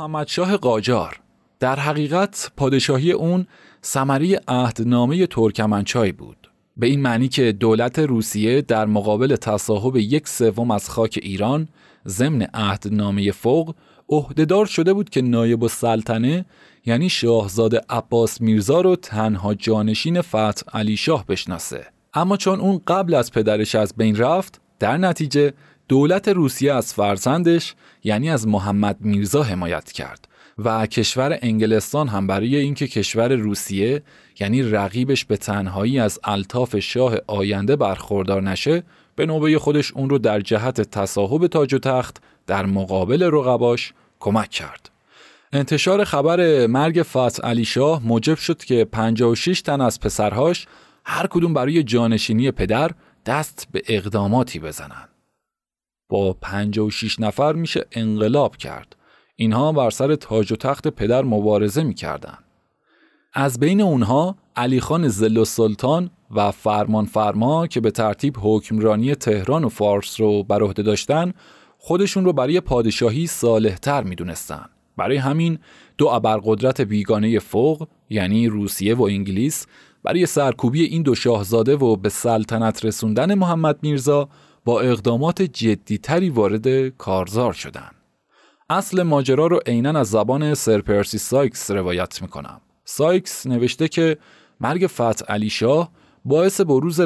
محمدشاه 0.08 0.56
قاجار. 0.56 1.20
در 1.60 1.80
حقیقت 1.80 2.50
پادشاهی 2.56 3.12
اون 3.12 3.46
ثمره 3.84 4.40
عهدنامه 4.48 5.26
ترکمنچای 5.26 6.12
بود. 6.12 6.50
به 6.76 6.86
این 6.86 7.00
معنی 7.00 7.28
که 7.28 7.52
دولت 7.52 7.98
روسیه 7.98 8.62
در 8.62 8.86
مقابل 8.86 9.36
تصاحب 9.36 9.96
یک 9.96 10.28
سوم 10.28 10.70
از 10.70 10.90
خاک 10.90 11.18
ایران 11.22 11.68
ضمن 12.08 12.42
عهدنامه 12.54 13.30
فوق 13.30 13.74
عهدهدار 14.08 14.66
شده 14.66 14.92
بود 14.92 15.10
که 15.10 15.22
نایب 15.22 15.62
السلطنه 15.62 16.44
یعنی 16.86 17.08
شاهزاده 17.08 17.80
عباس 17.90 18.40
میرزا 18.40 18.80
رو 18.80 18.96
تنها 18.96 19.54
جانشین 19.54 20.20
فتح 20.20 20.62
علی 20.72 20.96
شاه 20.96 21.26
بشناسه. 21.26 21.86
اما 22.14 22.36
چون 22.36 22.60
اون 22.60 22.80
قبل 22.86 23.14
از 23.14 23.32
پدرش 23.32 23.74
از 23.74 23.94
بین 23.96 24.16
رفت 24.16 24.60
در 24.78 24.96
نتیجه 24.96 25.52
دولت 25.88 26.28
روسیه 26.28 26.72
از 26.72 26.94
فرزندش 26.94 27.74
یعنی 28.04 28.30
از 28.30 28.48
محمد 28.48 28.96
میرزا 29.00 29.42
حمایت 29.42 29.92
کرد 29.92 30.28
و 30.58 30.86
کشور 30.86 31.38
انگلستان 31.42 32.08
هم 32.08 32.26
برای 32.26 32.56
اینکه 32.56 32.86
کشور 32.86 33.32
روسیه 33.32 34.02
یعنی 34.40 34.62
رقیبش 34.62 35.24
به 35.24 35.36
تنهایی 35.36 35.98
از 35.98 36.20
الطاف 36.24 36.78
شاه 36.78 37.14
آینده 37.26 37.76
برخوردار 37.76 38.42
نشه 38.42 38.82
به 39.16 39.26
نوبه 39.26 39.58
خودش 39.58 39.92
اون 39.92 40.10
رو 40.10 40.18
در 40.18 40.40
جهت 40.40 40.80
تصاحب 40.80 41.46
تاج 41.46 41.74
و 41.74 41.78
تخت 41.78 42.22
در 42.46 42.66
مقابل 42.66 43.22
رقباش 43.22 43.92
کمک 44.20 44.50
کرد. 44.50 44.90
انتشار 45.52 46.04
خبر 46.04 46.66
مرگ 46.66 47.02
فتح 47.02 47.48
علی 47.48 47.64
شاه 47.64 48.06
موجب 48.06 48.36
شد 48.36 48.64
که 48.64 48.84
56 48.84 49.62
تن 49.62 49.80
از 49.80 50.00
پسرهاش 50.00 50.66
هر 51.04 51.26
کدوم 51.26 51.54
برای 51.54 51.82
جانشینی 51.82 52.50
پدر 52.50 52.90
دست 53.26 53.68
به 53.72 53.82
اقداماتی 53.88 54.58
بزنند. 54.58 55.13
با 56.08 56.32
56 56.32 57.20
نفر 57.20 57.52
میشه 57.52 57.86
انقلاب 57.92 58.56
کرد. 58.56 58.96
اینها 59.36 59.72
بر 59.72 59.90
سر 59.90 60.14
تاج 60.14 60.52
و 60.52 60.56
تخت 60.56 60.88
پدر 60.88 61.22
مبارزه 61.22 61.82
می‌کردن. 61.82 62.38
از 63.32 63.60
بین 63.60 63.80
اونها 63.80 64.36
علی 64.56 64.80
خان 64.80 65.08
زل 65.08 65.44
سلطان 65.44 66.10
و 66.30 66.50
فرمان 66.50 67.04
فرما 67.04 67.66
که 67.66 67.80
به 67.80 67.90
ترتیب 67.90 68.36
حکمرانی 68.40 69.14
تهران 69.14 69.64
و 69.64 69.68
فارس 69.68 70.20
رو 70.20 70.42
بر 70.42 70.62
عهده 70.62 70.82
داشتن 70.82 71.32
خودشون 71.78 72.24
رو 72.24 72.32
برای 72.32 72.60
پادشاهی 72.60 73.26
صالحتر 73.26 74.02
می‌دونستن. 74.02 74.64
برای 74.96 75.16
همین 75.16 75.58
دو 75.98 76.06
ابرقدرت 76.06 76.80
بیگانه 76.80 77.38
فوق 77.38 77.88
یعنی 78.10 78.48
روسیه 78.48 78.94
و 78.94 79.02
انگلیس 79.02 79.66
برای 80.02 80.26
سرکوبی 80.26 80.84
این 80.84 81.02
دو 81.02 81.14
شاهزاده 81.14 81.76
و 81.76 81.96
به 81.96 82.08
سلطنت 82.08 82.84
رسوندن 82.84 83.34
محمد 83.34 83.78
میرزا 83.82 84.28
با 84.64 84.80
اقدامات 84.80 85.42
جدیتری 85.42 86.30
وارد 86.30 86.88
کارزار 86.88 87.52
شدند. 87.52 87.94
اصل 88.70 89.02
ماجرا 89.02 89.46
رو 89.46 89.60
عینا 89.66 90.00
از 90.00 90.08
زبان 90.08 90.54
سر 90.54 90.80
پرسی 90.80 91.18
سایکس 91.18 91.70
روایت 91.70 92.22
می‌کنم. 92.22 92.60
سایکس 92.84 93.46
نوشته 93.46 93.88
که 93.88 94.18
مرگ 94.60 94.86
فتح 94.86 95.24
علی 95.28 95.50
شاه 95.50 95.90
باعث 96.24 96.60
بروز 96.60 97.00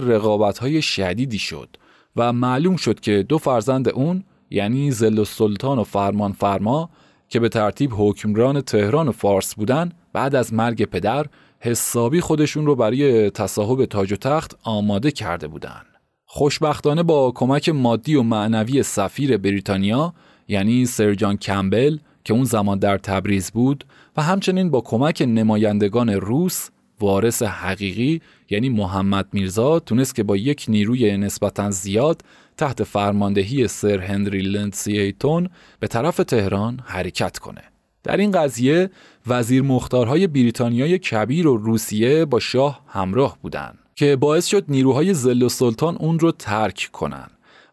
های 0.60 0.82
شدیدی 0.82 1.38
شد 1.38 1.68
و 2.16 2.32
معلوم 2.32 2.76
شد 2.76 3.00
که 3.00 3.22
دو 3.28 3.38
فرزند 3.38 3.88
اون 3.88 4.24
یعنی 4.50 4.90
ظل 4.90 5.24
سلطان 5.24 5.78
و 5.78 5.84
فرمان 5.84 6.32
فرما 6.32 6.90
که 7.28 7.40
به 7.40 7.48
ترتیب 7.48 7.90
حکمران 7.92 8.60
تهران 8.60 9.08
و 9.08 9.12
فارس 9.12 9.54
بودن 9.54 9.92
بعد 10.12 10.34
از 10.34 10.54
مرگ 10.54 10.84
پدر 10.84 11.26
حسابی 11.60 12.20
خودشون 12.20 12.66
رو 12.66 12.76
برای 12.76 13.30
تصاحب 13.30 13.84
تاج 13.84 14.12
و 14.12 14.16
تخت 14.16 14.58
آماده 14.62 15.10
کرده 15.10 15.48
بودند. 15.48 15.87
خوشبختانه 16.30 17.02
با 17.02 17.32
کمک 17.34 17.68
مادی 17.68 18.14
و 18.14 18.22
معنوی 18.22 18.82
سفیر 18.82 19.36
بریتانیا 19.36 20.14
یعنی 20.48 20.86
سرجان 20.86 21.36
کمبل 21.36 21.98
که 22.24 22.34
اون 22.34 22.44
زمان 22.44 22.78
در 22.78 22.98
تبریز 22.98 23.50
بود 23.50 23.84
و 24.16 24.22
همچنین 24.22 24.70
با 24.70 24.80
کمک 24.80 25.22
نمایندگان 25.22 26.08
روس 26.10 26.68
وارث 27.00 27.42
حقیقی 27.42 28.20
یعنی 28.50 28.68
محمد 28.68 29.26
میرزا 29.32 29.80
تونست 29.80 30.14
که 30.14 30.22
با 30.22 30.36
یک 30.36 30.66
نیروی 30.68 31.16
نسبتا 31.16 31.70
زیاد 31.70 32.22
تحت 32.56 32.84
فرماندهی 32.84 33.68
سر 33.68 33.98
هنری 33.98 34.42
لندسیتون 34.42 35.48
به 35.80 35.86
طرف 35.86 36.16
تهران 36.16 36.80
حرکت 36.84 37.38
کنه. 37.38 37.62
در 38.02 38.16
این 38.16 38.30
قضیه 38.30 38.90
وزیر 39.26 39.62
مختارهای 39.62 40.26
بریتانیای 40.26 40.98
کبیر 40.98 41.48
و 41.48 41.56
روسیه 41.56 42.24
با 42.24 42.40
شاه 42.40 42.80
همراه 42.88 43.38
بودند. 43.42 43.87
که 43.98 44.16
باعث 44.16 44.46
شد 44.46 44.64
نیروهای 44.68 45.14
زل 45.14 45.42
و 45.42 45.48
سلطان 45.48 45.96
اون 45.96 46.18
رو 46.18 46.32
ترک 46.32 46.88
کنن 46.92 47.26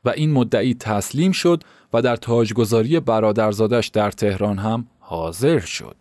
و 0.05 0.09
این 0.09 0.31
مدعی 0.31 0.73
تسلیم 0.73 1.31
شد 1.31 1.63
و 1.93 2.01
در 2.01 2.15
تاجگذاری 2.15 2.99
برادرزادش 2.99 3.87
در 3.87 4.11
تهران 4.11 4.57
هم 4.57 4.87
حاضر 4.99 5.59
شد 5.59 5.95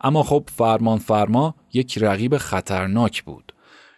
اما 0.00 0.22
خب 0.22 0.44
فرمان 0.56 0.98
فرما 0.98 1.54
یک 1.72 1.98
رقیب 1.98 2.36
خطرناک 2.36 3.22
بود 3.22 3.52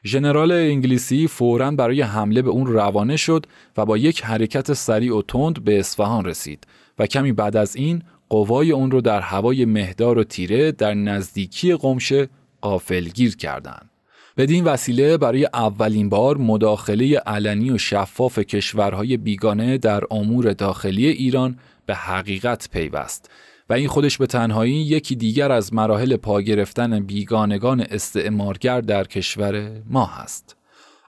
ژنرال 0.05 0.53
انگلیسی 0.53 1.27
فوراً 1.27 1.71
برای 1.71 2.03
حمله 2.03 2.43
به 2.43 2.51
اون 2.51 2.67
روانه 2.67 3.17
شد 3.17 3.47
و 3.77 3.85
با 3.85 3.97
یک 3.97 4.25
حرکت 4.25 4.73
سریع 4.73 5.17
و 5.17 5.23
تند 5.23 5.65
به 5.65 5.79
اصفهان 5.79 6.25
رسید 6.25 6.67
و 6.99 7.07
کمی 7.07 7.33
بعد 7.33 7.57
از 7.57 7.77
این 7.77 8.03
قوای 8.29 8.73
اون 8.73 8.91
رو 8.91 9.01
در 9.01 9.21
هوای 9.21 9.65
مهدار 9.65 10.19
و 10.19 10.25
تیره 10.25 10.73
در 10.73 10.95
نزدیکی 10.95 11.75
قمشه 11.75 12.29
قافلگیر 12.61 13.37
کردند. 13.37 13.94
بدین 14.37 14.65
وسیله 14.65 15.17
برای 15.17 15.49
اولین 15.55 16.09
بار 16.09 16.37
مداخله 16.37 17.19
علنی 17.19 17.71
و 17.71 17.79
شفاف 17.79 18.39
کشورهای 18.39 19.17
بیگانه 19.17 19.79
در 19.79 20.03
امور 20.11 20.53
داخلی 20.53 21.07
ایران 21.07 21.59
به 21.87 21.95
حقیقت 21.95 22.69
پیوست 22.73 23.31
و 23.71 23.73
این 23.73 23.89
خودش 23.89 24.19
به 24.19 24.27
تنهایی 24.27 24.75
یکی 24.75 25.17
دیگر 25.17 25.53
از 25.53 25.75
مراحل 25.75 26.17
پا 26.17 26.41
گرفتن 26.41 27.01
بیگانگان 27.01 27.81
استعمارگر 27.81 28.81
در 28.81 29.05
کشور 29.05 29.71
ما 29.87 30.07
هست. 30.07 30.57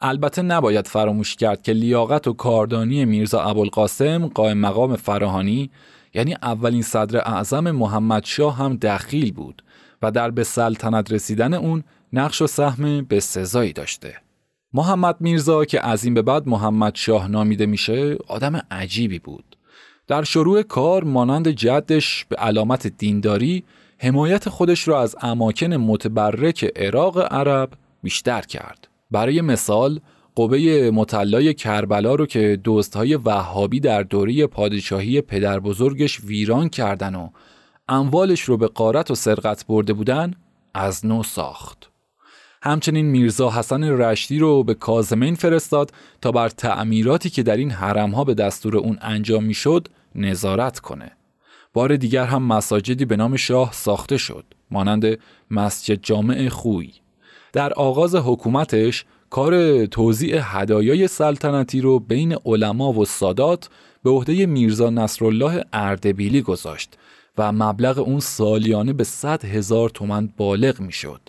البته 0.02 0.42
نباید 0.42 0.86
فراموش 0.86 1.36
کرد 1.36 1.62
که 1.62 1.72
لیاقت 1.72 2.26
و 2.28 2.32
کاردانی 2.32 3.04
میرزا 3.04 3.42
ابوالقاسم 3.42 4.26
قائم 4.26 4.58
مقام 4.58 4.96
فراهانی 4.96 5.70
یعنی 6.14 6.36
اولین 6.42 6.82
صدر 6.82 7.18
اعظم 7.18 7.70
محمد 7.70 8.24
شاه 8.24 8.56
هم 8.56 8.76
دخیل 8.76 9.32
بود 9.32 9.62
و 10.02 10.10
در 10.10 10.30
به 10.30 10.44
سلطنت 10.44 11.12
رسیدن 11.12 11.54
اون 11.54 11.84
نقش 12.12 12.42
و 12.42 12.46
سهم 12.46 13.04
به 13.04 13.20
سزایی 13.20 13.72
داشته. 13.72 14.14
محمد 14.72 15.16
میرزا 15.20 15.64
که 15.64 15.86
از 15.86 16.04
این 16.04 16.14
به 16.14 16.22
بعد 16.22 16.48
محمد 16.48 16.94
شاه 16.94 17.28
نامیده 17.28 17.66
میشه 17.66 18.16
آدم 18.28 18.60
عجیبی 18.70 19.18
بود. 19.18 19.56
در 20.06 20.22
شروع 20.22 20.62
کار 20.62 21.04
مانند 21.04 21.48
جدش 21.48 22.24
به 22.28 22.36
علامت 22.36 22.86
دینداری 22.86 23.64
حمایت 23.98 24.48
خودش 24.48 24.88
را 24.88 25.02
از 25.02 25.16
اماکن 25.22 25.74
متبرک 25.74 26.72
عراق 26.76 27.32
عرب 27.32 27.70
بیشتر 28.02 28.40
کرد. 28.40 28.88
برای 29.10 29.40
مثال 29.40 30.00
قبه 30.36 30.90
مطلای 30.90 31.54
کربلا 31.54 32.14
رو 32.14 32.26
که 32.26 32.60
دوستهای 32.64 33.16
وهابی 33.16 33.80
در 33.80 34.02
دوره 34.02 34.46
پادشاهی 34.46 35.20
پدر 35.20 35.60
بزرگش 35.60 36.20
ویران 36.20 36.68
کردن 36.68 37.14
و 37.14 37.28
اموالش 37.88 38.40
رو 38.40 38.56
به 38.56 38.66
قارت 38.66 39.10
و 39.10 39.14
سرقت 39.14 39.66
برده 39.66 39.92
بودن 39.92 40.34
از 40.74 41.06
نو 41.06 41.22
ساخت. 41.22 41.90
همچنین 42.66 43.06
میرزا 43.06 43.50
حسن 43.50 43.84
رشدی 43.84 44.38
رو 44.38 44.64
به 44.64 44.74
کازمین 44.74 45.34
فرستاد 45.34 45.92
تا 46.20 46.32
بر 46.32 46.48
تعمیراتی 46.48 47.30
که 47.30 47.42
در 47.42 47.56
این 47.56 47.70
حرمها 47.70 48.24
به 48.24 48.34
دستور 48.34 48.76
اون 48.76 48.98
انجام 49.00 49.44
می‌شد 49.44 49.88
نظارت 50.14 50.78
کنه. 50.78 51.12
بار 51.72 51.96
دیگر 51.96 52.24
هم 52.24 52.42
مساجدی 52.42 53.04
به 53.04 53.16
نام 53.16 53.36
شاه 53.36 53.72
ساخته 53.72 54.16
شد 54.16 54.44
مانند 54.70 55.18
مسجد 55.50 55.98
جامع 56.02 56.48
خوی 56.48 56.92
در 57.52 57.72
آغاز 57.72 58.14
حکومتش 58.14 59.04
کار 59.30 59.86
توزیع 59.86 60.40
هدایای 60.42 61.08
سلطنتی 61.08 61.80
رو 61.80 61.98
بین 61.98 62.36
علما 62.44 62.92
و 62.92 63.04
سادات 63.04 63.68
به 64.02 64.10
عهده 64.10 64.46
میرزا 64.46 64.90
نصرالله 64.90 65.64
اردبیلی 65.72 66.42
گذاشت 66.42 66.94
و 67.38 67.52
مبلغ 67.52 67.98
اون 67.98 68.20
سالیانه 68.20 68.92
به 68.92 69.04
100 69.04 69.44
هزار 69.44 69.90
تومن 69.90 70.28
بالغ 70.36 70.80
می‌شد. 70.80 71.20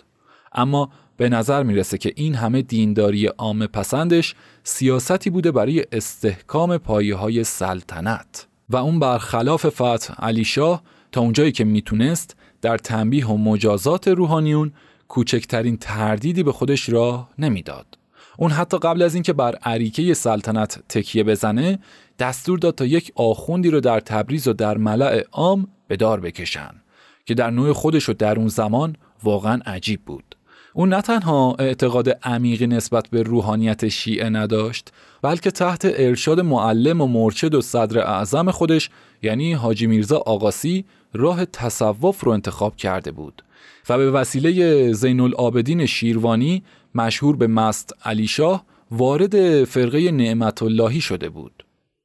اما 0.52 0.90
به 1.18 1.28
نظر 1.28 1.62
می‌رسه 1.62 1.98
که 1.98 2.12
این 2.16 2.34
همه 2.34 2.62
دینداری 2.62 3.26
عام 3.26 3.66
پسندش 3.66 4.34
سیاستی 4.64 5.30
بوده 5.30 5.52
برای 5.52 5.84
استحکام 5.92 6.78
پایه 6.78 7.16
های 7.16 7.44
سلطنت 7.44 8.46
و 8.70 8.76
اون 8.76 8.98
برخلاف 8.98 9.66
فتح 9.68 10.14
علی 10.18 10.44
شاه 10.44 10.82
تا 11.12 11.20
اونجایی 11.20 11.52
که 11.52 11.64
می‌تونست 11.64 12.36
در 12.62 12.78
تنبیه 12.78 13.26
و 13.26 13.36
مجازات 13.36 14.08
روحانیون 14.08 14.72
کوچکترین 15.08 15.76
تردیدی 15.76 16.42
به 16.42 16.52
خودش 16.52 16.88
راه 16.88 17.30
نمی‌داد. 17.38 17.86
اون 18.36 18.50
حتی 18.50 18.78
قبل 18.78 19.02
از 19.02 19.14
اینکه 19.14 19.32
بر 19.32 19.54
عریکه 19.54 20.14
سلطنت 20.14 20.82
تکیه 20.88 21.24
بزنه 21.24 21.78
دستور 22.18 22.58
داد 22.58 22.74
تا 22.74 22.84
یک 22.84 23.12
آخوندی 23.14 23.70
رو 23.70 23.80
در 23.80 24.00
تبریز 24.00 24.48
و 24.48 24.52
در 24.52 24.76
ملع 24.76 25.24
عام 25.32 25.68
به 25.88 25.96
دار 25.96 26.20
بکشن 26.20 26.70
که 27.26 27.34
در 27.34 27.50
نوع 27.50 27.72
خودش 27.72 28.08
و 28.08 28.12
در 28.12 28.38
اون 28.38 28.48
زمان 28.48 28.96
واقعا 29.22 29.60
عجیب 29.66 30.00
بود. 30.06 30.27
اون 30.78 30.88
نه 30.88 31.02
تنها 31.02 31.56
اعتقاد 31.58 32.08
عمیقی 32.08 32.66
نسبت 32.66 33.08
به 33.08 33.22
روحانیت 33.22 33.88
شیعه 33.88 34.28
نداشت 34.28 34.92
بلکه 35.22 35.50
تحت 35.50 35.80
ارشاد 35.84 36.40
معلم 36.40 37.00
و 37.00 37.06
مرشد 37.06 37.54
و 37.54 37.60
صدر 37.60 37.98
اعظم 37.98 38.50
خودش 38.50 38.90
یعنی 39.22 39.52
حاجی 39.52 39.86
میرزا 39.86 40.16
آقاسی 40.16 40.84
راه 41.14 41.44
تصوف 41.44 42.24
رو 42.24 42.32
انتخاب 42.32 42.76
کرده 42.76 43.10
بود 43.10 43.44
و 43.88 43.98
به 43.98 44.10
وسیله 44.10 44.92
زین 44.92 45.20
العابدین 45.20 45.86
شیروانی 45.86 46.62
مشهور 46.94 47.36
به 47.36 47.46
مست 47.46 47.94
علی 48.04 48.26
شاه 48.26 48.64
وارد 48.90 49.64
فرقه 49.64 50.10
نعمت 50.10 50.62
اللهی 50.62 51.00
شده 51.00 51.28
بود. 51.28 51.64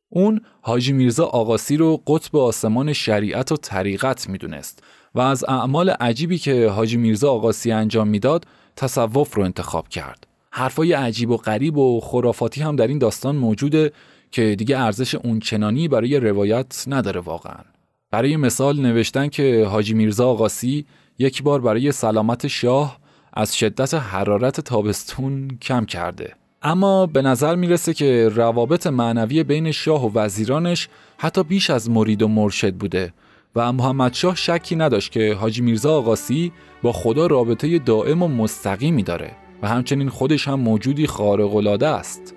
اون 0.09 0.41
حاجی 0.61 0.93
میرزا 0.93 1.25
آقاسی 1.25 1.77
رو 1.77 2.01
قطب 2.07 2.37
آسمان 2.37 2.93
شریعت 2.93 3.51
و 3.51 3.57
طریقت 3.57 4.29
می‌دونست 4.29 4.83
و 5.15 5.19
از 5.19 5.43
اعمال 5.47 5.89
عجیبی 5.89 6.37
که 6.37 6.69
حاجی 6.69 6.97
میرزا 6.97 7.31
آقاسی 7.31 7.71
انجام 7.71 8.07
می‌داد 8.07 8.45
تصوف 8.75 9.35
رو 9.35 9.43
انتخاب 9.43 9.87
کرد. 9.87 10.27
حرفای 10.51 10.93
عجیب 10.93 11.29
و 11.29 11.37
غریب 11.37 11.77
و 11.77 11.99
خرافاتی 11.99 12.61
هم 12.61 12.75
در 12.75 12.87
این 12.87 12.97
داستان 12.97 13.35
موجوده 13.35 13.91
که 14.31 14.55
دیگه 14.55 14.79
ارزش 14.79 15.15
اون 15.15 15.39
چنانی 15.39 15.87
برای 15.87 16.19
روایت 16.19 16.83
نداره 16.87 17.19
واقعا. 17.19 17.63
برای 18.11 18.37
مثال 18.37 18.81
نوشتن 18.81 19.27
که 19.27 19.65
حاجی 19.69 19.93
میرزا 19.93 20.29
آقاسی 20.29 20.85
یک 21.19 21.43
بار 21.43 21.61
برای 21.61 21.91
سلامت 21.91 22.47
شاه 22.47 22.99
از 23.33 23.57
شدت 23.57 23.93
حرارت 23.93 24.61
تابستون 24.61 25.57
کم 25.61 25.85
کرده. 25.85 26.33
اما 26.61 27.05
به 27.05 27.21
نظر 27.21 27.55
می‌رسه 27.55 27.93
که 27.93 28.29
روابط 28.29 28.87
معنوی 28.87 29.43
بین 29.43 29.71
شاه 29.71 30.05
و 30.05 30.19
وزیرانش 30.19 30.89
حتی 31.17 31.43
بیش 31.43 31.69
از 31.69 31.89
مرید 31.89 32.21
و 32.21 32.27
مرشد 32.27 32.73
بوده 32.73 33.13
و 33.55 33.73
محمد 33.73 34.13
شاه 34.13 34.35
شکی 34.35 34.75
نداشت 34.75 35.11
که 35.11 35.33
حاجی 35.33 35.61
میرزا 35.61 35.97
آقاسی 35.97 36.51
با 36.81 36.91
خدا 36.91 37.27
رابطه 37.27 37.79
دائم 37.79 38.23
و 38.23 38.27
مستقیمی 38.27 39.03
داره 39.03 39.31
و 39.61 39.67
همچنین 39.67 40.09
خودش 40.09 40.47
هم 40.47 40.59
موجودی 40.59 41.07
خارق 41.07 41.83
است. 41.83 42.35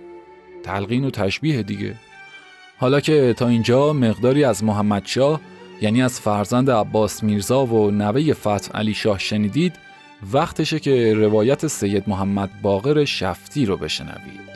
تلقین 0.63 1.05
و 1.05 1.11
تشبیه 1.11 1.63
دیگه. 1.63 1.95
حالا 2.79 3.01
که 3.01 3.35
تا 3.37 3.49
اینجا 3.49 3.93
مقداری 3.93 4.45
از 4.45 4.65
محمد 4.65 5.07
شاه 5.07 5.41
یعنی 5.81 6.03
از 6.03 6.21
فرزند 6.21 6.71
عباس 6.71 7.23
میرزا 7.23 7.67
و 7.67 7.91
نوه 7.91 8.33
فتح 8.33 8.71
علی 8.75 8.95
شاه 8.95 9.19
شنیدید 9.19 9.73
وقتشه 10.33 10.81
که 10.81 11.15
روایت 11.15 11.67
سید 11.67 12.05
محمد 12.07 12.51
باقر 12.63 13.05
شفتی 13.05 13.67
رو 13.67 13.77
بشنوید 13.77 14.56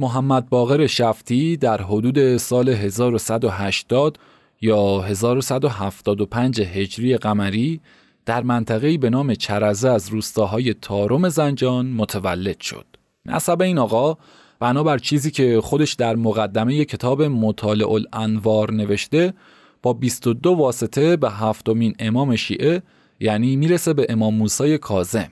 محمد 0.00 0.48
باقر 0.48 0.86
شفتی 0.86 1.56
در 1.56 1.82
حدود 1.82 2.36
سال 2.36 2.68
1180 2.68 4.18
یا 4.60 5.00
1175 5.00 6.60
هجری 6.60 7.16
قمری 7.16 7.80
در 8.26 8.42
منطقه‌ای 8.42 8.98
به 8.98 9.10
نام 9.10 9.34
چرزه 9.34 9.88
از 9.88 10.08
روستاهای 10.08 10.74
تارم 10.74 11.28
زنجان 11.28 11.86
متولد 11.86 12.60
شد. 12.60 12.86
نسب 13.26 13.62
این 13.62 13.78
آقا 13.78 14.16
بنابر 14.60 14.98
چیزی 14.98 15.30
که 15.30 15.60
خودش 15.60 15.92
در 15.92 16.16
مقدمه 16.16 16.84
کتاب 16.84 17.22
مطالع 17.22 17.90
الانوار 17.90 18.72
نوشته 18.72 19.34
با 19.82 19.92
22 19.92 20.50
واسطه 20.50 21.16
به 21.16 21.30
هفتمین 21.30 21.94
امام 21.98 22.36
شیعه 22.36 22.82
یعنی 23.20 23.56
می‌رسه 23.56 23.92
به 23.92 24.06
امام 24.08 24.34
موسی 24.34 24.78
کاظم. 24.78 25.30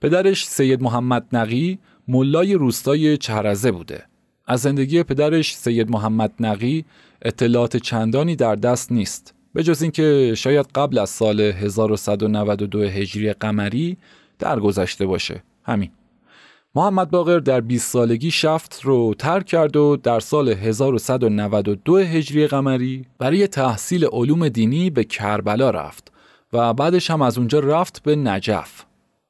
پدرش 0.00 0.46
سید 0.46 0.82
محمد 0.82 1.26
نقی 1.32 1.78
ملای 2.08 2.54
روستای 2.54 3.16
چهرزه 3.16 3.70
بوده. 3.72 4.04
از 4.46 4.60
زندگی 4.60 5.02
پدرش 5.02 5.56
سید 5.56 5.90
محمد 5.90 6.32
نقی 6.40 6.84
اطلاعات 7.22 7.76
چندانی 7.76 8.36
در 8.36 8.54
دست 8.54 8.92
نیست. 8.92 9.34
به 9.54 9.62
جز 9.62 9.82
اینکه 9.82 10.34
شاید 10.36 10.66
قبل 10.74 10.98
از 10.98 11.10
سال 11.10 11.40
1192 11.40 12.82
هجری 12.82 13.32
قمری 13.32 13.96
درگذشته 14.38 15.06
باشه. 15.06 15.42
همین. 15.64 15.90
محمد 16.74 17.10
باقر 17.10 17.38
در 17.38 17.60
20 17.60 17.92
سالگی 17.92 18.30
شفت 18.30 18.80
رو 18.82 19.14
ترک 19.18 19.46
کرد 19.46 19.76
و 19.76 19.96
در 19.96 20.20
سال 20.20 20.48
1192 20.48 21.96
هجری 21.96 22.46
قمری 22.46 23.04
برای 23.18 23.46
تحصیل 23.46 24.06
علوم 24.12 24.48
دینی 24.48 24.90
به 24.90 25.04
کربلا 25.04 25.70
رفت 25.70 26.12
و 26.52 26.74
بعدش 26.74 27.10
هم 27.10 27.22
از 27.22 27.38
اونجا 27.38 27.60
رفت 27.60 28.02
به 28.02 28.16
نجف. 28.16 28.87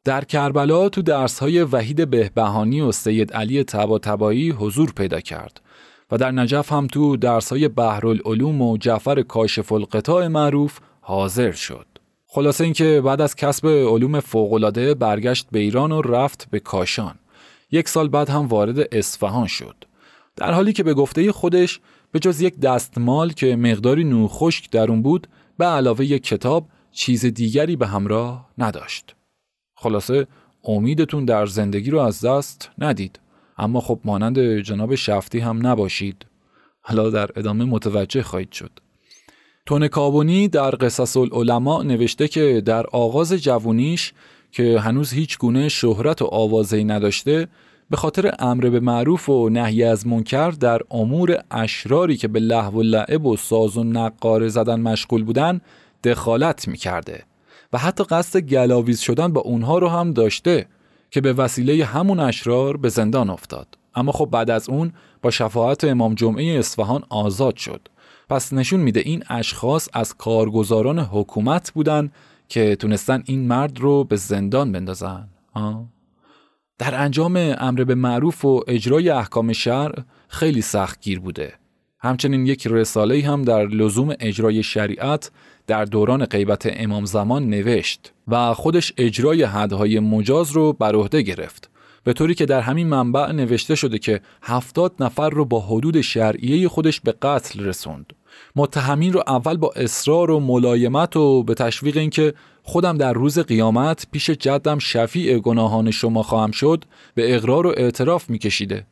در 0.09 0.25
کربلا 0.25 0.89
تو 0.89 1.03
درسهای 1.03 1.63
وحید 1.63 2.11
بهبهانی 2.11 2.81
و 2.81 2.93
سید 2.93 3.33
علی 3.33 3.65
تباتبایی 3.65 4.51
حضور 4.51 4.93
پیدا 4.93 5.21
کرد 5.21 5.61
و 6.11 6.19
در 6.19 6.31
نجف 6.31 6.73
هم 6.73 6.87
تو 6.87 7.17
درسهای 7.17 7.69
بحرالعلوم 7.69 8.63
و 8.63 8.77
جعفر 8.77 9.23
کاشف 9.23 9.73
القطاع 9.73 10.27
معروف 10.27 10.79
حاضر 11.01 11.53
شد. 11.53 11.87
خلاصه 12.27 12.65
اینکه 12.65 13.03
بعد 13.05 13.21
از 13.21 13.37
کسب 13.37 13.67
علوم 13.67 14.21
فوقالعاده 14.21 14.95
برگشت 14.95 15.47
به 15.53 15.59
ایران 15.59 15.93
و 15.93 16.03
رفت 16.03 16.49
به 16.51 16.61
کاشان. 16.61 17.15
یک 17.71 17.89
سال 17.89 18.09
بعد 18.09 18.31
هم 18.31 18.47
وارد 18.47 18.95
اصفهان 18.95 19.47
شد. 19.47 19.85
در 20.37 20.53
حالی 20.53 20.73
که 20.73 20.83
به 20.83 20.95
گفته 20.95 21.33
خودش 21.33 21.81
به 22.13 22.19
جز 22.19 22.41
یک 22.41 22.61
دستمال 22.61 23.33
که 23.33 23.57
مقداری 23.57 24.05
نو 24.05 24.29
خشک 24.29 24.71
در 24.71 24.91
اون 24.91 25.03
بود 25.03 25.27
به 25.59 25.65
علاوه 25.65 26.05
یک 26.05 26.23
کتاب 26.23 26.67
چیز 26.93 27.27
دیگری 27.27 27.77
به 27.77 27.87
همراه 27.87 28.49
نداشت. 28.59 29.18
خلاصه 29.81 30.27
امیدتون 30.65 31.25
در 31.25 31.47
زندگی 31.47 31.91
رو 31.91 31.99
از 31.99 32.25
دست 32.25 32.71
ندید. 32.79 33.21
اما 33.59 33.81
خب 33.81 34.01
مانند 34.05 34.39
جناب 34.59 34.95
شفتی 34.95 35.39
هم 35.39 35.67
نباشید. 35.67 36.27
حالا 36.81 37.11
در 37.11 37.31
ادامه 37.37 37.65
متوجه 37.65 38.23
خواهید 38.23 38.53
شد. 38.53 38.71
تون 39.67 39.89
کابونی 39.89 40.49
در 40.49 40.75
قصص 40.81 41.17
العلماء 41.17 41.83
نوشته 41.83 42.29
که 42.29 42.63
در 42.65 42.87
آغاز 42.87 43.33
جوونیش 43.33 44.13
که 44.53 44.81
هنوز 44.81 45.13
هیچ 45.13 45.39
گونه 45.39 45.69
شهرت 45.69 46.23
و 46.23 46.25
آوازهی 46.25 46.85
نداشته 46.85 47.49
به 47.91 47.97
خاطر 47.97 48.35
امر 48.39 48.71
به 48.71 48.81
معروف 48.81 49.29
و 49.29 49.49
نهی 49.49 49.85
از 49.85 50.07
منکر 50.07 50.51
در 50.51 50.81
امور 50.91 51.43
اشراری 51.51 52.17
که 52.17 52.29
به 52.29 52.41
لحو 52.41 52.79
و 52.79 52.83
لعب 52.83 53.27
و 53.27 53.37
ساز 53.37 53.77
و 53.77 53.85
نقاره 53.85 54.49
زدن 54.49 54.81
مشغول 54.81 55.25
بودن 55.25 55.61
دخالت 56.05 56.69
می‌کرده 56.69 57.25
و 57.73 57.79
حتی 57.79 58.05
قصد 58.05 58.41
گلاویز 58.41 59.01
شدن 59.01 59.33
با 59.33 59.41
اونها 59.41 59.79
رو 59.79 59.89
هم 59.89 60.13
داشته 60.13 60.67
که 61.11 61.21
به 61.21 61.33
وسیله 61.33 61.85
همون 61.85 62.21
اشرار 62.21 62.77
به 62.77 62.89
زندان 62.89 63.31
افتاد. 63.31 63.79
اما 63.95 64.13
خب 64.13 64.29
بعد 64.33 64.51
از 64.51 64.69
اون 64.69 64.93
با 65.23 65.31
شفاعت 65.31 65.85
امام 65.85 66.15
جمعه 66.15 66.59
اصفهان 66.59 67.05
آزاد 67.09 67.57
شد. 67.57 67.89
پس 68.29 68.53
نشون 68.53 68.81
میده 68.81 69.01
این 69.01 69.25
اشخاص 69.29 69.89
از 69.93 70.15
کارگزاران 70.15 70.99
حکومت 70.99 71.73
بودن 71.73 72.11
که 72.49 72.77
تونستن 72.77 73.23
این 73.27 73.49
مرد 73.49 73.81
رو 73.81 74.05
به 74.05 74.17
زندان 74.17 74.73
بندازن. 74.73 75.29
آه. 75.55 75.85
در 76.79 76.95
انجام 77.03 77.55
امر 77.59 77.85
به 77.85 77.95
معروف 77.95 78.45
و 78.45 78.65
اجرای 78.69 79.11
احکام 79.11 79.53
شرع 79.53 80.03
خیلی 80.29 80.63
سخت 80.63 81.01
گیر 81.01 81.21
بوده. 81.21 81.53
همچنین 81.99 82.47
یک 82.47 82.67
رساله 82.67 83.27
هم 83.27 83.43
در 83.43 83.67
لزوم 83.67 84.15
اجرای 84.21 84.63
شریعت 84.63 85.31
در 85.69 85.85
دوران 85.85 86.25
غیبت 86.25 86.63
امام 86.71 87.05
زمان 87.05 87.51
نوشت 87.51 88.13
و 88.29 88.55
خودش 88.55 88.93
اجرای 88.97 89.43
حدهای 89.43 90.01
مجاز 90.01 90.51
رو 90.53 90.73
بر 90.73 90.95
عهده 90.95 91.23
گرفت. 91.23 91.71
به 92.05 92.13
طوری 92.13 92.35
که 92.35 92.47
در 92.47 92.61
همین 92.61 92.87
منبع 92.87 93.33
نوشته 93.33 93.75
شده 93.75 93.99
که 93.99 94.21
هفتاد 94.43 94.93
نفر 95.01 95.31
رو 95.31 95.45
با 95.45 95.61
حدود 95.61 96.01
شرعیه 96.01 96.69
خودش 96.69 97.01
به 97.01 97.15
قتل 97.23 97.65
رسوند. 97.65 98.13
متهمین 98.57 99.13
رو 99.13 99.23
اول 99.27 99.57
با 99.57 99.73
اصرار 99.77 100.31
و 100.31 100.41
ملایمت 100.41 101.17
و 101.17 101.43
به 101.43 101.55
تشویق 101.55 101.97
اینکه 101.97 102.35
خودم 102.63 102.97
در 102.97 103.13
روز 103.13 103.39
قیامت 103.39 104.07
پیش 104.13 104.31
جدم 104.31 104.79
شفیع 104.79 105.39
گناهان 105.39 105.91
شما 105.91 106.23
خواهم 106.23 106.51
شد 106.51 106.85
به 107.15 107.35
اقرار 107.35 107.67
و 107.67 107.75
اعتراف 107.77 108.31
میکشیده 108.31 108.87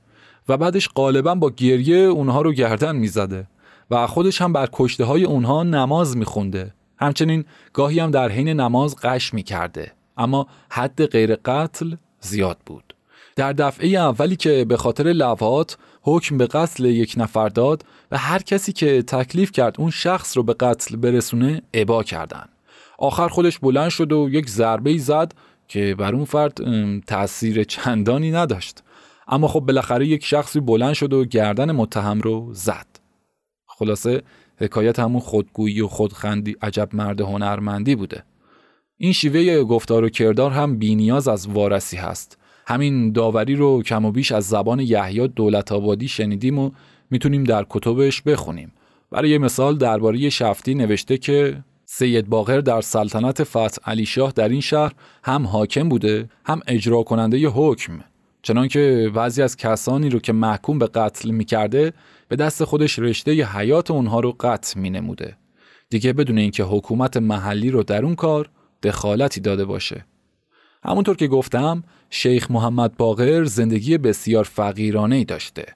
و 0.48 0.56
بعدش 0.56 0.88
غالبا 0.88 1.34
با 1.34 1.50
گریه 1.50 1.96
اونها 1.96 2.42
رو 2.42 2.52
گردن 2.52 2.96
می‌زده. 2.96 3.46
و 3.90 4.06
خودش 4.06 4.42
هم 4.42 4.52
بر 4.52 4.68
کشته 4.72 5.04
های 5.04 5.24
اونها 5.24 5.62
نماز 5.62 6.16
میخونده. 6.16 6.74
همچنین 6.98 7.44
گاهی 7.72 8.00
هم 8.00 8.10
در 8.10 8.28
حین 8.28 8.48
نماز 8.48 8.96
قش 8.96 9.34
می‌کرده. 9.34 9.92
اما 10.16 10.46
حد 10.70 11.06
غیر 11.06 11.36
قتل 11.36 11.94
زیاد 12.20 12.58
بود. 12.66 12.94
در 13.36 13.52
دفعه 13.52 13.88
اولی 13.88 14.36
که 14.36 14.64
به 14.64 14.76
خاطر 14.76 15.04
لوحات 15.04 15.76
حکم 16.02 16.38
به 16.38 16.46
قتل 16.46 16.84
یک 16.84 17.14
نفر 17.16 17.48
داد 17.48 17.84
و 18.10 18.18
هر 18.18 18.38
کسی 18.38 18.72
که 18.72 19.02
تکلیف 19.02 19.52
کرد 19.52 19.74
اون 19.78 19.90
شخص 19.90 20.36
رو 20.36 20.42
به 20.42 20.54
قتل 20.54 20.96
برسونه 20.96 21.62
ابا 21.74 22.02
کردن. 22.02 22.44
آخر 22.98 23.28
خودش 23.28 23.58
بلند 23.58 23.88
شد 23.90 24.12
و 24.12 24.28
یک 24.30 24.50
ضربه 24.50 24.98
زد 24.98 25.32
که 25.68 25.94
بر 25.98 26.14
اون 26.14 26.24
فرد 26.24 26.58
تاثیر 27.00 27.64
چندانی 27.64 28.30
نداشت. 28.30 28.82
اما 29.28 29.48
خب 29.48 29.60
بالاخره 29.60 30.06
یک 30.06 30.24
شخصی 30.24 30.60
بلند 30.60 30.94
شد 30.94 31.12
و 31.12 31.24
گردن 31.24 31.72
متهم 31.72 32.20
رو 32.20 32.48
زد. 32.52 32.86
خلاصه 33.78 34.22
حکایت 34.58 34.98
همون 34.98 35.20
خودگویی 35.20 35.80
و 35.80 35.88
خودخندی 35.88 36.56
عجب 36.62 36.88
مرد 36.92 37.20
هنرمندی 37.20 37.94
بوده. 37.94 38.22
این 38.98 39.12
شیوه 39.12 39.64
گفتار 39.64 40.04
و 40.04 40.08
کردار 40.08 40.50
هم 40.50 40.78
بینیاز 40.78 41.28
از 41.28 41.48
وارسی 41.48 41.96
هست. 41.96 42.38
همین 42.66 43.12
داوری 43.12 43.54
رو 43.54 43.82
کم 43.82 44.04
و 44.04 44.12
بیش 44.12 44.32
از 44.32 44.44
زبان 44.44 44.80
یحیی 44.80 45.28
دولت 45.28 45.72
آبادی 45.72 46.08
شنیدیم 46.08 46.58
و 46.58 46.70
می‌تونیم 47.10 47.44
در 47.44 47.66
کتبش 47.70 48.22
بخونیم. 48.22 48.72
برای 49.10 49.38
مثال 49.38 49.78
درباره 49.78 50.30
شفتی 50.30 50.74
نوشته 50.74 51.18
که 51.18 51.62
سید 51.84 52.28
باقر 52.28 52.60
در 52.60 52.80
سلطنت 52.80 53.44
فتح 53.44 53.90
علی 53.90 54.06
شاه 54.06 54.32
در 54.32 54.48
این 54.48 54.60
شهر 54.60 54.92
هم 55.24 55.46
حاکم 55.46 55.88
بوده 55.88 56.28
هم 56.44 56.60
اجرا 56.66 57.02
کننده 57.02 57.38
ی 57.38 57.46
حکم. 57.46 58.00
چنانکه 58.42 59.10
بعضی 59.14 59.42
از 59.42 59.56
کسانی 59.56 60.10
رو 60.10 60.18
که 60.18 60.32
محکوم 60.32 60.78
به 60.78 60.86
قتل 60.86 61.30
می‌کرده 61.30 61.92
به 62.28 62.36
دست 62.36 62.64
خودش 62.64 62.98
رشته 62.98 63.34
ی 63.34 63.42
حیات 63.42 63.90
اونها 63.90 64.20
رو 64.20 64.36
قطع 64.40 64.80
مینموده. 64.80 65.36
دیگه 65.90 66.12
بدون 66.12 66.38
اینکه 66.38 66.64
حکومت 66.64 67.16
محلی 67.16 67.70
رو 67.70 67.82
در 67.82 68.04
اون 68.04 68.14
کار 68.14 68.50
دخالتی 68.82 69.40
داده 69.40 69.64
باشه. 69.64 70.04
همونطور 70.84 71.16
که 71.16 71.26
گفتم 71.26 71.84
شیخ 72.10 72.50
محمد 72.50 72.96
باقر 72.96 73.44
زندگی 73.44 73.98
بسیار 73.98 74.44
فقیرانه 74.44 75.16
ای 75.16 75.24
داشته. 75.24 75.66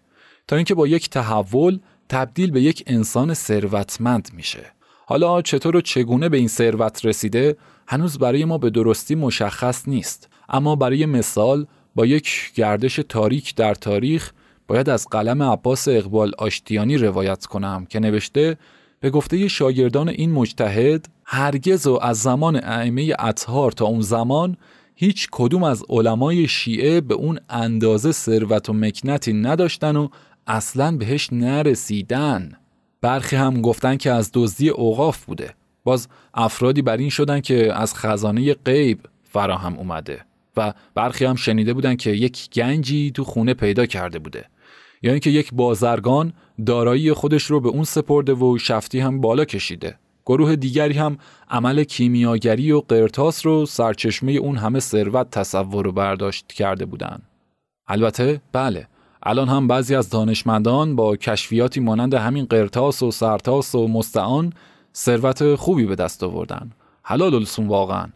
تا 0.49 0.57
اینکه 0.57 0.75
با 0.75 0.87
یک 0.87 1.11
تحول 1.11 1.79
تبدیل 2.09 2.51
به 2.51 2.63
یک 2.63 2.85
انسان 2.87 3.35
ثروتمند 3.35 4.31
میشه. 4.33 4.73
حالا 5.07 5.43
چطور 5.43 5.77
و 5.77 5.81
چگونه 5.81 6.29
به 6.29 6.37
این 6.37 6.49
ثروت 6.49 7.05
رسیده 7.05 7.57
هنوز 7.89 8.19
برای 8.19 8.45
ما 8.45 8.59
به 8.59 8.71
درستی 8.71 9.15
مشخص 9.15 9.89
نیست. 9.89 10.29
اما 10.49 10.77
برای 10.77 11.07
مثال 11.07 11.67
با 11.95 12.07
یک 12.07 12.53
گردش 12.55 13.01
تاریک 13.09 13.55
در 13.55 13.75
تاریخ 13.75 14.33
باید 14.71 14.91
از 14.91 15.07
قلم 15.11 15.43
عباس 15.43 15.89
اقبال 15.89 16.33
آشتیانی 16.39 16.97
روایت 16.97 17.47
کنم 17.47 17.87
که 17.89 18.01
نوشته 18.01 18.57
به 19.01 19.11
گفته 19.11 19.49
شاگردان 19.49 20.09
این 20.09 20.33
مجتهد 20.33 21.09
هرگز 21.25 21.87
و 21.87 21.99
از 22.03 22.19
زمان 22.19 22.57
ائمه 22.57 23.15
اطهار 23.19 23.73
تا 23.73 23.85
اون 23.85 24.01
زمان 24.01 24.57
هیچ 24.95 25.29
کدوم 25.33 25.63
از 25.63 25.85
علمای 25.89 26.49
شیعه 26.49 27.01
به 27.01 27.15
اون 27.15 27.39
اندازه 27.49 28.13
ثروت 28.13 28.69
و 28.69 28.73
مکنتی 28.73 29.33
نداشتن 29.33 29.97
و 29.97 30.09
اصلا 30.47 30.97
بهش 30.97 31.29
نرسیدن. 31.33 32.53
برخی 33.01 33.37
هم 33.37 33.61
گفتن 33.61 33.97
که 33.97 34.11
از 34.11 34.31
دزدی 34.35 34.69
اوقاف 34.69 35.25
بوده. 35.25 35.55
باز 35.85 36.09
افرادی 36.35 36.83
بر 36.83 36.97
این 36.97 37.11
شدن 37.11 37.41
که 37.41 37.75
از 37.75 37.95
خزانه 37.95 38.55
غیب 38.55 39.01
فراهم 39.25 39.77
اومده 39.79 40.21
و 40.57 40.73
برخی 40.95 41.25
هم 41.25 41.35
شنیده 41.35 41.75
بودن 41.75 41.97
که 41.97 42.11
یک 42.11 42.51
گنجی 42.51 43.11
تو 43.11 43.25
خونه 43.25 43.55
پیدا 43.55 43.87
کرده 43.87 44.19
بوده. 44.19 44.47
یا 45.03 45.11
اینکه 45.11 45.31
یک 45.31 45.55
بازرگان 45.55 46.33
دارایی 46.67 47.13
خودش 47.13 47.43
رو 47.43 47.61
به 47.61 47.69
اون 47.69 47.85
سپرده 47.85 48.35
و 48.35 48.59
شفتی 48.59 49.01
هم 49.01 49.21
بالا 49.21 49.45
کشیده. 49.45 49.99
گروه 50.27 50.57
دیگری 50.57 50.99
هم 50.99 51.19
عمل 51.51 51.85
کیمیاگری 51.85 52.73
و 52.73 52.81
قرتاس 52.81 53.47
رو 53.47 53.67
سرچشمه 53.67 54.33
اون 54.33 54.57
همه 54.57 54.81
ثروت 54.81 55.31
تصور 55.31 55.87
و 55.87 55.93
برداشت 55.93 56.47
کرده 56.47 56.87
بودند. 56.87 57.23
البته 57.89 58.41
بله 58.53 58.87
الان 59.23 59.49
هم 59.49 59.69
بعضی 59.69 59.95
از 59.95 60.11
دانشمندان 60.11 60.97
با 60.97 61.17
کشفیاتی 61.17 61.81
مانند 61.81 62.15
همین 62.15 62.45
قرتاس 62.45 63.03
و 63.03 63.11
سرتاس 63.11 63.75
و 63.75 63.89
مستعان 63.89 64.53
ثروت 64.95 65.55
خوبی 65.55 65.85
به 65.87 65.95
دست 65.95 66.23
آوردن. 66.23 66.71
حلال 67.03 67.35
السون 67.35 67.67
واقعا. 67.67 68.07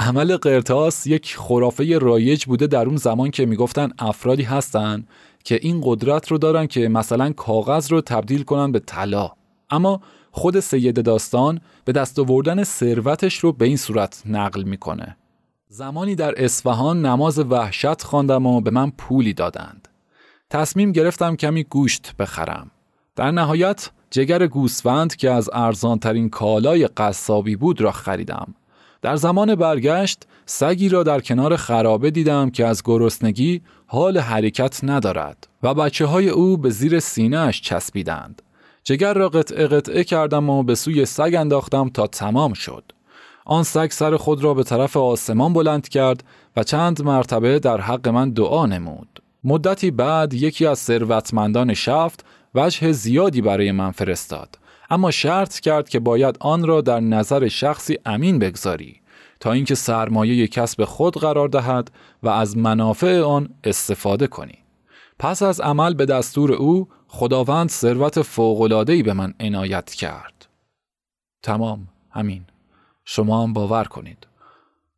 عمل 0.00 0.36
قرتاس 0.36 1.06
یک 1.06 1.36
خرافه 1.36 1.98
رایج 1.98 2.44
بوده 2.44 2.66
در 2.66 2.86
اون 2.86 2.96
زمان 2.96 3.30
که 3.30 3.46
می‌گفتن 3.46 3.90
افرادی 3.98 4.42
هستن 4.42 5.06
که 5.44 5.58
این 5.62 5.80
قدرت 5.84 6.28
رو 6.28 6.38
دارن 6.38 6.66
که 6.66 6.88
مثلا 6.88 7.32
کاغذ 7.32 7.92
رو 7.92 8.00
تبدیل 8.00 8.42
کنن 8.42 8.72
به 8.72 8.78
طلا. 8.78 9.30
اما 9.70 10.00
خود 10.30 10.60
سید 10.60 11.04
داستان 11.04 11.60
به 11.84 11.92
دست 11.92 12.18
آوردن 12.18 12.64
ثروتش 12.64 13.38
رو 13.38 13.52
به 13.52 13.64
این 13.64 13.76
صورت 13.76 14.22
نقل 14.26 14.62
می‌کنه. 14.62 15.16
زمانی 15.68 16.14
در 16.14 16.44
اصفهان 16.44 17.06
نماز 17.06 17.38
وحشت 17.38 18.02
خواندم 18.02 18.46
و 18.46 18.60
به 18.60 18.70
من 18.70 18.90
پولی 18.90 19.32
دادند. 19.32 19.88
تصمیم 20.50 20.92
گرفتم 20.92 21.36
کمی 21.36 21.64
گوشت 21.64 22.14
بخرم. 22.18 22.70
در 23.16 23.30
نهایت 23.30 23.90
جگر 24.10 24.46
گوسفند 24.46 25.16
که 25.16 25.30
از 25.30 25.50
ارزانترین 25.52 26.30
کالای 26.30 26.86
قصابی 26.86 27.56
بود 27.56 27.80
را 27.80 27.92
خریدم. 27.92 28.54
در 29.02 29.16
زمان 29.16 29.54
برگشت 29.54 30.26
سگی 30.46 30.88
را 30.88 31.02
در 31.02 31.20
کنار 31.20 31.56
خرابه 31.56 32.10
دیدم 32.10 32.50
که 32.50 32.66
از 32.66 32.82
گرسنگی 32.84 33.60
حال 33.86 34.18
حرکت 34.18 34.80
ندارد 34.82 35.48
و 35.62 35.74
بچه 35.74 36.06
های 36.06 36.28
او 36.28 36.56
به 36.56 36.70
زیر 36.70 37.00
سینهش 37.00 37.60
چسبیدند. 37.60 38.42
جگر 38.84 39.14
را 39.14 39.28
قطعه 39.28 39.66
قطعه 39.66 40.04
کردم 40.04 40.50
و 40.50 40.62
به 40.62 40.74
سوی 40.74 41.04
سگ 41.04 41.34
انداختم 41.38 41.88
تا 41.88 42.06
تمام 42.06 42.52
شد. 42.52 42.84
آن 43.44 43.62
سگ 43.62 43.90
سر 43.90 44.16
خود 44.16 44.44
را 44.44 44.54
به 44.54 44.62
طرف 44.62 44.96
آسمان 44.96 45.52
بلند 45.52 45.88
کرد 45.88 46.24
و 46.56 46.62
چند 46.62 47.02
مرتبه 47.02 47.58
در 47.58 47.80
حق 47.80 48.08
من 48.08 48.30
دعا 48.30 48.66
نمود. 48.66 49.22
مدتی 49.44 49.90
بعد 49.90 50.34
یکی 50.34 50.66
از 50.66 50.78
ثروتمندان 50.78 51.74
شفت 51.74 52.24
وجه 52.54 52.92
زیادی 52.92 53.40
برای 53.40 53.72
من 53.72 53.90
فرستاد. 53.90 54.58
اما 54.90 55.10
شرط 55.10 55.60
کرد 55.60 55.88
که 55.88 56.00
باید 56.00 56.36
آن 56.40 56.66
را 56.66 56.80
در 56.80 57.00
نظر 57.00 57.48
شخصی 57.48 57.98
امین 58.06 58.38
بگذاری 58.38 59.00
تا 59.40 59.52
اینکه 59.52 59.74
سرمایه 59.74 60.46
کسب 60.46 60.84
خود 60.84 61.16
قرار 61.16 61.48
دهد 61.48 61.90
و 62.22 62.28
از 62.28 62.56
منافع 62.56 63.20
آن 63.20 63.48
استفاده 63.64 64.26
کنی. 64.26 64.58
پس 65.18 65.42
از 65.42 65.60
عمل 65.60 65.94
به 65.94 66.06
دستور 66.06 66.52
او 66.52 66.88
خداوند 67.08 67.68
ثروت 67.68 68.22
فوق‌العاده‌ای 68.22 69.02
به 69.02 69.12
من 69.12 69.34
عنایت 69.40 69.90
کرد. 69.90 70.46
تمام. 71.42 71.88
همین 72.10 72.44
شما 73.04 73.42
هم 73.42 73.52
باور 73.52 73.84
کنید. 73.84 74.26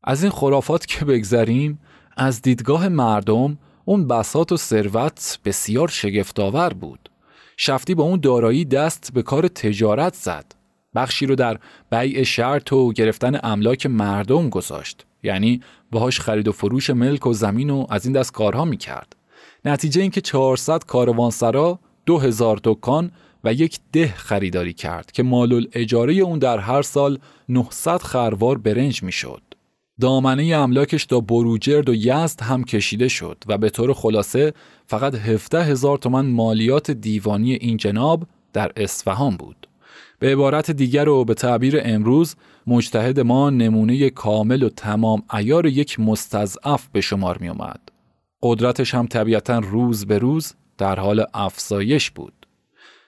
از 0.05 0.23
این 0.23 0.33
خرافات 0.33 0.87
که 0.87 1.05
بگذریم 1.05 1.81
از 2.17 2.43
دیدگاه 2.43 2.89
مردم 2.89 3.59
اون 3.85 4.09
بسات 4.09 4.53
و 4.53 4.57
ثروت 4.57 5.39
بسیار 5.45 5.89
شگفتآور 5.89 6.73
بود. 6.73 7.09
شفتی 7.65 7.95
با 7.95 8.05
اون 8.05 8.21
دارایی 8.21 8.65
دست 8.65 9.11
به 9.15 9.23
کار 9.23 9.49
تجارت 9.49 10.15
زد. 10.15 10.45
بخشی 10.95 11.27
رو 11.27 11.35
در 11.35 11.59
بیع 11.91 12.23
شرط 12.23 12.73
و 12.73 12.93
گرفتن 12.93 13.41
املاک 13.43 13.87
مردم 13.87 14.49
گذاشت. 14.49 15.07
یعنی 15.23 15.61
باهاش 15.91 16.21
خرید 16.21 16.49
و 16.49 16.53
فروش 16.53 16.91
ملک 16.91 17.27
و 17.27 17.33
زمین 17.33 17.71
و 17.71 17.87
از 17.91 18.05
این 18.05 18.13
دست 18.15 18.33
کارها 18.33 18.65
می‌کرد. 18.65 19.17
نتیجه 19.65 20.03
اینکه 20.03 20.21
400 20.21 20.85
کاروانسرا 20.85 21.79
2000 22.07 22.61
دکان 22.65 23.11
و 23.45 23.53
یک 23.53 23.79
ده 23.93 24.15
خریداری 24.17 24.73
کرد 24.73 25.13
که 25.13 25.23
مال 25.23 25.67
اجاره 25.73 26.15
اون 26.15 26.39
در 26.39 26.59
هر 26.59 26.83
سال 26.83 27.19
900 27.49 28.03
خروار 28.03 28.59
برنج 28.59 29.03
می‌شد. 29.03 29.43
دامنه 30.01 30.57
املاکش 30.57 31.07
تا 31.07 31.21
بروجرد 31.21 31.89
و 31.89 31.95
یزد 31.95 32.41
هم 32.43 32.65
کشیده 32.65 33.09
شد 33.09 33.45
و 33.47 33.59
به 33.59 33.71
طور 33.71 33.93
خلاصه 33.93 34.55
فقط 34.93 35.15
17 35.15 35.65
هزار 35.65 35.99
تومن 35.99 36.27
مالیات 36.27 36.91
دیوانی 36.91 37.53
این 37.53 37.77
جناب 37.77 38.27
در 38.53 38.73
اصفهان 38.77 39.37
بود. 39.37 39.69
به 40.19 40.33
عبارت 40.33 40.71
دیگر 40.71 41.09
و 41.09 41.25
به 41.25 41.35
تعبیر 41.35 41.81
امروز 41.85 42.37
مجتهد 42.67 43.21
ما 43.21 43.51
نمونه 43.51 44.11
کامل 44.11 44.63
و 44.63 44.69
تمام 44.69 45.23
ایار 45.35 45.67
یک 45.67 46.01
مستضعف 46.01 46.89
به 46.93 47.01
شمار 47.01 47.39
می 47.39 47.49
اومد. 47.49 47.81
قدرتش 48.43 48.95
هم 48.95 49.07
طبیعتا 49.07 49.59
روز 49.59 50.07
به 50.07 50.19
روز 50.19 50.55
در 50.79 50.99
حال 50.99 51.25
افزایش 51.35 52.11
بود. 52.11 52.47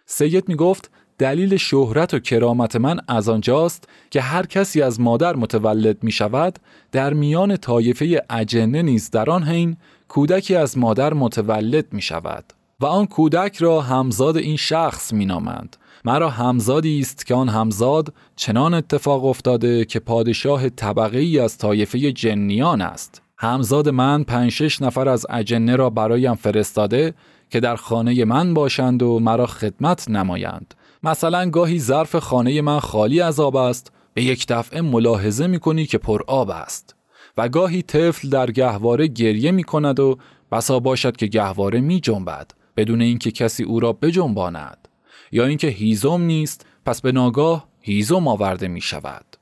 سید 0.07 0.49
می 0.49 0.55
گفت 0.55 0.91
دلیل 1.19 1.57
شهرت 1.57 2.15
و 2.15 2.19
کرامت 2.19 2.77
من 2.77 3.01
از 3.09 3.29
آنجاست 3.29 3.89
که 4.11 4.21
هر 4.21 4.47
کسی 4.47 4.83
از 4.83 5.01
مادر 5.01 5.37
متولد 5.37 6.05
می 6.05 6.13
شود 6.13 6.59
در 6.93 7.13
میان 7.13 7.57
طایفه 7.57 8.23
اجنه 8.31 8.83
نیز 8.83 9.11
در 9.11 9.31
آن 9.31 9.43
حین 9.43 9.77
کودکی 10.15 10.55
از 10.55 10.79
مادر 10.79 11.15
متولد 11.15 11.93
می 11.93 12.03
شود 12.03 12.45
و 12.81 12.87
آن 12.87 13.07
کودک 13.07 13.57
را 13.57 13.81
همزاد 13.81 14.37
این 14.37 14.57
شخص 14.57 15.13
می 15.13 15.27
نامند. 15.27 15.77
مرا 16.05 16.31
همزادی 16.31 17.01
است 17.01 17.27
که 17.27 17.35
آن 17.35 17.49
همزاد 17.49 18.15
چنان 18.37 18.75
اتفاق 18.75 19.25
افتاده 19.25 19.85
که 19.85 20.01
پادشاه 20.01 20.69
طبقه 20.69 21.19
ای 21.19 21.39
از 21.39 21.59
طایفه 21.59 22.13
جنیان 22.13 22.81
است. 22.81 23.23
همزاد 23.39 23.89
من 23.89 24.25
پنج 24.25 24.51
شش 24.51 24.83
نفر 24.83 25.09
از 25.09 25.27
اجنه 25.31 25.77
را 25.77 25.91
برایم 25.91 26.35
فرستاده 26.35 27.15
که 27.51 27.61
در 27.61 27.77
خانه 27.77 28.25
من 28.25 28.55
باشند 28.55 29.03
و 29.03 29.19
مرا 29.19 29.47
خدمت 29.47 30.11
نمایند. 30.11 30.75
مثلا 31.03 31.51
گاهی 31.51 31.79
ظرف 31.79 32.17
خانه 32.17 32.63
من 32.63 32.81
خالی 32.81 33.21
از 33.21 33.41
آب 33.41 33.57
است. 33.57 33.93
به 34.15 34.23
یک 34.23 34.47
دفعه 34.49 34.81
ملاحظه 34.81 35.47
می 35.47 35.59
کنی 35.59 35.87
که 35.87 35.99
پر 35.99 36.23
آب 36.27 36.51
است. 36.51 36.94
و 37.37 37.49
گاهی 37.49 37.83
طفل 37.83 38.29
در 38.29 38.51
گهواره 38.51 39.07
گریه 39.07 39.51
می 39.51 39.65
کند 39.65 40.01
و 40.01 40.19
بسا 40.53 40.81
باشد 40.81 41.17
که 41.17 41.27
گهواره 41.27 41.81
می 41.81 42.01
جنبد 42.01 42.51
بدون 42.77 43.03
اینکه 43.03 43.31
کسی 43.31 43.63
او 43.65 43.81
را 43.81 43.93
بجنباند 43.93 44.89
یا 45.33 45.47
اینکه 45.47 45.69
هیزم 45.69 46.21
نیست 46.21 46.67
پس 46.87 47.01
به 47.01 47.13
ناگاه 47.13 47.69
هیزم 47.81 48.29
آورده 48.29 48.69
می 48.69 48.81
شود 48.81 49.37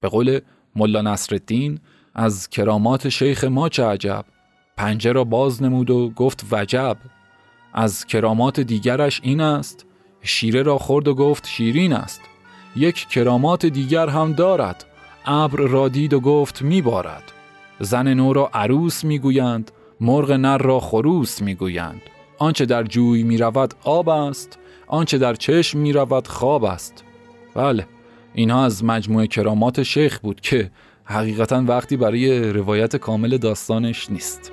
به 0.00 0.08
قول 0.08 0.40
ملا 0.76 1.02
نصرالدین 1.02 1.80
از 2.14 2.48
کرامات 2.48 3.08
شیخ 3.08 3.44
ما 3.44 3.68
چه 3.68 3.84
عجب؟ 3.84 4.24
پنجه 4.76 5.12
را 5.12 5.24
باز 5.24 5.62
نمود 5.62 5.90
و 5.90 6.10
گفت 6.10 6.46
وجب. 6.50 6.96
از 7.72 8.06
کرامات 8.06 8.60
دیگرش 8.60 9.20
این 9.24 9.40
است 9.40 9.86
شیره 10.22 10.62
را 10.62 10.78
خورد 10.78 11.08
و 11.08 11.14
گفت 11.14 11.46
شیرین 11.46 11.92
است. 11.92 12.20
یک 12.76 13.08
کرامات 13.08 13.66
دیگر 13.66 14.08
هم 14.08 14.32
دارد. 14.32 14.84
ابر 15.26 15.58
را 15.58 15.88
دید 15.88 16.14
و 16.14 16.20
گفت 16.20 16.62
میبارد. 16.62 17.32
زن 17.80 18.14
نو 18.14 18.32
را 18.32 18.50
عروس 18.54 19.04
می‌گویند 19.04 19.70
مرغ 20.00 20.32
نر 20.32 20.58
را 20.58 20.80
خروس 20.80 21.42
می‌گویند. 21.42 22.02
آنچه 22.38 22.66
در 22.66 22.82
جوی 22.82 23.22
می‌رود 23.22 23.74
آب 23.84 24.08
است 24.08 24.58
آنچه 24.86 25.18
در 25.18 25.34
چشم 25.34 25.78
می‌رود 25.78 26.28
خواب 26.28 26.64
است. 26.64 27.04
بله 27.54 27.86
اینها 28.34 28.64
از 28.64 28.84
مجموعه 28.84 29.26
کرامات 29.26 29.82
شیخ 29.82 30.18
بود 30.18 30.40
که 30.40 30.70
حقیقتا 31.04 31.64
وقتی 31.66 31.96
برای 31.96 32.52
روایت 32.52 32.96
کامل 32.96 33.36
داستانش 33.36 34.10
نیست. 34.10 34.52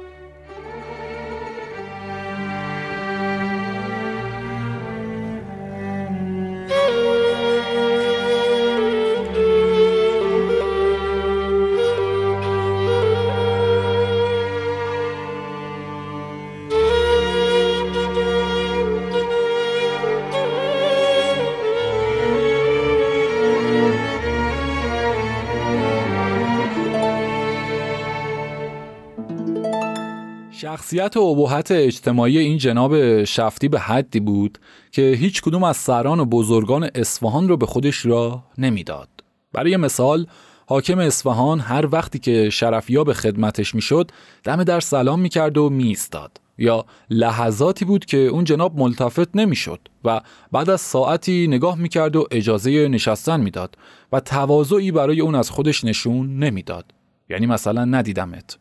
شخصیت 30.89 31.17
و 31.17 31.21
ابهت 31.21 31.71
اجتماعی 31.71 32.37
این 32.37 32.57
جناب 32.57 33.23
شفتی 33.23 33.67
به 33.67 33.79
حدی 33.79 34.19
بود 34.19 34.57
که 34.91 35.01
هیچ 35.01 35.41
کدوم 35.41 35.63
از 35.63 35.77
سران 35.77 36.19
و 36.19 36.25
بزرگان 36.25 36.89
اصفهان 36.95 37.49
رو 37.49 37.57
به 37.57 37.65
خودش 37.65 38.05
را 38.05 38.43
نمی‌داد. 38.57 39.09
برای 39.53 39.77
مثال 39.77 40.25
حاکم 40.67 40.99
اصفهان 40.99 41.59
هر 41.59 41.87
وقتی 41.91 42.19
که 42.19 42.49
شرفیا 42.49 43.03
به 43.03 43.13
خدمتش 43.13 43.75
می‌شد 43.75 44.11
دم 44.43 44.63
در 44.63 44.79
سلام 44.79 45.19
می‌کرد 45.19 45.57
و 45.57 45.69
میستاد 45.69 46.41
یا 46.57 46.85
لحظاتی 47.09 47.85
بود 47.85 48.05
که 48.05 48.17
اون 48.17 48.43
جناب 48.43 48.79
ملتفت 48.79 49.35
نمی‌شد 49.35 49.79
و 50.05 50.21
بعد 50.51 50.69
از 50.69 50.81
ساعتی 50.81 51.47
نگاه 51.47 51.77
می‌کرد 51.77 52.15
و 52.15 52.27
اجازه 52.31 52.87
نشستن 52.87 53.39
می‌داد 53.39 53.77
و 54.11 54.19
تواضعی 54.19 54.91
برای 54.91 55.21
اون 55.21 55.35
از 55.35 55.49
خودش 55.49 55.83
نشون 55.83 56.39
نمی‌داد. 56.39 56.85
یعنی 57.29 57.45
مثلا 57.45 57.85
ندیدمت. 57.85 58.57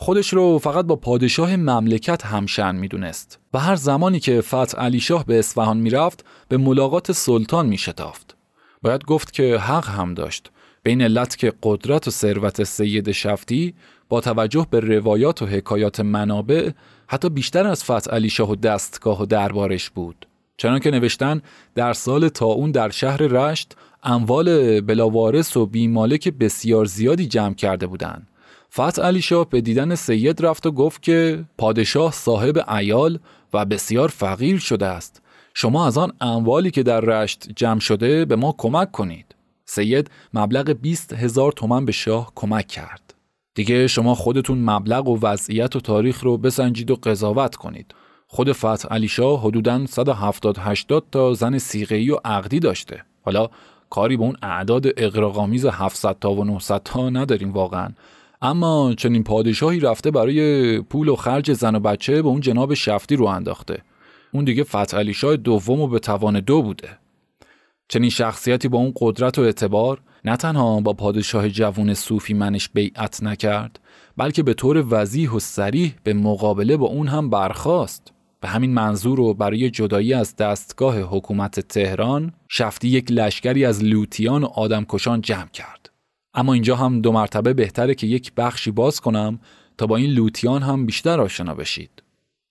خودش 0.00 0.32
رو 0.32 0.58
فقط 0.58 0.84
با 0.84 0.96
پادشاه 0.96 1.56
مملکت 1.56 2.26
همشن 2.26 2.74
می‌دونست 2.76 3.38
و 3.54 3.58
هر 3.58 3.76
زمانی 3.76 4.20
که 4.20 4.40
فتح 4.40 4.78
علی 4.78 5.00
شاه 5.00 5.26
به 5.26 5.38
اصفهان 5.38 5.76
می‌رفت 5.76 6.24
به 6.48 6.56
ملاقات 6.56 7.12
سلطان 7.12 7.66
میشتافت. 7.66 8.36
باید 8.82 9.04
گفت 9.04 9.32
که 9.32 9.58
حق 9.58 9.88
هم 9.88 10.14
داشت. 10.14 10.50
به 10.82 10.90
این 10.90 11.02
علت 11.02 11.36
که 11.36 11.52
قدرت 11.62 12.08
و 12.08 12.10
ثروت 12.10 12.64
سید 12.64 13.12
شفتی 13.12 13.74
با 14.08 14.20
توجه 14.20 14.66
به 14.70 14.80
روایات 14.80 15.42
و 15.42 15.46
حکایات 15.46 16.00
منابع 16.00 16.70
حتی 17.06 17.28
بیشتر 17.28 17.66
از 17.66 17.84
فتح 17.84 18.10
علی 18.10 18.30
شاه 18.30 18.50
و 18.50 18.56
دستگاه 18.56 19.22
و 19.22 19.26
دربارش 19.26 19.90
بود. 19.90 20.26
چنان 20.56 20.78
که 20.78 20.90
نوشتن 20.90 21.42
در 21.74 21.92
سال 21.92 22.28
تا 22.28 22.46
اون 22.46 22.70
در 22.70 22.90
شهر 22.90 23.16
رشت 23.16 23.76
اموال 24.02 24.80
بلاوارث 24.80 25.56
و 25.56 25.66
بیمالک 25.66 26.28
بسیار 26.28 26.84
زیادی 26.84 27.26
جمع 27.26 27.54
کرده 27.54 27.86
بودند. 27.86 28.26
فتح 28.72 29.02
علی 29.02 29.22
شاه 29.22 29.48
به 29.48 29.60
دیدن 29.60 29.94
سید 29.94 30.46
رفت 30.46 30.66
و 30.66 30.70
گفت 30.70 31.02
که 31.02 31.44
پادشاه 31.58 32.12
صاحب 32.12 32.70
ایال 32.70 33.18
و 33.52 33.64
بسیار 33.64 34.08
فقیر 34.08 34.58
شده 34.58 34.86
است. 34.86 35.22
شما 35.54 35.86
از 35.86 35.98
آن 35.98 36.12
اموالی 36.20 36.70
که 36.70 36.82
در 36.82 37.00
رشت 37.00 37.48
جمع 37.56 37.80
شده 37.80 38.24
به 38.24 38.36
ما 38.36 38.54
کمک 38.58 38.92
کنید. 38.92 39.34
سید 39.64 40.10
مبلغ 40.34 40.70
20 40.70 41.12
هزار 41.12 41.52
تومن 41.52 41.84
به 41.84 41.92
شاه 41.92 42.32
کمک 42.34 42.66
کرد. 42.66 43.14
دیگه 43.54 43.86
شما 43.86 44.14
خودتون 44.14 44.58
مبلغ 44.58 45.08
و 45.08 45.18
وضعیت 45.22 45.76
و 45.76 45.80
تاریخ 45.80 46.24
رو 46.24 46.38
بسنجید 46.38 46.90
و 46.90 46.96
قضاوت 46.96 47.56
کنید. 47.56 47.94
خود 48.26 48.52
فتح 48.52 48.88
علی 48.90 49.08
شاه 49.08 49.40
حدوداً 49.40 49.86
170 49.86 50.56
80 50.58 51.04
تا 51.12 51.34
زن 51.34 51.58
سیغه‌ای 51.58 52.10
و 52.10 52.16
عقدی 52.24 52.60
داشته. 52.60 53.02
حالا 53.22 53.48
کاری 53.90 54.16
به 54.16 54.22
اون 54.22 54.36
اعداد 54.42 54.86
اقراق‌آمیز 54.96 55.66
700 55.66 56.16
تا 56.20 56.32
و 56.32 56.44
900 56.44 56.82
تا 56.84 57.10
نداریم 57.10 57.52
واقعا. 57.52 57.88
اما 58.42 58.94
چنین 58.94 59.24
پادشاهی 59.24 59.80
رفته 59.80 60.10
برای 60.10 60.80
پول 60.80 61.08
و 61.08 61.16
خرج 61.16 61.52
زن 61.52 61.74
و 61.74 61.80
بچه 61.80 62.22
به 62.22 62.28
اون 62.28 62.40
جناب 62.40 62.74
شفتی 62.74 63.16
رو 63.16 63.24
انداخته. 63.26 63.82
اون 64.32 64.44
دیگه 64.44 64.64
فتح 64.64 65.12
شاه 65.12 65.36
دوم 65.36 65.80
و 65.80 65.88
به 65.88 65.98
توان 65.98 66.40
دو 66.40 66.62
بوده. 66.62 66.88
چنین 67.88 68.10
شخصیتی 68.10 68.68
با 68.68 68.78
اون 68.78 68.92
قدرت 68.96 69.38
و 69.38 69.42
اعتبار 69.42 70.00
نه 70.24 70.36
تنها 70.36 70.80
با 70.80 70.92
پادشاه 70.92 71.48
جوون 71.48 71.94
صوفی 71.94 72.34
منش 72.34 72.68
بیعت 72.68 73.22
نکرد 73.22 73.80
بلکه 74.16 74.42
به 74.42 74.54
طور 74.54 74.84
وضیح 74.90 75.30
و 75.30 75.38
سریح 75.38 75.94
به 76.04 76.14
مقابله 76.14 76.76
با 76.76 76.86
اون 76.86 77.08
هم 77.08 77.30
برخاست. 77.30 78.12
به 78.40 78.48
همین 78.48 78.74
منظور 78.74 79.20
و 79.20 79.34
برای 79.34 79.70
جدایی 79.70 80.14
از 80.14 80.36
دستگاه 80.36 81.00
حکومت 81.00 81.60
تهران 81.60 82.32
شفتی 82.48 82.88
یک 82.88 83.12
لشکری 83.12 83.64
از 83.64 83.84
لوتیان 83.84 84.44
و 84.44 84.46
آدمکشان 84.46 85.20
جمع 85.20 85.48
کرد. 85.52 85.90
اما 86.34 86.52
اینجا 86.52 86.76
هم 86.76 87.00
دو 87.00 87.12
مرتبه 87.12 87.52
بهتره 87.52 87.94
که 87.94 88.06
یک 88.06 88.32
بخشی 88.36 88.70
باز 88.70 89.00
کنم 89.00 89.40
تا 89.78 89.86
با 89.86 89.96
این 89.96 90.10
لوتیان 90.10 90.62
هم 90.62 90.86
بیشتر 90.86 91.20
آشنا 91.20 91.54
بشید 91.54 92.02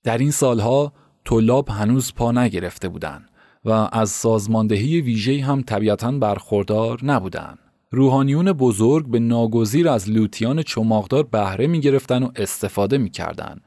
در 0.03 0.17
این 0.17 0.31
سالها 0.31 0.93
طلاب 1.25 1.69
هنوز 1.69 2.13
پا 2.13 2.31
نگرفته 2.31 2.89
بودند 2.89 3.29
و 3.65 3.89
از 3.91 4.09
سازماندهی 4.09 5.01
ویژه 5.01 5.43
هم 5.43 5.61
طبیعتا 5.61 6.11
برخوردار 6.11 7.05
نبودند. 7.05 7.59
روحانیون 7.91 8.51
بزرگ 8.51 9.07
به 9.07 9.19
ناگزیر 9.19 9.89
از 9.89 10.09
لوتیان 10.09 10.61
چماقدار 10.61 11.23
بهره 11.23 11.67
می 11.67 11.79
گرفتن 11.79 12.23
و 12.23 12.31
استفاده 12.35 12.97
می 12.97 13.09
کردن. 13.09 13.59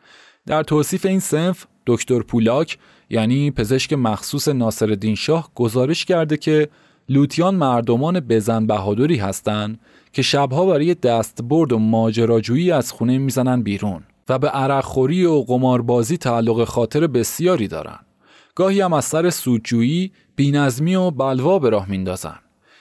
در 0.46 0.62
توصیف 0.62 1.06
این 1.06 1.20
سنف 1.20 1.66
دکتر 1.86 2.22
پولاک 2.22 2.78
یعنی 3.11 3.50
پزشک 3.50 3.92
مخصوص 3.92 4.48
ناصرالدین 4.48 5.14
شاه 5.14 5.50
گزارش 5.54 6.04
کرده 6.04 6.36
که 6.36 6.68
لوتیان 7.08 7.54
مردمان 7.54 8.20
بزن 8.20 8.66
بهادری 8.66 9.16
هستند 9.16 9.80
که 10.12 10.22
شبها 10.22 10.66
برای 10.66 10.94
دستبرد 10.94 11.72
و 11.72 11.78
ماجراجویی 11.78 12.72
از 12.72 12.92
خونه 12.92 13.18
می‌زنن 13.18 13.62
بیرون 13.62 14.02
و 14.28 14.38
به 14.38 14.48
عرقخوری 14.48 15.24
و 15.24 15.42
قماربازی 15.42 16.16
تعلق 16.16 16.64
خاطر 16.64 17.06
بسیاری 17.06 17.68
دارند. 17.68 18.06
گاهی 18.54 18.80
هم 18.80 18.92
از 18.92 19.04
سر 19.04 19.30
سودجویی، 19.30 20.12
بینظمی 20.36 20.94
و 20.94 21.11
بلوا 21.11 21.58
به 21.58 21.70
راه 21.70 21.90
میندازن. 21.90 22.38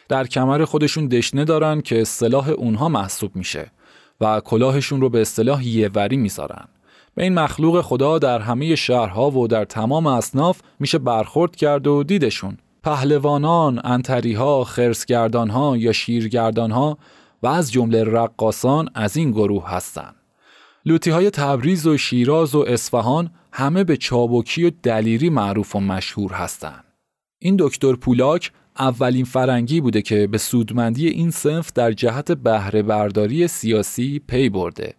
در 0.10 0.28
کمر 0.28 0.66
خودشون 0.66 1.08
دشنه 1.08 1.46
دارن 1.46 1.82
که 1.82 2.02
اصطلاح 2.02 2.50
اونها 2.50 2.90
محسوب 2.90 3.36
میشه 3.36 3.72
و 4.22 4.40
کلاهشون 4.40 5.02
رو 5.02 5.10
به 5.10 5.22
اصطلاح 5.22 5.68
یهوری 5.68 6.18
می‌ذارن. 6.18 6.66
به 7.16 7.24
این 7.24 7.34
مخلوق 7.34 7.82
خدا 7.82 8.20
در 8.20 8.40
همه 8.40 8.76
شهرها 8.76 9.32
و 9.32 9.48
در 9.48 9.66
تمام 9.66 10.08
اصناف 10.08 10.62
میشه 10.80 10.98
برخورد 10.98 11.56
کرد 11.56 11.88
و 11.88 12.04
دیدشون. 12.04 12.58
پهلوانان، 12.84 13.82
انتریها، 13.84 14.64
خرسگردانها 14.64 15.78
یا 15.78 15.92
شیرگردانها 15.92 16.98
و 17.44 17.48
از 17.48 17.72
جمله 17.72 18.04
رقاسان 18.04 18.90
از 18.96 19.18
این 19.18 19.32
گروه 19.32 19.70
هستند. 19.70 20.16
لوتی 20.86 21.10
های 21.10 21.30
تبریز 21.30 21.88
و 21.88 21.98
شیراز 21.98 22.56
و 22.56 22.60
اصفهان 22.68 23.32
همه 23.52 23.84
به 23.84 23.98
چابکی 23.98 24.64
و 24.64 24.72
دلیری 24.84 25.30
معروف 25.30 25.76
و 25.76 25.80
مشهور 25.80 26.32
هستند. 26.32 26.84
این 27.40 27.56
دکتر 27.60 27.96
پولاک 27.96 28.52
اولین 28.80 29.26
فرنگی 29.26 29.82
بوده 29.82 30.02
که 30.02 30.28
به 30.28 30.38
سودمندی 30.38 31.08
این 31.08 31.32
سنف 31.32 31.74
در 31.74 31.92
جهت 31.92 32.32
بهره 32.32 32.84
برداری 32.84 33.48
سیاسی 33.48 34.20
پی 34.28 34.50
برده 34.50 34.96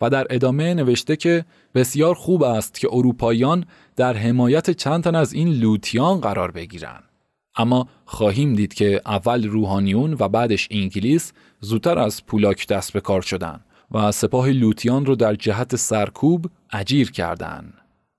و 0.00 0.10
در 0.10 0.26
ادامه 0.30 0.74
نوشته 0.74 1.16
که 1.16 1.44
بسیار 1.74 2.14
خوب 2.14 2.42
است 2.42 2.80
که 2.80 2.88
اروپاییان 2.92 3.64
در 3.96 4.16
حمایت 4.16 4.70
چند 4.70 5.04
تن 5.04 5.14
از 5.14 5.32
این 5.32 5.48
لوتیان 5.48 6.20
قرار 6.20 6.50
بگیرند. 6.50 7.09
اما 7.56 7.88
خواهیم 8.04 8.54
دید 8.54 8.74
که 8.74 9.00
اول 9.06 9.48
روحانیون 9.48 10.16
و 10.18 10.28
بعدش 10.28 10.68
انگلیس 10.70 11.32
زودتر 11.60 11.98
از 11.98 12.26
پولاک 12.26 12.66
دست 12.66 12.92
به 12.92 13.00
کار 13.00 13.22
شدند 13.22 13.64
و 13.90 14.12
سپاه 14.12 14.48
لوتیان 14.48 15.06
رو 15.06 15.16
در 15.16 15.34
جهت 15.34 15.76
سرکوب 15.76 16.46
اجیر 16.72 17.10
کردند. 17.10 17.74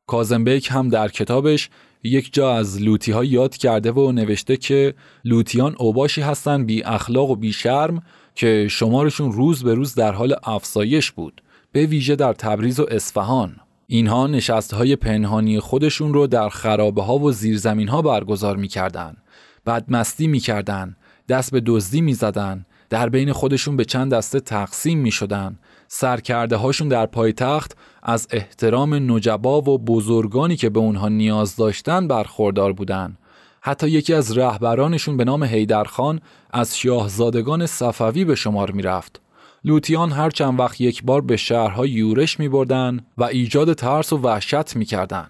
کازنبیک 0.07 0.67
هم 0.71 0.89
در 0.89 1.07
کتابش 1.07 1.69
یک 2.03 2.33
جا 2.33 2.55
از 2.55 2.81
لوتی 2.81 3.11
ها 3.11 3.23
یاد 3.23 3.57
کرده 3.57 3.91
و 3.91 4.11
نوشته 4.11 4.57
که 4.57 4.93
لوتیان 5.25 5.75
اوباشی 5.79 6.21
هستند 6.21 6.65
بی 6.65 6.83
اخلاق 6.83 7.29
و 7.29 7.35
بی 7.35 7.53
شرم 7.53 8.03
که 8.35 8.67
شمارشون 8.69 9.31
روز 9.31 9.63
به 9.63 9.73
روز 9.73 9.95
در 9.95 10.11
حال 10.11 10.35
افزایش 10.43 11.11
بود 11.11 11.41
به 11.71 11.85
ویژه 11.85 12.15
در 12.15 12.33
تبریز 12.33 12.79
و 12.79 12.85
اصفهان 12.91 13.55
اینها 13.93 14.27
نشست 14.27 14.73
های 14.73 14.95
پنهانی 14.95 15.59
خودشون 15.59 16.13
رو 16.13 16.27
در 16.27 16.49
خرابه 16.49 17.03
ها 17.03 17.17
و 17.17 17.31
زیرزمین 17.31 17.87
ها 17.87 18.01
برگزار 18.01 18.57
می‌کردن 18.57 19.17
بدمستی 19.65 20.27
می‌کردن 20.27 20.95
دست 21.29 21.51
به 21.51 21.61
دزدی 21.65 22.01
می‌زدن 22.01 22.65
در 22.89 23.09
بین 23.09 23.33
خودشون 23.33 23.75
به 23.75 23.85
چند 23.85 24.13
دسته 24.13 24.39
تقسیم 24.39 24.99
می 24.99 25.11
شدن. 25.11 25.59
سرکرده 25.87 26.55
هاشون 26.55 26.87
در 26.87 27.05
پایتخت 27.05 27.77
از 28.03 28.27
احترام 28.31 29.11
نجبا 29.11 29.61
و 29.61 29.77
بزرگانی 29.77 30.55
که 30.55 30.69
به 30.69 30.79
اونها 30.79 31.09
نیاز 31.09 31.55
داشتن 31.55 32.07
برخوردار 32.07 32.73
بودن. 32.73 33.17
حتی 33.61 33.89
یکی 33.89 34.13
از 34.13 34.37
رهبرانشون 34.37 35.17
به 35.17 35.25
نام 35.25 35.43
هیدرخان 35.43 36.21
از 36.51 36.77
شاهزادگان 36.77 37.65
صفوی 37.65 38.25
به 38.25 38.35
شمار 38.35 38.71
می 38.71 38.81
رفت. 38.81 39.21
لوتیان 39.63 40.11
هر 40.11 40.29
چند 40.29 40.59
وقت 40.59 40.81
یک 40.81 41.03
بار 41.03 41.21
به 41.21 41.37
شهرها 41.37 41.85
یورش 41.85 42.39
می 42.39 42.49
بردن 42.49 42.99
و 43.17 43.23
ایجاد 43.23 43.73
ترس 43.73 44.13
و 44.13 44.17
وحشت 44.17 44.75
می 44.75 44.85
کردن. 44.85 45.29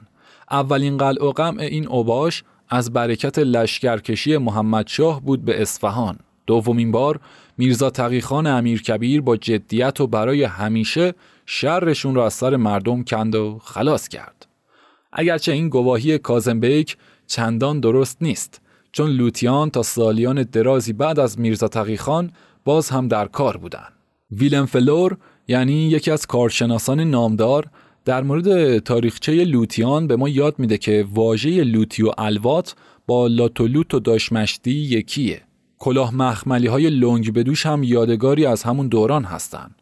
اولین 0.51 0.97
قلع 0.97 1.23
و 1.23 1.31
قمع 1.31 1.61
این 1.61 1.87
اوباش 1.87 2.43
از 2.69 2.93
برکت 2.93 3.39
لشکرکشی 3.39 4.37
محمد 4.37 4.87
شاه 4.87 5.21
بود 5.21 5.45
به 5.45 5.61
اصفهان. 5.61 6.19
دومین 6.47 6.91
بار 6.91 7.19
میرزا 7.57 7.89
تقیخان 7.89 8.47
امیرکبیر 8.47 9.21
با 9.21 9.37
جدیت 9.37 10.01
و 10.01 10.07
برای 10.07 10.43
همیشه 10.43 11.13
شرشون 11.45 12.15
را 12.15 12.25
از 12.25 12.33
سر 12.33 12.55
مردم 12.55 13.03
کند 13.03 13.35
و 13.35 13.59
خلاص 13.63 14.07
کرد. 14.07 14.47
اگرچه 15.13 15.51
این 15.51 15.69
گواهی 15.69 16.17
کازنبیک 16.17 16.97
چندان 17.27 17.79
درست 17.79 18.17
نیست 18.21 18.61
چون 18.91 19.09
لوتیان 19.09 19.69
تا 19.69 19.83
سالیان 19.83 20.43
درازی 20.43 20.93
بعد 20.93 21.19
از 21.19 21.39
میرزا 21.39 21.67
تقیخان 21.67 22.31
باز 22.65 22.89
هم 22.89 23.07
در 23.07 23.27
کار 23.27 23.57
بودند. 23.57 24.00
ویلم 24.31 24.65
فلور 24.65 25.17
یعنی 25.47 25.73
یکی 25.73 26.11
از 26.11 26.25
کارشناسان 26.25 26.99
نامدار 26.99 27.67
در 28.05 28.23
مورد 28.23 28.79
تاریخچه 28.79 29.43
لوتیان 29.43 30.07
به 30.07 30.15
ما 30.15 30.29
یاد 30.29 30.59
میده 30.59 30.77
که 30.77 31.05
واژه 31.13 31.63
لوتی 31.63 32.03
و 32.03 32.11
الوات 32.17 32.75
با 33.07 33.27
لاتولوت 33.27 33.93
و 33.93 33.99
داشمشتی 33.99 34.71
یکیه. 34.71 35.41
کلاه 35.79 36.15
مخملی 36.15 36.67
های 36.67 36.89
لنگ 36.89 37.33
بدوش 37.33 37.65
هم 37.65 37.83
یادگاری 37.83 38.45
از 38.45 38.63
همون 38.63 38.87
دوران 38.87 39.23
هستند. 39.23 39.75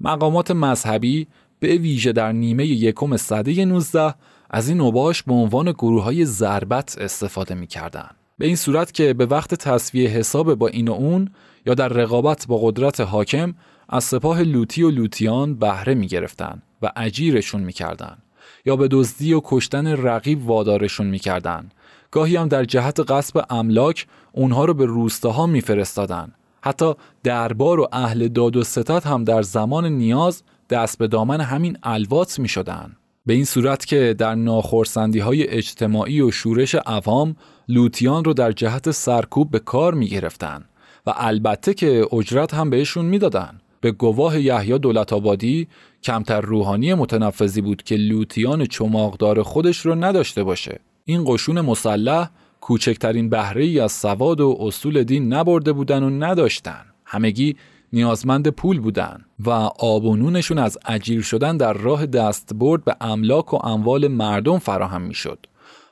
مقامات 0.00 0.50
مذهبی 0.50 1.26
به 1.60 1.76
ویژه 1.76 2.12
در 2.12 2.32
نیمه 2.32 2.66
یکم 2.66 3.16
صده 3.16 3.64
19 3.64 4.14
از 4.50 4.68
این 4.68 4.78
نوباش 4.78 5.22
به 5.22 5.32
عنوان 5.32 5.72
گروه 5.72 6.02
های 6.02 6.24
ضربت 6.24 6.98
استفاده 7.00 7.54
می‌کردن. 7.54 8.08
به 8.38 8.46
این 8.46 8.56
صورت 8.56 8.92
که 8.92 9.14
به 9.14 9.26
وقت 9.26 9.54
تصویه 9.54 10.08
حساب 10.08 10.54
با 10.54 10.68
این 10.68 10.88
و 10.88 10.92
اون 10.92 11.30
یا 11.66 11.74
در 11.74 11.88
رقابت 11.88 12.46
با 12.46 12.58
قدرت 12.58 13.00
حاکم 13.00 13.54
از 13.88 14.04
سپاه 14.04 14.42
لوتی 14.42 14.82
و 14.82 14.90
لوتیان 14.90 15.54
بهره 15.54 15.94
می 15.94 16.06
گرفتن 16.06 16.62
و 16.82 16.92
اجیرشون 16.96 17.60
می‌کردن 17.60 18.18
یا 18.64 18.76
به 18.76 18.88
دزدی 18.88 19.32
و 19.32 19.40
کشتن 19.44 19.86
رقیب 19.86 20.46
وادارشون 20.46 21.06
می‌کردن 21.06 21.68
گاهی 22.10 22.36
هم 22.36 22.48
در 22.48 22.64
جهت 22.64 23.10
قصب 23.10 23.44
املاک 23.50 24.06
اونها 24.32 24.64
رو 24.64 24.74
به 24.74 24.86
روستاها 24.86 25.46
میفرستادن 25.46 26.32
حتی 26.62 26.94
دربار 27.22 27.80
و 27.80 27.88
اهل 27.92 28.28
داد 28.28 28.56
و 28.56 28.64
ستت 28.64 29.06
هم 29.06 29.24
در 29.24 29.42
زمان 29.42 29.86
نیاز 29.86 30.42
دست 30.70 30.98
به 30.98 31.08
دامن 31.08 31.40
همین 31.40 31.78
الوات 31.82 32.38
می 32.38 32.48
شدن. 32.48 32.96
به 33.26 33.34
این 33.34 33.44
صورت 33.44 33.86
که 33.86 34.14
در 34.18 34.34
ناخورسندی 34.34 35.18
های 35.18 35.48
اجتماعی 35.48 36.20
و 36.20 36.30
شورش 36.30 36.74
عوام 36.74 37.36
لوتیان 37.68 38.24
رو 38.24 38.32
در 38.32 38.52
جهت 38.52 38.90
سرکوب 38.90 39.50
به 39.50 39.58
کار 39.58 39.94
می 39.94 40.08
گرفتن 40.08 40.64
و 41.06 41.12
البته 41.16 41.74
که 41.74 42.06
اجرت 42.12 42.54
هم 42.54 42.70
بهشون 42.70 43.04
می‌دادن. 43.04 43.60
به 43.80 43.92
گواه 43.92 44.40
یحیی 44.40 44.78
دولت 44.78 45.12
آبادی 45.12 45.68
کمتر 46.02 46.40
روحانی 46.40 46.94
متنفذی 46.94 47.60
بود 47.60 47.82
که 47.82 47.96
لوتیان 47.96 48.66
چماقدار 48.66 49.42
خودش 49.42 49.78
رو 49.78 49.94
نداشته 49.94 50.44
باشه. 50.44 50.80
این 51.04 51.24
قشون 51.26 51.60
مسلح 51.60 52.30
کوچکترین 52.60 53.28
بهره 53.28 53.64
ای 53.64 53.80
از 53.80 53.92
سواد 53.92 54.40
و 54.40 54.56
اصول 54.60 55.02
دین 55.02 55.32
نبرده 55.32 55.72
بودن 55.72 56.02
و 56.02 56.10
نداشتن. 56.10 56.84
همگی 57.04 57.56
نیازمند 57.92 58.48
پول 58.48 58.80
بودن 58.80 59.24
و 59.44 59.50
آبونونشون 59.78 60.58
از 60.58 60.78
اجیر 60.86 61.22
شدن 61.22 61.56
در 61.56 61.72
راه 61.72 62.06
دستبرد 62.06 62.84
به 62.84 62.96
املاک 63.00 63.54
و 63.54 63.66
اموال 63.66 64.08
مردم 64.08 64.58
فراهم 64.58 65.02
می‌شد. 65.02 65.46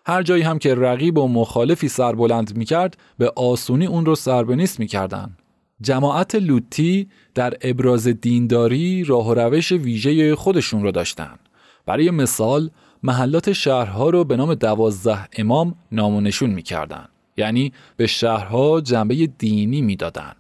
هر 0.07 0.23
جایی 0.23 0.43
هم 0.43 0.59
که 0.59 0.75
رقیب 0.75 1.19
و 1.19 1.29
مخالفی 1.29 1.89
سربلند 1.89 2.57
می‌کرد 2.57 2.97
به 3.19 3.33
آسونی 3.37 3.87
اون 3.87 4.07
رو 4.07 4.15
سربنیست 4.15 4.81
می‌کردن. 4.81 5.37
جماعت 5.81 6.35
لوتی 6.35 7.09
در 7.35 7.55
ابراز 7.61 8.09
دینداری 8.09 9.05
راه 9.05 9.29
و 9.29 9.35
روش 9.35 9.73
ویژه 9.73 10.37
خودشون 10.37 10.83
رو 10.83 10.91
داشتن. 10.91 11.35
برای 11.87 12.11
مثال 12.11 12.71
محلات 13.03 13.53
شهرها 13.53 14.11
رو 14.11 14.25
به 14.25 14.37
نام 14.37 14.55
دوازده 14.55 15.29
امام 15.37 15.75
نامونشون 15.93 16.51
می‌کردن. 16.51 17.09
یعنی 17.37 17.73
به 17.97 18.07
شهرها 18.07 18.81
جنبه 18.81 19.27
دینی 19.27 19.83
می‌دادن 19.83 20.33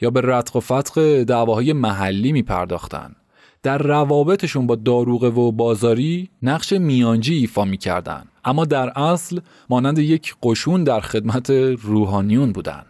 یا 0.00 0.10
به 0.10 0.20
رتق 0.24 0.56
و 0.56 0.60
فتق 0.60 1.22
دعواهای 1.22 1.72
محلی 1.72 2.32
میپرداختن. 2.32 3.14
در 3.62 3.78
روابطشون 3.78 4.66
با 4.66 4.74
داروغه 4.76 5.28
و 5.28 5.52
بازاری 5.52 6.30
نقش 6.42 6.72
میانجی 6.72 7.34
ایفا 7.34 7.64
می‌کردن. 7.64 8.24
اما 8.44 8.64
در 8.64 8.98
اصل 8.98 9.40
مانند 9.70 9.98
یک 9.98 10.34
قشون 10.42 10.84
در 10.84 11.00
خدمت 11.00 11.50
روحانیون 11.82 12.52
بودن. 12.52 12.84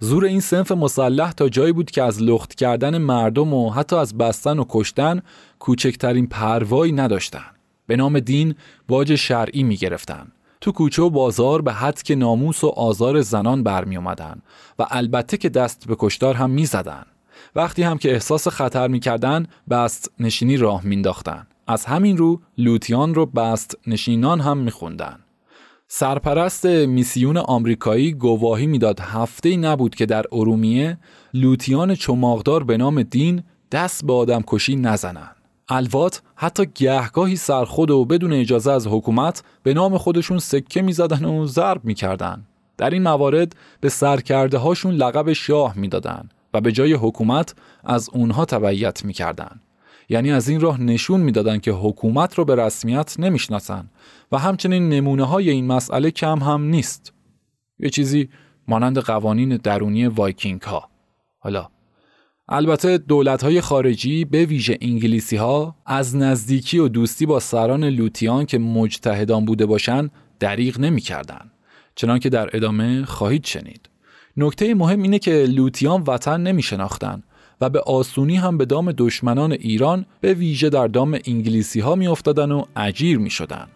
زور 0.00 0.24
این 0.24 0.40
سنف 0.40 0.72
مسلح 0.72 1.32
تا 1.32 1.48
جایی 1.48 1.72
بود 1.72 1.90
که 1.90 2.02
از 2.02 2.22
لخت 2.22 2.54
کردن 2.54 2.98
مردم 2.98 3.54
و 3.54 3.70
حتی 3.70 3.96
از 3.96 4.18
بستن 4.18 4.58
و 4.58 4.64
کشتن 4.68 5.22
کوچکترین 5.58 6.26
پروایی 6.26 6.92
نداشتن. 6.92 7.44
به 7.86 7.96
نام 7.96 8.20
دین 8.20 8.54
باج 8.88 9.14
شرعی 9.14 9.62
می 9.62 9.76
گرفتن. 9.76 10.26
تو 10.60 10.72
کوچه 10.72 11.02
و 11.02 11.10
بازار 11.10 11.62
به 11.62 11.72
حد 11.72 12.02
که 12.02 12.14
ناموس 12.14 12.64
و 12.64 12.66
آزار 12.66 13.20
زنان 13.20 13.62
برمی 13.62 13.96
اومدن 13.96 14.42
و 14.78 14.86
البته 14.90 15.36
که 15.36 15.48
دست 15.48 15.86
به 15.88 15.96
کشتار 15.98 16.34
هم 16.34 16.50
می 16.50 16.66
زدن. 16.66 17.04
وقتی 17.56 17.82
هم 17.82 17.98
که 17.98 18.12
احساس 18.12 18.48
خطر 18.48 18.88
می‌کردن 18.88 19.46
بست 19.70 20.12
نشینی 20.20 20.56
راه 20.56 20.84
مینداختن 20.84 21.46
از 21.66 21.84
همین 21.84 22.16
رو 22.16 22.40
لوتیان 22.58 23.14
رو 23.14 23.26
بست 23.26 23.78
نشینان 23.86 24.40
هم 24.40 24.58
میخوندن 24.58 25.18
سرپرست 25.88 26.66
میسیون 26.66 27.36
آمریکایی 27.36 28.12
گواهی 28.12 28.66
می‌داد 28.66 29.00
هفته 29.00 29.48
ای 29.48 29.56
نبود 29.56 29.94
که 29.94 30.06
در 30.06 30.24
ارومیه 30.32 30.98
لوتیان 31.34 31.94
چماقدار 31.94 32.64
به 32.64 32.76
نام 32.76 33.02
دین 33.02 33.42
دست 33.72 34.04
به 34.04 34.12
آدم 34.12 34.42
کشی 34.46 34.76
نزنن. 34.76 35.30
الوات 35.68 36.22
حتی 36.34 36.66
گهگاهی 36.74 37.36
سرخود 37.36 37.90
و 37.90 38.04
بدون 38.04 38.32
اجازه 38.32 38.72
از 38.72 38.86
حکومت 38.86 39.42
به 39.62 39.74
نام 39.74 39.98
خودشون 39.98 40.38
سکه 40.38 40.82
می‌زدن 40.82 41.24
و 41.24 41.46
ضرب 41.46 41.84
می‌کردن. 41.84 42.46
در 42.78 42.90
این 42.90 43.02
موارد 43.02 43.56
به 43.80 43.88
سرکرده 43.88 44.58
هاشون 44.58 44.94
لقب 44.94 45.32
شاه 45.32 45.78
می‌دادن 45.78 46.28
و 46.54 46.60
به 46.60 46.72
جای 46.72 46.92
حکومت 46.92 47.54
از 47.84 48.10
اونها 48.12 48.44
تبعیت 48.44 49.04
می‌کردن. 49.04 49.60
یعنی 50.08 50.32
از 50.32 50.48
این 50.48 50.60
راه 50.60 50.80
نشون 50.80 51.20
می‌دادند 51.20 51.60
که 51.60 51.72
حکومت 51.72 52.34
رو 52.34 52.44
به 52.44 52.54
رسمیت 52.54 53.14
نمی‌شناسن 53.18 53.90
و 54.32 54.38
همچنین 54.38 54.88
نمونه 54.88 55.24
های 55.24 55.50
این 55.50 55.66
مسئله 55.66 56.10
کم 56.10 56.38
هم 56.38 56.62
نیست. 56.62 57.12
یه 57.78 57.90
چیزی 57.90 58.28
مانند 58.68 58.98
قوانین 58.98 59.56
درونی 59.56 60.06
وایکینگ 60.06 60.62
ها. 60.62 60.88
حالا 61.38 61.68
البته 62.48 62.98
دولت 62.98 63.44
های 63.44 63.60
خارجی 63.60 64.24
به 64.24 64.44
ویژه 64.44 64.78
انگلیسی 64.80 65.36
ها 65.36 65.76
از 65.86 66.16
نزدیکی 66.16 66.78
و 66.78 66.88
دوستی 66.88 67.26
با 67.26 67.40
سران 67.40 67.84
لوطیان 67.84 68.46
که 68.46 68.58
مجتهدان 68.58 69.44
بوده 69.44 69.66
باشند 69.66 70.12
دریغ 70.40 70.80
نمی‌کردند. 70.80 71.50
چنانکه 71.94 72.28
در 72.28 72.56
ادامه 72.56 73.04
خواهید 73.04 73.44
شنید. 73.44 73.90
نکته 74.36 74.74
مهم 74.74 75.02
اینه 75.02 75.18
که 75.18 75.46
لوطیان 75.48 76.02
وطن 76.02 76.40
نمی 76.40 76.62
شناختن 76.62 77.22
و 77.60 77.70
به 77.70 77.80
آسونی 77.80 78.36
هم 78.36 78.58
به 78.58 78.64
دام 78.64 78.92
دشمنان 78.92 79.52
ایران 79.52 80.06
به 80.20 80.34
ویژه 80.34 80.70
در 80.70 80.86
دام 80.86 81.18
انگلیسی 81.26 81.80
ها 81.80 81.94
می 81.94 82.06
افتادن 82.06 82.52
و 82.52 82.64
اجیر 82.76 83.18
می 83.18 83.30
شدن. 83.30 83.66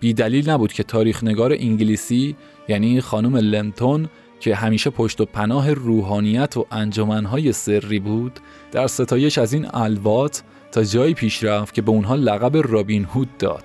بی 0.00 0.12
دلیل 0.12 0.50
نبود 0.50 0.72
که 0.72 0.82
تاریخ 0.82 1.24
نگار 1.24 1.52
انگلیسی 1.52 2.36
یعنی 2.68 3.00
خانم 3.00 3.36
لمتون 3.36 4.08
که 4.40 4.54
همیشه 4.54 4.90
پشت 4.90 5.20
و 5.20 5.24
پناه 5.24 5.72
روحانیت 5.72 6.56
و 6.56 6.66
انجمنهای 6.70 7.52
سری 7.52 7.98
بود 7.98 8.40
در 8.72 8.86
ستایش 8.86 9.38
از 9.38 9.52
این 9.52 9.66
الوات 9.74 10.42
تا 10.72 10.84
جایی 10.84 11.14
پیش 11.14 11.44
رفت 11.44 11.74
که 11.74 11.82
به 11.82 11.90
اونها 11.90 12.14
لقب 12.14 12.72
رابین 12.72 13.04
هود 13.04 13.38
داد 13.38 13.64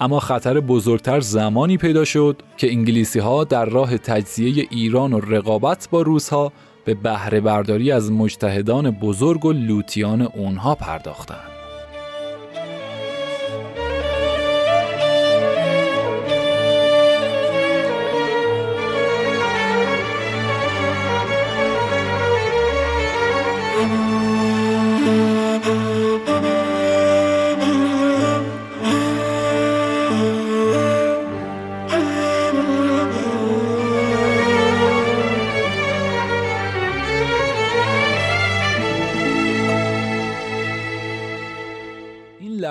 اما 0.00 0.20
خطر 0.20 0.60
بزرگتر 0.60 1.20
زمانی 1.20 1.76
پیدا 1.76 2.04
شد 2.04 2.42
که 2.56 2.70
انگلیسی 2.70 3.18
ها 3.18 3.44
در 3.44 3.64
راه 3.64 3.98
تجزیه 3.98 4.66
ایران 4.70 5.12
و 5.12 5.20
رقابت 5.20 5.88
با 5.90 6.02
روس 6.02 6.28
ها 6.28 6.52
به 6.88 6.94
بهره 6.94 7.40
برداری 7.40 7.92
از 7.92 8.12
مجتهدان 8.12 8.90
بزرگ 8.90 9.44
و 9.44 9.52
لوتیان 9.52 10.22
اونها 10.22 10.74
پرداختند. 10.74 11.47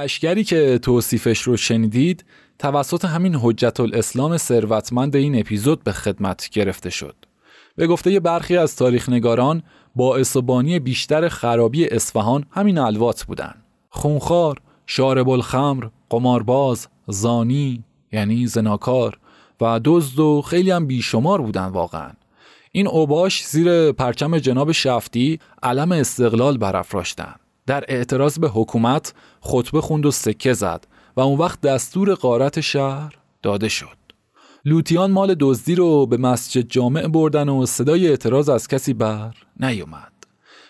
لشکری 0.08 0.44
که 0.44 0.80
توصیفش 0.82 1.42
رو 1.42 1.58
شنیدید 1.58 2.26
توسط 2.60 3.06
همین 3.06 3.36
حجت 3.36 3.80
الاسلام 3.80 4.38
ثروتمند 4.38 5.16
این 5.16 5.40
اپیزود 5.40 5.84
به 5.84 5.92
خدمت 5.92 6.50
گرفته 6.50 6.90
شد. 6.90 7.16
به 7.76 7.88
گفته 7.88 8.20
برخی 8.20 8.58
از 8.58 8.76
تاریخ 8.76 9.10
نگاران 9.10 9.64
باعث 9.96 10.36
و 10.36 10.42
بانی 10.42 10.80
بیشتر 10.80 11.28
خرابی 11.28 11.88
اصفهان 11.88 12.46
همین 12.52 12.78
الوات 12.78 13.24
بودن. 13.24 13.54
خونخوار، 13.90 14.58
شارب 14.86 15.30
الخمر، 15.30 15.88
قمارباز، 16.10 16.88
زانی 17.08 17.84
یعنی 18.12 18.48
زناکار 18.48 19.18
و 19.62 19.80
دزد 19.84 20.20
و 20.20 20.42
خیلی 20.42 20.72
هم 20.72 20.88
بیشمار 20.88 21.42
بودن 21.42 21.66
واقعا. 21.66 22.12
این 22.72 22.88
اوباش 22.88 23.46
زیر 23.46 23.92
پرچم 23.92 24.38
جناب 24.38 24.72
شفتی 24.72 25.40
علم 25.64 25.92
استقلال 25.92 26.58
برافراشتند. 26.58 27.40
در 27.68 27.84
اعتراض 27.88 28.40
به 28.40 28.50
حکومت 28.50 29.14
خطبه 29.42 29.82
خوند 29.82 30.06
و 30.06 30.12
سکه 30.12 30.54
زد 30.54 30.88
و 31.16 31.22
اون 31.22 31.40
وقت 31.40 31.62
دستور 31.62 32.14
قارت 32.14 32.60
شهر 32.60 33.14
داده 33.42 33.68
شد. 33.68 33.98
لوتیان 34.66 35.12
مال 35.12 35.36
دزدی 35.40 35.76
رو 35.76 36.06
به 36.06 36.18
مسجد 36.18 36.62
جامع 36.62 37.08
بردن 37.08 37.50
و 37.50 37.66
صدای 37.66 38.08
اعتراض 38.08 38.50
از 38.50 38.68
کسی 38.68 38.94
بر 38.94 39.36
نیومد. 39.60 40.14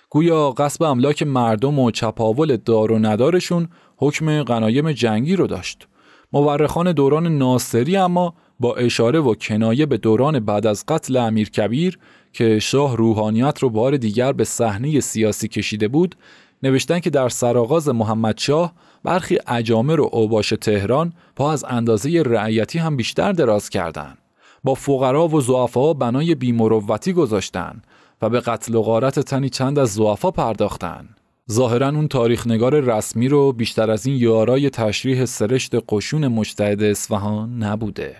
گویا 0.10 0.52
قصب 0.52 0.84
املاک 0.84 1.24
مردم 1.24 1.80
و 1.80 1.92
چپاول 1.92 2.58
دار 2.58 2.92
و 2.92 3.00
ندارشون 3.00 3.68
حکم 3.98 4.44
غنایم 4.44 4.92
جنگی 4.92 5.36
رو 5.36 5.48
داشت. 5.48 5.88
مورخان 6.34 6.92
دوران 6.92 7.38
ناصری 7.38 7.98
اما 7.98 8.34
با 8.60 8.76
اشاره 8.76 9.20
و 9.20 9.34
کنایه 9.34 9.86
به 9.86 9.98
دوران 9.98 10.40
بعد 10.40 10.68
از 10.68 10.86
قتل 10.88 11.18
امیر 11.18 11.50
کبیر 11.50 12.00
که 12.34 12.60
شاه 12.60 12.98
روحانیت 12.98 13.60
رو 13.60 13.70
بار 13.70 13.98
دیگر 13.98 14.32
به 14.32 14.44
صحنه 14.44 15.00
سیاسی 15.00 15.48
کشیده 15.48 15.88
بود 15.88 16.16
نوشتن 16.64 17.00
که 17.00 17.10
در 17.10 17.30
سرآغاز 17.30 17.90
محمدشاه 17.90 18.74
برخی 19.04 19.38
اجامر 19.48 20.00
و 20.00 20.10
اوباش 20.12 20.54
تهران 20.62 21.14
پا 21.36 21.52
از 21.52 21.66
اندازه 21.70 22.24
رعیتی 22.26 22.80
هم 22.80 22.98
بیشتر 22.98 23.32
دراز 23.32 23.70
کردند. 23.70 24.18
با 24.64 24.74
فقرا 24.74 25.28
و 25.28 25.42
زعفا 25.42 25.94
بنای 25.94 26.36
بیمروتی 26.36 27.14
گذاشتن 27.14 27.82
و 28.22 28.30
به 28.30 28.40
قتل 28.40 28.76
و 28.76 28.82
غارت 28.82 29.20
تنی 29.20 29.50
چند 29.50 29.80
از 29.80 29.94
زعفا 29.94 30.32
پرداختن. 30.32 31.10
ظاهرا 31.52 31.90
اون 31.90 32.08
تاریخ 32.08 32.48
نگار 32.48 32.80
رسمی 32.80 33.28
رو 33.28 33.52
بیشتر 33.52 33.92
از 33.92 34.06
این 34.06 34.16
یارای 34.16 34.70
تشریح 34.70 35.26
سرشت 35.26 35.72
قشون 35.90 36.28
مجتهد 36.28 36.84
اصفهان 36.84 37.64
نبوده. 37.64 38.16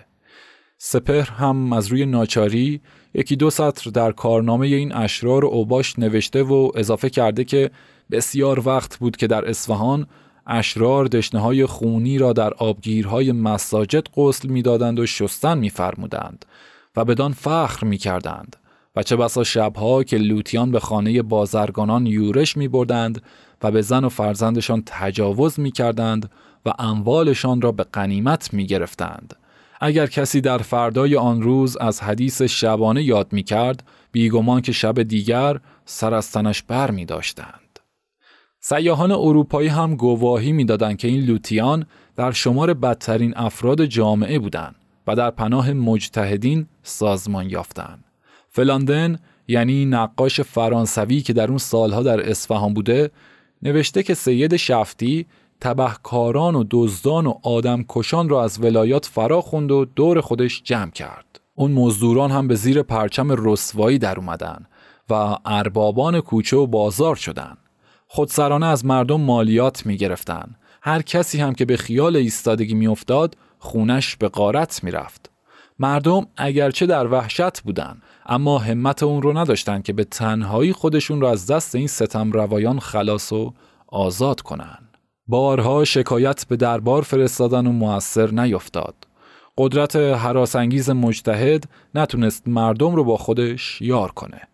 سپهر 0.78 1.30
هم 1.30 1.72
از 1.72 1.86
روی 1.86 2.06
ناچاری 2.06 2.80
یکی 3.14 3.36
دو 3.36 3.50
سطر 3.50 3.90
در 3.90 4.12
کارنامه 4.12 4.66
این 4.66 4.94
اشرار 4.94 5.44
و 5.44 5.48
اوباش 5.48 5.98
نوشته 5.98 6.42
و 6.42 6.70
اضافه 6.74 7.10
کرده 7.10 7.44
که 7.44 7.70
بسیار 8.10 8.68
وقت 8.68 8.98
بود 8.98 9.16
که 9.16 9.26
در 9.26 9.48
اصفهان 9.48 10.06
اشرار 10.46 11.06
دشنه 11.06 11.66
خونی 11.66 12.18
را 12.18 12.32
در 12.32 12.54
آبگیرهای 12.54 13.32
مساجد 13.32 14.06
غسل 14.16 14.48
می‌دادند 14.48 14.98
و 14.98 15.06
شستن 15.06 15.58
میفرمودند 15.58 16.44
و 16.96 17.04
بدان 17.04 17.32
فخر 17.32 17.86
می‌کردند 17.86 18.56
و 18.96 19.02
چه 19.02 19.16
بسا 19.16 19.44
شبها 19.44 20.04
که 20.04 20.16
لوتیان 20.16 20.70
به 20.70 20.80
خانه 20.80 21.22
بازرگانان 21.22 22.06
یورش 22.06 22.56
می 22.56 22.68
بردند 22.68 23.22
و 23.62 23.70
به 23.70 23.82
زن 23.82 24.04
و 24.04 24.08
فرزندشان 24.08 24.82
تجاوز 24.86 25.60
می 25.60 25.70
کردند 25.70 26.30
و 26.66 26.72
اموالشان 26.78 27.60
را 27.60 27.72
به 27.72 27.84
قنیمت 27.92 28.54
می 28.54 28.66
گرفتند. 28.66 29.34
اگر 29.80 30.06
کسی 30.06 30.40
در 30.40 30.58
فردای 30.58 31.16
آن 31.16 31.42
روز 31.42 31.76
از 31.76 32.02
حدیث 32.02 32.42
شبانه 32.42 33.02
یاد 33.02 33.32
می 33.32 33.42
کرد 33.42 33.82
بیگمان 34.12 34.60
که 34.60 34.72
شب 34.72 35.02
دیگر 35.02 35.60
سر 35.84 36.14
از 36.14 36.32
تنش 36.32 36.62
بر 36.62 36.90
می 36.90 37.04
داشتند. 37.04 37.67
سیاهان 38.60 39.12
اروپایی 39.12 39.68
هم 39.68 39.96
گواهی 39.96 40.52
می‌دادند 40.52 40.96
که 40.96 41.08
این 41.08 41.24
لوتیان 41.24 41.86
در 42.16 42.32
شمار 42.32 42.74
بدترین 42.74 43.32
افراد 43.36 43.84
جامعه 43.84 44.38
بودند 44.38 44.74
و 45.06 45.16
در 45.16 45.30
پناه 45.30 45.72
مجتهدین 45.72 46.66
سازمان 46.82 47.50
یافتند. 47.50 48.04
فلاندن 48.48 49.18
یعنی 49.48 49.86
نقاش 49.86 50.40
فرانسوی 50.40 51.20
که 51.20 51.32
در 51.32 51.48
اون 51.48 51.58
سالها 51.58 52.02
در 52.02 52.30
اصفهان 52.30 52.74
بوده 52.74 53.10
نوشته 53.62 54.02
که 54.02 54.14
سید 54.14 54.56
شفتی 54.56 55.26
تبهکاران 55.60 56.54
و 56.54 56.64
دزدان 56.70 57.26
و 57.26 57.34
آدمکشان 57.42 58.28
را 58.28 58.44
از 58.44 58.62
ولایات 58.62 59.06
فرا 59.06 59.40
خوند 59.40 59.70
و 59.70 59.84
دور 59.84 60.20
خودش 60.20 60.62
جمع 60.62 60.90
کرد. 60.90 61.40
اون 61.54 61.72
مزدوران 61.72 62.30
هم 62.30 62.48
به 62.48 62.54
زیر 62.54 62.82
پرچم 62.82 63.48
رسوایی 63.48 63.98
در 63.98 64.16
اومدن 64.18 64.66
و 65.10 65.36
اربابان 65.44 66.20
کوچه 66.20 66.56
و 66.56 66.66
بازار 66.66 67.16
شدند. 67.16 67.67
خودسرانه 68.10 68.66
از 68.66 68.84
مردم 68.86 69.20
مالیات 69.20 69.86
می 69.86 69.96
گرفتن. 69.96 70.54
هر 70.82 71.02
کسی 71.02 71.40
هم 71.40 71.54
که 71.54 71.64
به 71.64 71.76
خیال 71.76 72.16
ایستادگی 72.16 72.74
می 72.74 72.86
افتاد 72.86 73.36
خونش 73.58 74.16
به 74.16 74.28
قارت 74.28 74.84
می 74.84 74.90
رفت. 74.90 75.30
مردم 75.78 76.26
اگرچه 76.36 76.86
در 76.86 77.06
وحشت 77.06 77.60
بودن 77.60 78.00
اما 78.26 78.58
همت 78.58 79.02
اون 79.02 79.22
رو 79.22 79.38
نداشتن 79.38 79.82
که 79.82 79.92
به 79.92 80.04
تنهایی 80.04 80.72
خودشون 80.72 81.20
رو 81.20 81.26
از 81.26 81.46
دست 81.46 81.74
این 81.74 81.86
ستم 81.86 82.32
روایان 82.32 82.78
خلاص 82.78 83.32
و 83.32 83.54
آزاد 83.88 84.40
کنن. 84.40 84.78
بارها 85.26 85.84
شکایت 85.84 86.46
به 86.48 86.56
دربار 86.56 87.02
فرستادن 87.02 87.66
و 87.66 87.72
موثر 87.72 88.30
نیفتاد. 88.30 88.94
قدرت 89.58 89.96
حراسانگیز 89.96 90.90
مجتهد 90.90 91.64
نتونست 91.94 92.48
مردم 92.48 92.96
رو 92.96 93.04
با 93.04 93.16
خودش 93.16 93.82
یار 93.82 94.10
کنه. 94.10 94.47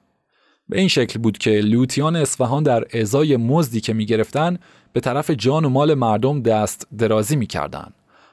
به 0.68 0.78
این 0.78 0.88
شکل 0.88 1.18
بود 1.18 1.38
که 1.38 1.50
لوتیان 1.50 2.16
اصفهان 2.16 2.62
در 2.62 2.84
ازای 3.00 3.36
مزدی 3.36 3.80
که 3.80 3.92
می‌گرفتن 3.92 4.58
به 4.92 5.00
طرف 5.00 5.30
جان 5.30 5.64
و 5.64 5.68
مال 5.68 5.94
مردم 5.94 6.42
دست 6.42 6.88
درازی 6.98 7.36
می‌کردن. 7.36 7.90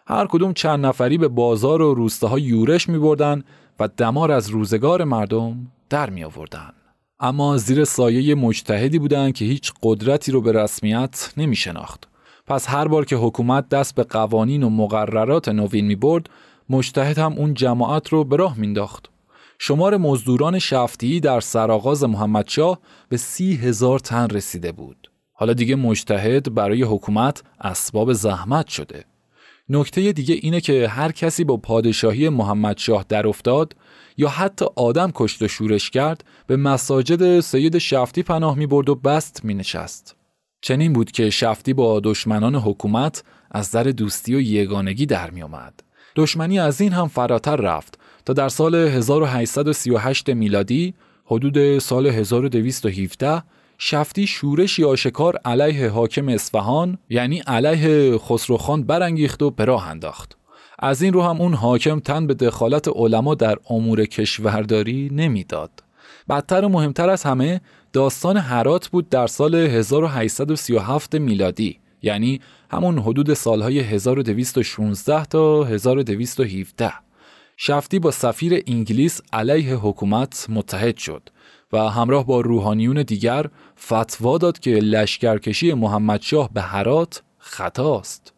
هر 0.08 0.28
کدوم 0.28 0.54
چند 0.54 0.86
نفری 0.86 1.18
به 1.18 1.28
بازار 1.28 1.82
و 1.82 1.94
روستاها 1.94 2.40
یورش 2.40 2.90
می 2.90 3.00
بردن 3.00 3.44
و 3.80 3.90
دمار 3.98 4.32
از 4.32 4.50
روزگار 4.50 5.04
مردم 5.04 5.68
در 5.90 6.10
می 6.10 6.24
آوردن. 6.24 6.70
اما 7.20 7.58
زیر 7.58 7.84
سایه 7.84 8.36
مجتهدی 8.36 9.00
بودند 9.00 9.34
که 9.34 9.46
هیچ 9.46 9.74
قدرتی 9.84 10.32
رو 10.32 10.42
به 10.42 10.52
رسمیت 10.52 11.34
نمی 11.38 11.56
شناخت. 11.56 12.08
پس 12.48 12.70
هر 12.70 12.88
بار 12.88 13.06
که 13.06 13.16
حکومت 13.16 13.70
دست 13.70 13.96
به 13.96 14.04
قوانین 14.04 14.64
و 14.64 14.70
مقررات 14.70 15.50
نوین 15.50 15.86
می 15.86 15.96
برد، 15.96 16.30
مجتهد 16.70 17.18
هم 17.18 17.34
اون 17.34 17.54
جماعت 17.54 18.10
رو 18.10 18.24
به 18.24 18.36
راه 18.36 18.58
مینداخت. 18.58 19.10
شمار 19.64 19.98
مزدوران 19.98 20.60
شفتی 20.60 21.20
در 21.20 21.40
سرآغاز 21.40 22.04
محمدشاه 22.04 22.80
به 23.10 23.18
سی 23.18 23.56
هزار 23.56 24.00
تن 24.00 24.30
رسیده 24.30 24.72
بود. 24.72 25.12
حالا 25.34 25.54
دیگه 25.54 25.76
مجتهد 25.76 26.54
برای 26.54 26.84
حکومت 26.84 27.44
اسباب 27.62 28.14
زحمت 28.14 28.68
شده. 28.68 29.06
نکته 29.70 30.12
دیگه 30.12 30.36
اینه 30.42 30.62
که 30.62 30.88
هر 30.88 31.12
کسی 31.12 31.44
با 31.44 31.58
پادشاهی 31.58 32.30
محمدشاه 32.30 33.06
در 33.10 33.28
افتاد 33.28 33.76
یا 34.18 34.30
حتی 34.30 34.66
آدم 34.76 35.12
کشت 35.16 35.42
و 35.42 35.48
شورش 35.48 35.90
کرد 35.90 36.24
به 36.48 36.58
مساجد 36.58 37.40
سید 37.40 37.78
شفتی 37.78 38.24
پناه 38.24 38.58
می 38.58 38.68
برد 38.68 38.90
و 38.90 38.96
بست 38.96 39.46
می 39.46 39.54
نشست. 39.54 40.16
چنین 40.62 40.94
بود 40.94 41.12
که 41.12 41.30
شفتی 41.30 41.74
با 41.74 42.00
دشمنان 42.00 42.56
حکومت 42.56 43.24
از 43.52 43.72
در 43.72 43.84
دوستی 43.84 44.36
و 44.36 44.40
یگانگی 44.40 45.06
در 45.06 45.30
می 45.30 45.44
آمد. 45.44 45.84
دشمنی 46.16 46.60
از 46.60 46.82
این 46.82 46.92
هم 46.92 47.08
فراتر 47.08 47.56
رفت 47.56 48.01
تا 48.26 48.34
در 48.34 48.50
سال 48.50 48.76
1838 48.76 50.30
میلادی 50.30 50.94
حدود 51.26 51.80
سال 51.80 52.08
1217 52.08 53.44
شفتی 53.78 54.28
شورشی 54.28 54.84
آشکار 54.84 55.38
علیه 55.46 55.90
حاکم 55.90 56.30
اصفهان 56.30 56.98
یعنی 57.10 57.40
علیه 57.40 58.18
خسروخان 58.18 58.84
برانگیخت 58.84 59.42
و 59.44 59.50
به 59.50 59.88
انداخت. 59.88 60.38
از 60.80 61.02
این 61.02 61.14
رو 61.14 61.22
هم 61.22 61.42
اون 61.42 61.54
حاکم 61.54 62.00
تن 62.00 62.28
به 62.28 62.34
دخالت 62.34 62.88
علما 62.88 63.36
در 63.36 63.58
امور 63.70 64.06
کشورداری 64.06 65.10
نمی‌داد. 65.12 65.72
بدتر 66.30 66.66
و 66.66 66.70
مهمتر 66.70 67.10
از 67.10 67.24
همه 67.24 67.62
داستان 67.94 68.38
هرات 68.38 68.88
بود 68.88 69.10
در 69.10 69.28
سال 69.28 69.56
1837 69.56 71.16
میلادی 71.16 71.80
یعنی 72.02 72.42
همون 72.72 73.00
حدود 73.00 73.34
سالهای 73.34 73.80
1216 73.80 75.26
تا 75.26 75.64
1217 75.64 76.94
شفتی 77.64 78.00
با 78.00 78.12
سفیر 78.12 78.64
انگلیس 78.68 79.22
علیه 79.34 79.76
حکومت 79.76 80.46
متحد 80.50 80.98
شد 80.98 81.30
و 81.74 81.78
همراه 81.78 82.26
با 82.26 82.42
روحانیون 82.42 83.04
دیگر 83.04 83.46
فتوا 83.80 84.38
داد 84.38 84.60
که 84.60 84.72
لشکرکشی 84.72 85.74
محمدشاه 85.74 86.50
به 86.54 86.62
هرات 86.62 87.24
خطاست. 87.38 88.34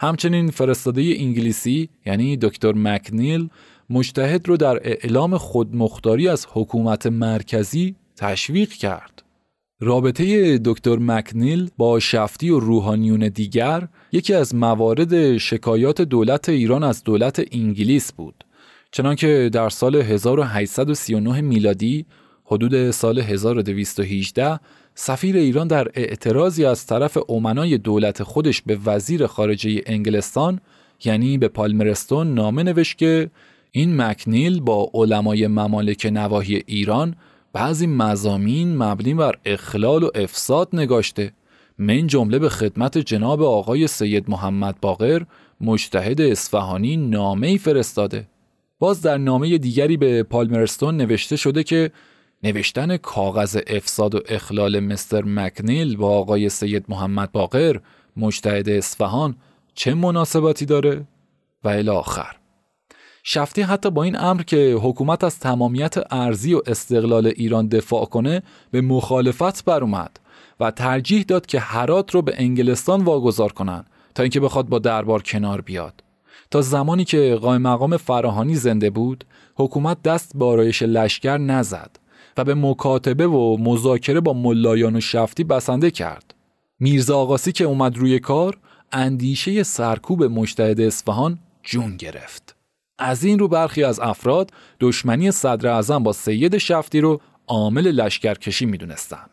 همچنین 0.00 0.50
فرستاده 0.50 1.02
انگلیسی 1.16 1.88
یعنی 2.06 2.36
دکتر 2.36 2.72
مکنیل 2.72 3.48
مجتهد 3.90 4.48
رو 4.48 4.56
در 4.56 4.76
اعلام 4.88 5.38
خودمختاری 5.38 6.28
از 6.28 6.46
حکومت 6.52 7.06
مرکزی 7.06 7.96
تشویق 8.16 8.68
کرد. 8.68 9.22
رابطه 9.80 10.58
دکتر 10.64 10.96
مکنیل 10.96 11.70
با 11.76 12.00
شفتی 12.00 12.50
و 12.50 12.60
روحانیون 12.60 13.28
دیگر 13.28 13.88
یکی 14.12 14.34
از 14.34 14.54
موارد 14.54 15.36
شکایات 15.36 16.02
دولت 16.02 16.48
ایران 16.48 16.82
از 16.82 17.04
دولت 17.04 17.42
انگلیس 17.52 18.12
بود. 18.12 18.44
چنانکه 18.94 19.50
در 19.52 19.68
سال 19.68 19.96
1839 19.96 21.40
میلادی 21.40 22.06
حدود 22.44 22.90
سال 22.90 23.18
1218 23.18 24.60
سفیر 24.94 25.36
ایران 25.36 25.68
در 25.68 25.88
اعتراضی 25.94 26.64
از 26.64 26.86
طرف 26.86 27.18
امنای 27.28 27.78
دولت 27.78 28.22
خودش 28.22 28.62
به 28.62 28.78
وزیر 28.86 29.26
خارجه 29.26 29.82
انگلستان 29.86 30.60
یعنی 31.04 31.38
به 31.38 31.48
پالمرستون 31.48 32.34
نامه 32.34 32.62
نوشت 32.62 32.98
که 32.98 33.30
این 33.70 34.02
مکنیل 34.02 34.60
با 34.60 34.90
علمای 34.94 35.46
ممالک 35.46 36.08
نواحی 36.12 36.62
ایران 36.66 37.14
بعضی 37.52 37.86
مزامین 37.86 38.76
مبنی 38.76 39.14
بر 39.14 39.34
اخلال 39.44 40.02
و 40.02 40.10
افساد 40.14 40.68
نگاشته. 40.72 41.32
من 41.78 42.06
جمله 42.06 42.38
به 42.38 42.48
خدمت 42.48 42.98
جناب 42.98 43.42
آقای 43.42 43.86
سید 43.86 44.30
محمد 44.30 44.76
باقر 44.80 45.22
مجتهد 45.60 46.20
اصفهانی 46.20 46.96
نامه 46.96 47.58
فرستاده. 47.58 48.31
باز 48.82 49.02
در 49.02 49.18
نامه 49.18 49.58
دیگری 49.58 49.96
به 49.96 50.22
پالمرستون 50.22 50.96
نوشته 50.96 51.36
شده 51.36 51.64
که 51.64 51.90
نوشتن 52.42 52.96
کاغذ 52.96 53.58
افساد 53.66 54.14
و 54.14 54.20
اخلال 54.28 54.80
مستر 54.80 55.22
مکنیل 55.24 55.96
با 55.96 56.18
آقای 56.18 56.48
سید 56.48 56.84
محمد 56.88 57.32
باقر 57.32 57.80
مجتهد 58.16 58.68
اصفهان 58.68 59.36
چه 59.74 59.94
مناسباتی 59.94 60.66
داره؟ 60.66 61.04
و 61.64 61.68
الی 61.68 61.88
آخر 61.88 62.36
شفتی 63.22 63.62
حتی 63.62 63.90
با 63.90 64.02
این 64.02 64.20
امر 64.20 64.42
که 64.42 64.78
حکومت 64.82 65.24
از 65.24 65.38
تمامیت 65.38 65.94
ارزی 66.10 66.54
و 66.54 66.60
استقلال 66.66 67.26
ایران 67.26 67.68
دفاع 67.68 68.04
کنه 68.04 68.42
به 68.70 68.80
مخالفت 68.80 69.64
بر 69.64 69.80
اومد 69.80 70.20
و 70.60 70.70
ترجیح 70.70 71.22
داد 71.22 71.46
که 71.46 71.60
هرات 71.60 72.14
رو 72.14 72.22
به 72.22 72.34
انگلستان 72.36 73.04
واگذار 73.04 73.52
کنن 73.52 73.84
تا 74.14 74.22
اینکه 74.22 74.40
بخواد 74.40 74.68
با 74.68 74.78
دربار 74.78 75.22
کنار 75.22 75.60
بیاد 75.60 76.02
تا 76.52 76.60
زمانی 76.60 77.04
که 77.04 77.38
قائم 77.40 77.62
مقام 77.62 77.96
فراهانی 77.96 78.54
زنده 78.54 78.90
بود 78.90 79.24
حکومت 79.56 80.02
دست 80.02 80.32
به 80.34 80.44
آرایش 80.44 80.82
لشکر 80.82 81.38
نزد 81.38 81.90
و 82.36 82.44
به 82.44 82.54
مکاتبه 82.54 83.26
و 83.26 83.56
مذاکره 83.60 84.20
با 84.20 84.32
ملایان 84.32 84.96
و 84.96 85.00
شفتی 85.00 85.44
بسنده 85.44 85.90
کرد. 85.90 86.34
میرزا 86.80 87.18
آقاسی 87.18 87.52
که 87.52 87.64
اومد 87.64 87.96
روی 87.96 88.18
کار 88.18 88.58
اندیشه 88.92 89.62
سرکوب 89.62 90.24
مجتهد 90.24 90.80
اصفهان 90.80 91.38
جون 91.62 91.96
گرفت. 91.96 92.56
از 92.98 93.24
این 93.24 93.38
رو 93.38 93.48
برخی 93.48 93.84
از 93.84 94.00
افراد 94.00 94.50
دشمنی 94.80 95.30
صدر 95.30 95.68
اعظم 95.68 96.02
با 96.02 96.12
سید 96.12 96.58
شفتی 96.58 97.00
رو 97.00 97.20
عامل 97.46 97.90
لشکرکشی 97.90 98.66
می‌دونستند 98.66 99.30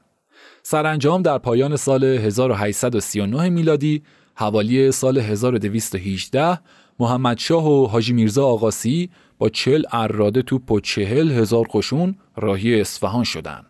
سرانجام 0.64 1.22
در 1.22 1.38
پایان 1.38 1.76
سال 1.76 2.04
1839 2.04 3.50
میلادی 3.50 4.04
حوالی 4.36 4.92
سال 4.92 5.18
1218 5.18 6.60
محمد 7.00 7.38
شاه 7.38 7.68
و 7.68 7.86
حاجی 7.86 8.14
میرزا 8.14 8.46
آقاسی 8.46 9.10
با 9.38 9.50
چل 9.50 9.84
اراده 9.92 10.42
توپ 10.42 10.72
و 10.72 10.80
چهل 10.80 11.32
هزار 11.32 11.68
قشون 11.74 12.16
راهی 12.36 12.82
اصفهان 12.82 13.24
شدند. 13.24 13.66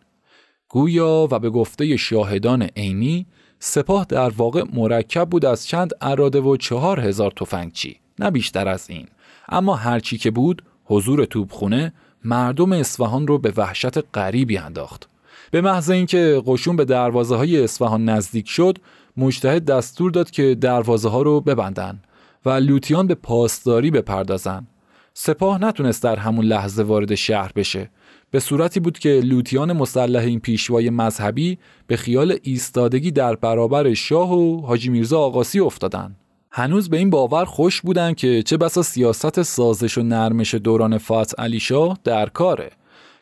گویا 0.69 1.27
و 1.31 1.39
به 1.39 1.49
گفته 1.49 1.97
شاهدان 1.97 2.63
عینی 2.63 3.25
سپاه 3.59 4.05
در 4.09 4.29
واقع 4.29 4.63
مرکب 4.73 5.29
بود 5.29 5.45
از 5.45 5.67
چند 5.67 5.91
اراده 6.01 6.41
و 6.41 6.57
چهار 6.57 6.99
هزار 6.99 7.31
تفنگچی 7.31 7.99
نه 8.19 8.31
بیشتر 8.31 8.67
از 8.67 8.89
این. 8.89 9.07
اما 9.49 9.75
هرچی 9.75 10.17
که 10.17 10.31
بود 10.31 10.61
حضور 10.83 11.25
توپخونه 11.25 11.93
مردم 12.23 12.71
اصفهان 12.71 13.27
رو 13.27 13.37
به 13.37 13.53
وحشت 13.57 14.15
غریبی 14.15 14.57
انداخت. 14.57 15.09
به 15.51 15.61
محض 15.61 15.89
اینکه 15.89 16.41
قشون 16.45 16.75
به 16.75 16.85
دروازه 16.85 17.35
های 17.35 17.63
اصفهان 17.63 18.09
نزدیک 18.09 18.49
شد 18.49 18.77
مجتهد 19.17 19.65
دستور 19.65 20.11
داد 20.11 20.29
که 20.29 20.55
دروازه 20.55 21.09
ها 21.09 21.21
رو 21.21 21.41
ببندن. 21.41 21.99
و 22.45 22.49
لوتیان 22.49 23.07
به 23.07 23.15
پاسداری 23.15 23.91
بپردازن 23.91 24.67
سپاه 25.13 25.61
نتونست 25.61 26.03
در 26.03 26.15
همون 26.15 26.45
لحظه 26.45 26.83
وارد 26.83 27.15
شهر 27.15 27.51
بشه. 27.55 27.89
به 28.31 28.39
صورتی 28.39 28.79
بود 28.79 28.99
که 28.99 29.21
لوتیان 29.23 29.73
مسلح 29.73 30.23
این 30.23 30.39
پیشوای 30.39 30.89
مذهبی 30.89 31.57
به 31.87 31.97
خیال 31.97 32.37
ایستادگی 32.43 33.11
در 33.11 33.35
برابر 33.35 33.93
شاه 33.93 34.33
و 34.33 34.61
حاجی 34.61 34.89
میرزا 34.89 35.19
آقاسی 35.19 35.59
افتادن 35.59 36.15
هنوز 36.51 36.89
به 36.89 36.97
این 36.97 37.09
باور 37.09 37.45
خوش 37.45 37.81
بودن 37.81 38.13
که 38.13 38.43
چه 38.43 38.57
بسا 38.57 38.81
سیاست 38.81 39.41
سازش 39.41 39.97
و 39.97 40.03
نرمش 40.03 40.53
دوران 40.53 40.97
فات 40.97 41.39
علی 41.39 41.59
شاه 41.59 41.97
در 42.03 42.25
کاره. 42.25 42.69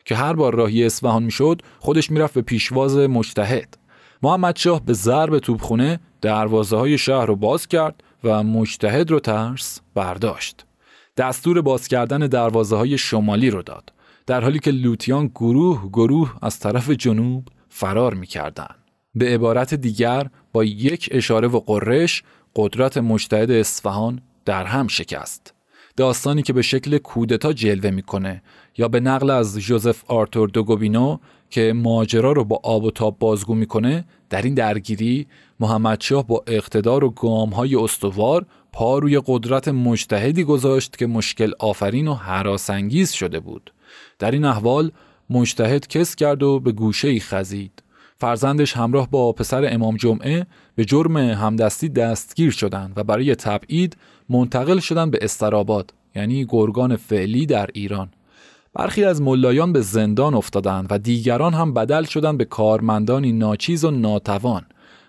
که 0.04 0.14
هر 0.14 0.32
بار 0.32 0.54
راهی 0.54 0.84
اصفهان 0.84 1.22
می‌شد 1.22 1.62
خودش 1.78 2.10
می‌رفت 2.10 2.34
به 2.34 2.42
پیشواز 2.42 2.96
مجتهد. 2.96 3.78
محمد 4.22 4.56
شاه 4.56 4.84
به 4.84 4.92
ضرب 4.92 5.38
توپخونه 5.38 6.00
دروازه 6.20 6.76
های 6.76 6.98
شهر 6.98 7.26
رو 7.26 7.36
باز 7.36 7.66
کرد 7.66 8.02
و 8.24 8.42
مجتهد 8.42 9.10
رو 9.10 9.20
ترس 9.20 9.80
برداشت 9.94 10.66
دستور 11.16 11.60
باز 11.60 11.88
کردن 11.88 12.18
دروازه 12.18 12.76
های 12.76 12.98
شمالی 12.98 13.50
رو 13.50 13.62
داد 13.62 13.92
در 14.26 14.40
حالی 14.40 14.58
که 14.58 14.70
لوتیان 14.70 15.26
گروه 15.26 15.88
گروه 15.88 16.34
از 16.42 16.58
طرف 16.58 16.90
جنوب 16.90 17.44
فرار 17.68 18.14
می‌کردند. 18.14 18.74
به 19.14 19.34
عبارت 19.34 19.74
دیگر 19.74 20.26
با 20.52 20.64
یک 20.64 21.08
اشاره 21.12 21.48
و 21.48 21.60
قرش 21.60 22.22
قدرت 22.56 22.98
مجتهد 22.98 23.50
اصفهان 23.50 24.20
در 24.44 24.64
هم 24.64 24.88
شکست 24.88 25.54
داستانی 25.96 26.42
که 26.42 26.52
به 26.52 26.62
شکل 26.62 26.98
کودتا 26.98 27.52
جلوه 27.52 27.90
می‌کنه 27.90 28.42
یا 28.78 28.88
به 28.88 29.00
نقل 29.00 29.30
از 29.30 29.58
جوزف 29.58 30.04
آرتور 30.06 30.48
دوگوبینو 30.48 31.18
که 31.50 31.72
ماجرا 31.72 32.32
رو 32.32 32.44
با 32.44 32.60
آب 32.62 32.84
و 32.84 32.90
تاب 32.90 33.18
بازگو 33.18 33.54
می‌کنه 33.54 34.04
در 34.30 34.42
این 34.42 34.54
درگیری 34.54 35.26
محمد 35.60 36.00
شاه 36.00 36.26
با 36.26 36.44
اقتدار 36.46 37.04
و 37.04 37.10
گام 37.10 37.50
های 37.50 37.76
استوار 37.76 38.46
پا 38.72 38.98
روی 38.98 39.22
قدرت 39.26 39.68
مجتهدی 39.68 40.44
گذاشت 40.44 40.96
که 40.96 41.06
مشکل 41.06 41.52
آفرین 41.58 42.08
و 42.08 42.14
حراسانگیز 42.14 43.12
شده 43.12 43.40
بود. 43.40 43.72
در 44.18 44.30
این 44.30 44.44
احوال 44.44 44.90
مجتهد 45.30 45.88
کس 45.88 46.14
کرد 46.14 46.42
و 46.42 46.60
به 46.60 46.72
گوشه 46.72 47.08
ای 47.08 47.20
خزید. 47.20 47.82
فرزندش 48.16 48.76
همراه 48.76 49.10
با 49.10 49.32
پسر 49.32 49.74
امام 49.74 49.96
جمعه 49.96 50.46
به 50.74 50.84
جرم 50.84 51.16
همدستی 51.16 51.88
دستگیر 51.88 52.50
شدند 52.50 52.92
و 52.96 53.04
برای 53.04 53.34
تبعید 53.34 53.96
منتقل 54.28 54.78
شدند 54.78 55.10
به 55.10 55.18
استراباد 55.22 55.94
یعنی 56.16 56.46
گرگان 56.48 56.96
فعلی 56.96 57.46
در 57.46 57.70
ایران. 57.72 58.08
برخی 58.74 59.04
از 59.04 59.22
ملایان 59.22 59.72
به 59.72 59.80
زندان 59.80 60.34
افتادند 60.34 60.86
و 60.90 60.98
دیگران 60.98 61.54
هم 61.54 61.74
بدل 61.74 62.04
شدند 62.04 62.38
به 62.38 62.44
کارمندانی 62.44 63.32
ناچیز 63.32 63.84
و 63.84 63.90
ناتوان. 63.90 64.66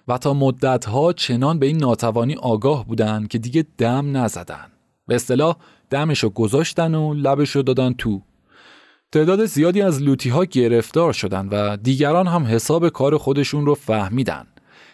و 0.10 0.18
تا 0.18 0.34
مدتها 0.34 1.14
چنان 1.14 1.60
به 1.60 1.66
این 1.66 1.78
ناتوانی 1.78 2.36
آگاه 2.36 2.88
بودند 2.88 3.28
که 3.28 3.38
دیگه 3.38 3.66
دم 3.78 4.18
نزدن 4.18 4.68
به 5.08 5.16
اصطلاح 5.16 5.56
دمشو 5.90 6.30
گذاشتن 6.30 6.96
و 6.96 7.14
لبشو 7.14 7.62
دادن 7.62 7.94
تو. 7.94 8.22
تعداد 9.12 9.46
زیادی 9.46 9.82
از 9.82 10.02
لوتی 10.02 10.30
ها 10.30 10.46
گرفتار 10.46 11.14
شدند 11.14 11.50
و 11.52 11.78
دیگران 11.78 12.28
هم 12.28 12.44
حساب 12.46 12.90
کار 12.90 13.18
خودشون 13.18 13.66
رو 13.66 13.76
فهمیدن. 13.76 14.48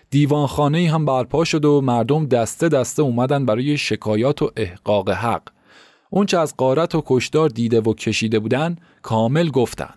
دیوانخانه 0.10 0.92
هم 0.92 1.06
برپا 1.06 1.44
شد 1.44 1.66
و 1.66 1.82
مردم 1.82 2.26
دسته 2.26 2.70
دسته 2.70 3.02
اومدن 3.02 3.46
برای 3.46 3.78
شکایات 3.78 4.42
و 4.42 4.52
احقاق 4.56 5.10
حق. 5.10 5.44
اونچه 6.10 6.40
از 6.40 6.58
قارت 6.58 6.96
و 6.96 7.04
کشدار 7.06 7.50
دیده 7.50 7.82
و 7.82 7.94
کشیده 7.94 8.40
بودن 8.40 8.76
کامل 9.02 9.50
گفتن. 9.50 9.94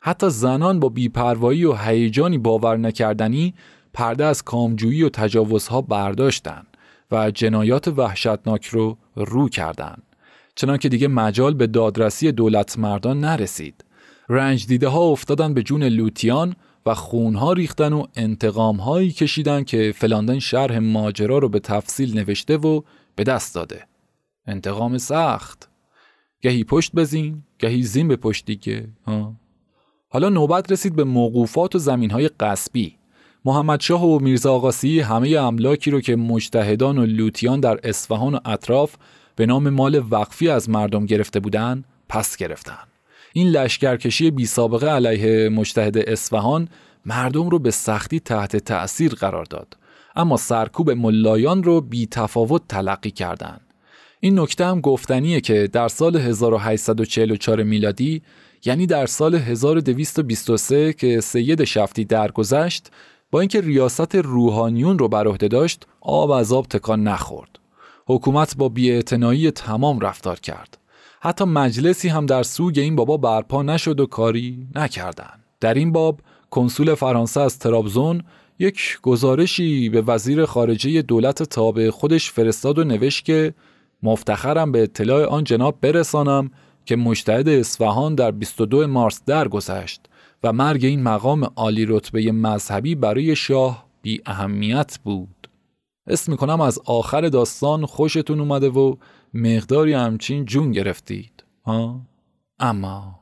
حتی 0.00 0.30
زنان 0.30 0.80
با 0.80 0.88
بیپروایی 0.88 1.64
و 1.64 1.72
هیجانی 1.72 2.38
باور 2.38 2.76
نکردنی 2.76 3.54
پرده 3.92 4.24
از 4.24 4.42
کامجویی 4.42 5.02
و 5.02 5.08
تجاوزها 5.08 5.80
برداشتن 5.80 6.66
و 7.10 7.30
جنایات 7.30 7.88
وحشتناک 7.88 8.66
رو 8.66 8.98
رو 9.14 9.48
کردند. 9.48 10.02
چنانکه 10.54 10.88
دیگه 10.88 11.08
مجال 11.08 11.54
به 11.54 11.66
دادرسی 11.66 12.32
دولت 12.32 12.78
مردان 12.78 13.20
نرسید. 13.20 13.84
رنج 14.28 14.66
دیده 14.66 14.88
ها 14.88 15.00
افتادن 15.00 15.54
به 15.54 15.62
جون 15.62 15.82
لوتیان 15.82 16.56
و 16.86 16.94
خونها 16.94 17.52
ریختن 17.52 17.92
و 17.92 18.06
انتقام 18.16 18.76
هایی 18.76 19.10
کشیدن 19.10 19.64
که 19.64 19.92
فلاندن 19.96 20.38
شرح 20.38 20.78
ماجرا 20.78 21.38
رو 21.38 21.48
به 21.48 21.60
تفصیل 21.60 22.18
نوشته 22.18 22.56
و 22.56 22.82
به 23.16 23.24
دست 23.24 23.54
داده. 23.54 23.86
انتقام 24.46 24.98
سخت. 24.98 25.68
گهی 26.40 26.64
پشت 26.64 26.92
بزین، 26.92 27.42
گهی 27.58 27.82
زین 27.82 28.08
به 28.08 28.16
پشت 28.16 28.46
دیگه. 28.46 28.88
حالا 30.08 30.28
نوبت 30.28 30.72
رسید 30.72 30.96
به 30.96 31.04
موقوفات 31.04 31.74
و 31.74 31.78
زمین 31.78 32.10
های 32.10 32.28
قصبی. 32.28 32.99
محمد 33.44 33.80
شاه 33.80 34.04
و 34.04 34.18
میرزا 34.18 34.52
آقاسی 34.54 35.00
همه 35.00 35.30
املاکی 35.30 35.90
رو 35.90 36.00
که 36.00 36.16
مجتهدان 36.16 36.98
و 36.98 37.06
لوتیان 37.06 37.60
در 37.60 37.80
اصفهان 37.84 38.34
و 38.34 38.38
اطراف 38.44 38.96
به 39.36 39.46
نام 39.46 39.68
مال 39.68 40.02
وقفی 40.10 40.48
از 40.48 40.70
مردم 40.70 41.06
گرفته 41.06 41.40
بودند 41.40 41.84
پس 42.08 42.36
گرفتن 42.36 42.78
این 43.32 43.48
لشکرکشی 43.48 44.30
بی 44.30 44.46
سابقه 44.46 44.86
علیه 44.90 45.48
مجتهد 45.48 45.98
اصفهان 45.98 46.68
مردم 47.06 47.48
رو 47.48 47.58
به 47.58 47.70
سختی 47.70 48.20
تحت 48.20 48.56
تأثیر 48.56 49.14
قرار 49.14 49.44
داد 49.44 49.76
اما 50.16 50.36
سرکوب 50.36 50.90
ملایان 50.90 51.62
رو 51.62 51.80
بی 51.80 52.06
تفاوت 52.06 52.62
تلقی 52.68 53.10
کردند. 53.10 53.60
این 54.20 54.40
نکته 54.40 54.66
هم 54.66 54.80
گفتنیه 54.80 55.40
که 55.40 55.68
در 55.72 55.88
سال 55.88 56.16
1844 56.16 57.62
میلادی 57.62 58.22
یعنی 58.64 58.86
در 58.86 59.06
سال 59.06 59.34
1223 59.34 60.92
که 60.92 61.20
سید 61.20 61.64
شفتی 61.64 62.04
درگذشت 62.04 62.90
با 63.30 63.40
اینکه 63.40 63.60
ریاست 63.60 64.14
روحانیون 64.14 64.98
رو 64.98 65.08
بر 65.08 65.26
عهده 65.26 65.48
داشت 65.48 65.86
آب 66.00 66.30
از 66.30 66.52
آب 66.52 66.66
تکان 66.66 67.02
نخورد. 67.02 67.58
حکومت 68.06 68.56
با 68.56 68.68
بیاعتنایی 68.68 69.50
تمام 69.50 70.00
رفتار 70.00 70.40
کرد. 70.40 70.78
حتی 71.20 71.44
مجلسی 71.44 72.08
هم 72.08 72.26
در 72.26 72.42
سوگ 72.42 72.78
این 72.78 72.96
بابا 72.96 73.16
برپا 73.16 73.62
نشد 73.62 74.00
و 74.00 74.06
کاری 74.06 74.66
نکردند 74.74 75.44
در 75.60 75.74
این 75.74 75.92
باب 75.92 76.20
کنسول 76.50 76.94
فرانسه 76.94 77.40
از 77.40 77.58
ترابزون 77.58 78.22
یک 78.58 78.98
گزارشی 79.02 79.88
به 79.88 80.02
وزیر 80.02 80.44
خارجه 80.44 81.02
دولت 81.02 81.42
تابع 81.42 81.90
خودش 81.90 82.30
فرستاد 82.30 82.78
و 82.78 82.84
نوشت 82.84 83.24
که 83.24 83.54
مفتخرم 84.02 84.72
به 84.72 84.82
اطلاع 84.82 85.24
آن 85.24 85.44
جناب 85.44 85.78
برسانم 85.80 86.50
که 86.84 86.96
مشتهد 86.96 87.48
اصفهان 87.48 88.14
در 88.14 88.30
22 88.30 88.86
مارس 88.86 89.22
درگذشت. 89.26 90.00
و 90.42 90.52
مرگ 90.52 90.84
این 90.84 91.02
مقام 91.02 91.44
عالی 91.44 91.86
رتبه 91.86 92.32
مذهبی 92.32 92.94
برای 92.94 93.36
شاه 93.36 93.86
بی 94.02 94.20
اهمیت 94.26 94.98
بود. 95.04 95.48
اسم 96.06 96.32
می‌کنم 96.32 96.60
از 96.60 96.78
آخر 96.84 97.28
داستان 97.28 97.86
خوشتون 97.86 98.40
اومده 98.40 98.68
و 98.68 98.96
مقداری 99.34 99.92
همچین 99.92 100.44
جون 100.44 100.72
گرفتید. 100.72 101.44
ها؟ 101.64 102.00
اما 102.58 103.20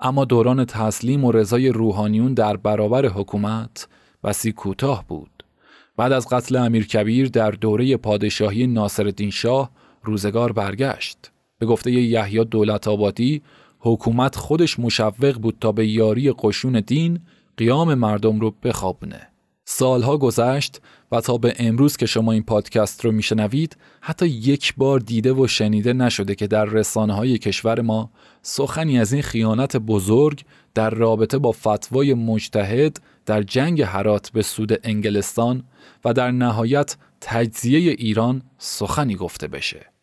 اما 0.00 0.24
دوران 0.24 0.64
تسلیم 0.64 1.24
و 1.24 1.32
رضای 1.32 1.68
روحانیون 1.68 2.34
در 2.34 2.56
برابر 2.56 3.06
حکومت 3.06 3.88
بسی 4.24 4.52
کوتاه 4.52 5.04
بود. 5.08 5.44
بعد 5.96 6.12
از 6.12 6.28
قتل 6.28 6.56
امیر 6.56 6.86
کبیر 6.86 7.28
در 7.28 7.50
دوره 7.50 7.96
پادشاهی 7.96 8.66
ناصرالدین 8.66 9.30
شاه 9.30 9.70
روزگار 10.02 10.52
برگشت. 10.52 11.30
به 11.58 11.66
گفته 11.66 11.92
یحیی 11.92 12.44
دولت 12.44 12.88
آبادی 12.88 13.42
حکومت 13.86 14.36
خودش 14.36 14.78
مشوق 14.78 15.38
بود 15.38 15.56
تا 15.60 15.72
به 15.72 15.88
یاری 15.88 16.32
قشون 16.32 16.80
دین 16.80 17.20
قیام 17.56 17.94
مردم 17.94 18.40
رو 18.40 18.54
بخوابونه. 18.62 19.28
سالها 19.64 20.16
گذشت 20.16 20.80
و 21.12 21.20
تا 21.20 21.38
به 21.38 21.54
امروز 21.58 21.96
که 21.96 22.06
شما 22.06 22.32
این 22.32 22.42
پادکست 22.42 23.04
رو 23.04 23.12
میشنوید 23.12 23.76
حتی 24.00 24.26
یک 24.26 24.74
بار 24.76 25.00
دیده 25.00 25.32
و 25.32 25.46
شنیده 25.46 25.92
نشده 25.92 26.34
که 26.34 26.46
در 26.46 26.64
رسانه 26.64 27.14
های 27.14 27.38
کشور 27.38 27.80
ما 27.80 28.10
سخنی 28.42 28.98
از 28.98 29.12
این 29.12 29.22
خیانت 29.22 29.76
بزرگ 29.76 30.44
در 30.74 30.90
رابطه 30.90 31.38
با 31.38 31.52
فتوای 31.52 32.14
مجتهد 32.14 33.00
در 33.26 33.42
جنگ 33.42 33.82
حرات 33.82 34.30
به 34.30 34.42
سود 34.42 34.80
انگلستان 34.84 35.64
و 36.04 36.12
در 36.12 36.30
نهایت 36.30 36.96
تجزیه 37.20 37.90
ایران 37.90 38.42
سخنی 38.58 39.14
گفته 39.14 39.48
بشه. 39.48 39.95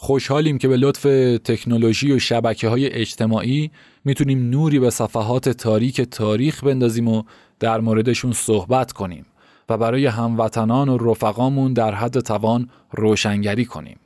خوشحالیم 0.00 0.58
که 0.58 0.68
به 0.68 0.76
لطف 0.76 1.02
تکنولوژی 1.44 2.12
و 2.12 2.18
شبکه 2.18 2.68
های 2.68 2.92
اجتماعی 2.92 3.70
می‌تونیم 4.04 4.50
نوری 4.50 4.78
به 4.78 4.90
صفحات 4.90 5.48
تاریک 5.48 6.00
تاریخ 6.00 6.64
بندازیم 6.64 7.08
و 7.08 7.22
در 7.60 7.80
موردشون 7.80 8.32
صحبت 8.32 8.92
کنیم 8.92 9.26
و 9.68 9.76
برای 9.76 10.06
هموطنان 10.06 10.88
و 10.88 11.10
رفقامون 11.10 11.72
در 11.72 11.94
حد 11.94 12.20
توان 12.20 12.68
روشنگری 12.92 13.64
کنیم. 13.64 13.98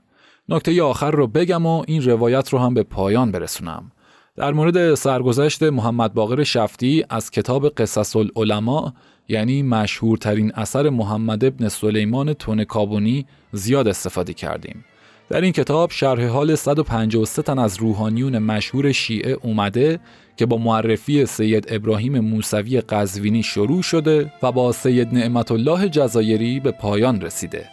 نکته 0.48 0.82
آخر 0.82 1.10
رو 1.10 1.26
بگم 1.26 1.66
و 1.66 1.84
این 1.86 2.02
روایت 2.02 2.48
رو 2.48 2.58
هم 2.58 2.74
به 2.74 2.82
پایان 2.82 3.32
برسونم. 3.32 3.92
در 4.36 4.52
مورد 4.52 4.94
سرگذشت 4.94 5.62
محمد 5.62 6.14
باقر 6.14 6.42
شفتی 6.42 7.04
از 7.08 7.30
کتاب 7.30 7.68
قصص 7.68 8.16
العلماء 8.16 8.90
یعنی 9.28 9.62
مشهورترین 9.62 10.52
اثر 10.54 10.90
محمد 10.90 11.44
ابن 11.44 11.68
سلیمان 11.68 12.32
تونکابونی 12.32 13.26
زیاد 13.52 13.88
استفاده 13.88 14.34
کردیم. 14.34 14.84
در 15.32 15.40
این 15.40 15.52
کتاب 15.52 15.90
شرح 15.90 16.26
حال 16.26 16.54
153 16.54 17.42
تن 17.42 17.58
از 17.58 17.76
روحانیون 17.76 18.38
مشهور 18.38 18.92
شیعه 18.92 19.36
اومده 19.42 20.00
که 20.36 20.46
با 20.46 20.56
معرفی 20.56 21.26
سید 21.26 21.66
ابراهیم 21.68 22.20
موسوی 22.20 22.80
قزوینی 22.80 23.42
شروع 23.42 23.82
شده 23.82 24.32
و 24.42 24.52
با 24.52 24.72
سید 24.72 25.14
نعمت 25.14 25.52
الله 25.52 25.88
جزایری 25.88 26.60
به 26.60 26.70
پایان 26.70 27.20
رسیده. 27.20 27.68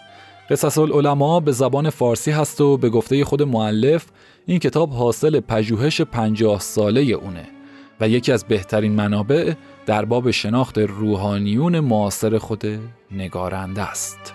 قصص 0.49 0.77
العلماء 0.77 1.39
به 1.39 1.51
زبان 1.51 1.89
فارسی 1.89 2.31
هست 2.31 2.61
و 2.61 2.77
به 2.77 2.89
گفته 2.89 3.25
خود 3.25 3.41
معلف 3.41 4.05
این 4.45 4.59
کتاب 4.59 4.89
حاصل 4.89 5.39
پژوهش 5.39 6.01
پنجاه 6.01 6.59
ساله 6.59 7.01
اونه 7.01 7.47
و 8.01 8.09
یکی 8.09 8.31
از 8.31 8.45
بهترین 8.45 8.91
منابع 8.91 9.53
در 9.85 10.05
باب 10.05 10.31
شناخت 10.31 10.77
روحانیون 10.77 11.79
معاصر 11.79 12.37
خود 12.37 12.65
نگارنده 13.11 13.81
است. 13.81 14.33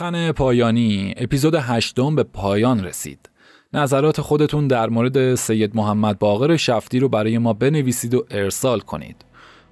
سخن 0.00 0.32
پایانی 0.32 1.14
اپیزود 1.16 1.54
هشتم 1.54 2.14
به 2.14 2.22
پایان 2.22 2.84
رسید 2.84 3.30
نظرات 3.72 4.20
خودتون 4.20 4.68
در 4.68 4.88
مورد 4.88 5.34
سید 5.34 5.76
محمد 5.76 6.18
باقر 6.18 6.56
شفتی 6.56 6.98
رو 6.98 7.08
برای 7.08 7.38
ما 7.38 7.52
بنویسید 7.52 8.14
و 8.14 8.24
ارسال 8.30 8.80
کنید. 8.80 9.16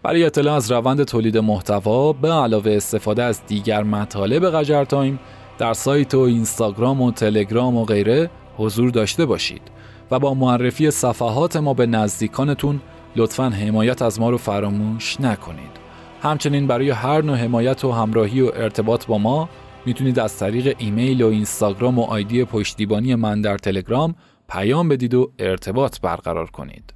برای 0.02 0.24
اطلاع 0.24 0.54
از 0.54 0.72
روند 0.72 1.02
تولید 1.02 1.38
محتوا 1.38 2.12
به 2.12 2.32
علاوه 2.32 2.72
استفاده 2.72 3.22
از 3.22 3.46
دیگر 3.46 3.82
مطالب 3.82 4.50
قجر 4.50 4.84
تایم 4.84 5.18
در 5.58 5.72
سایت 5.72 6.14
و 6.14 6.20
اینستاگرام 6.20 7.02
و 7.02 7.12
تلگرام 7.12 7.76
و 7.76 7.84
غیره 7.84 8.30
حضور 8.56 8.90
داشته 8.90 9.26
باشید 9.26 9.62
و 10.10 10.18
با 10.18 10.34
معرفی 10.34 10.90
صفحات 10.90 11.56
ما 11.56 11.74
به 11.74 11.86
نزدیکانتون 11.86 12.80
لطفا 13.16 13.48
حمایت 13.48 14.02
از 14.02 14.20
ما 14.20 14.30
رو 14.30 14.38
فراموش 14.38 15.20
نکنید. 15.20 15.78
همچنین 16.22 16.66
برای 16.66 16.90
هر 16.90 17.22
نوع 17.22 17.36
حمایت 17.36 17.84
و 17.84 17.92
همراهی 17.92 18.40
و 18.40 18.50
ارتباط 18.54 19.06
با 19.06 19.18
ما 19.18 19.48
می‌تونید 19.86 20.18
از 20.18 20.38
طریق 20.38 20.76
ایمیل 20.78 21.22
و 21.22 21.26
اینستاگرام 21.26 21.98
و 21.98 22.02
آیدی 22.02 22.44
پشتیبانی 22.44 23.14
من 23.14 23.40
در 23.40 23.58
تلگرام 23.58 24.14
پیام 24.48 24.88
بدید 24.88 25.14
و 25.14 25.32
ارتباط 25.38 26.00
برقرار 26.00 26.50
کنید. 26.50 26.94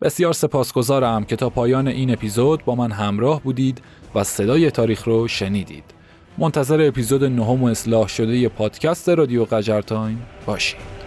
بسیار 0.00 0.32
سپاسگزارم 0.32 1.24
که 1.24 1.36
تا 1.36 1.50
پایان 1.50 1.88
این 1.88 2.12
اپیزود 2.12 2.64
با 2.64 2.74
من 2.74 2.92
همراه 2.92 3.42
بودید 3.42 3.82
و 4.14 4.24
صدای 4.24 4.70
تاریخ 4.70 5.04
رو 5.04 5.28
شنیدید. 5.28 5.84
منتظر 6.38 6.88
اپیزود 6.88 7.24
نهم 7.24 7.62
و 7.62 7.66
اصلاح 7.66 8.08
شده 8.08 8.48
پادکست 8.48 9.08
رادیو 9.08 9.44
قجر 9.44 9.80
تایم 9.80 10.22
باشید. 10.46 11.01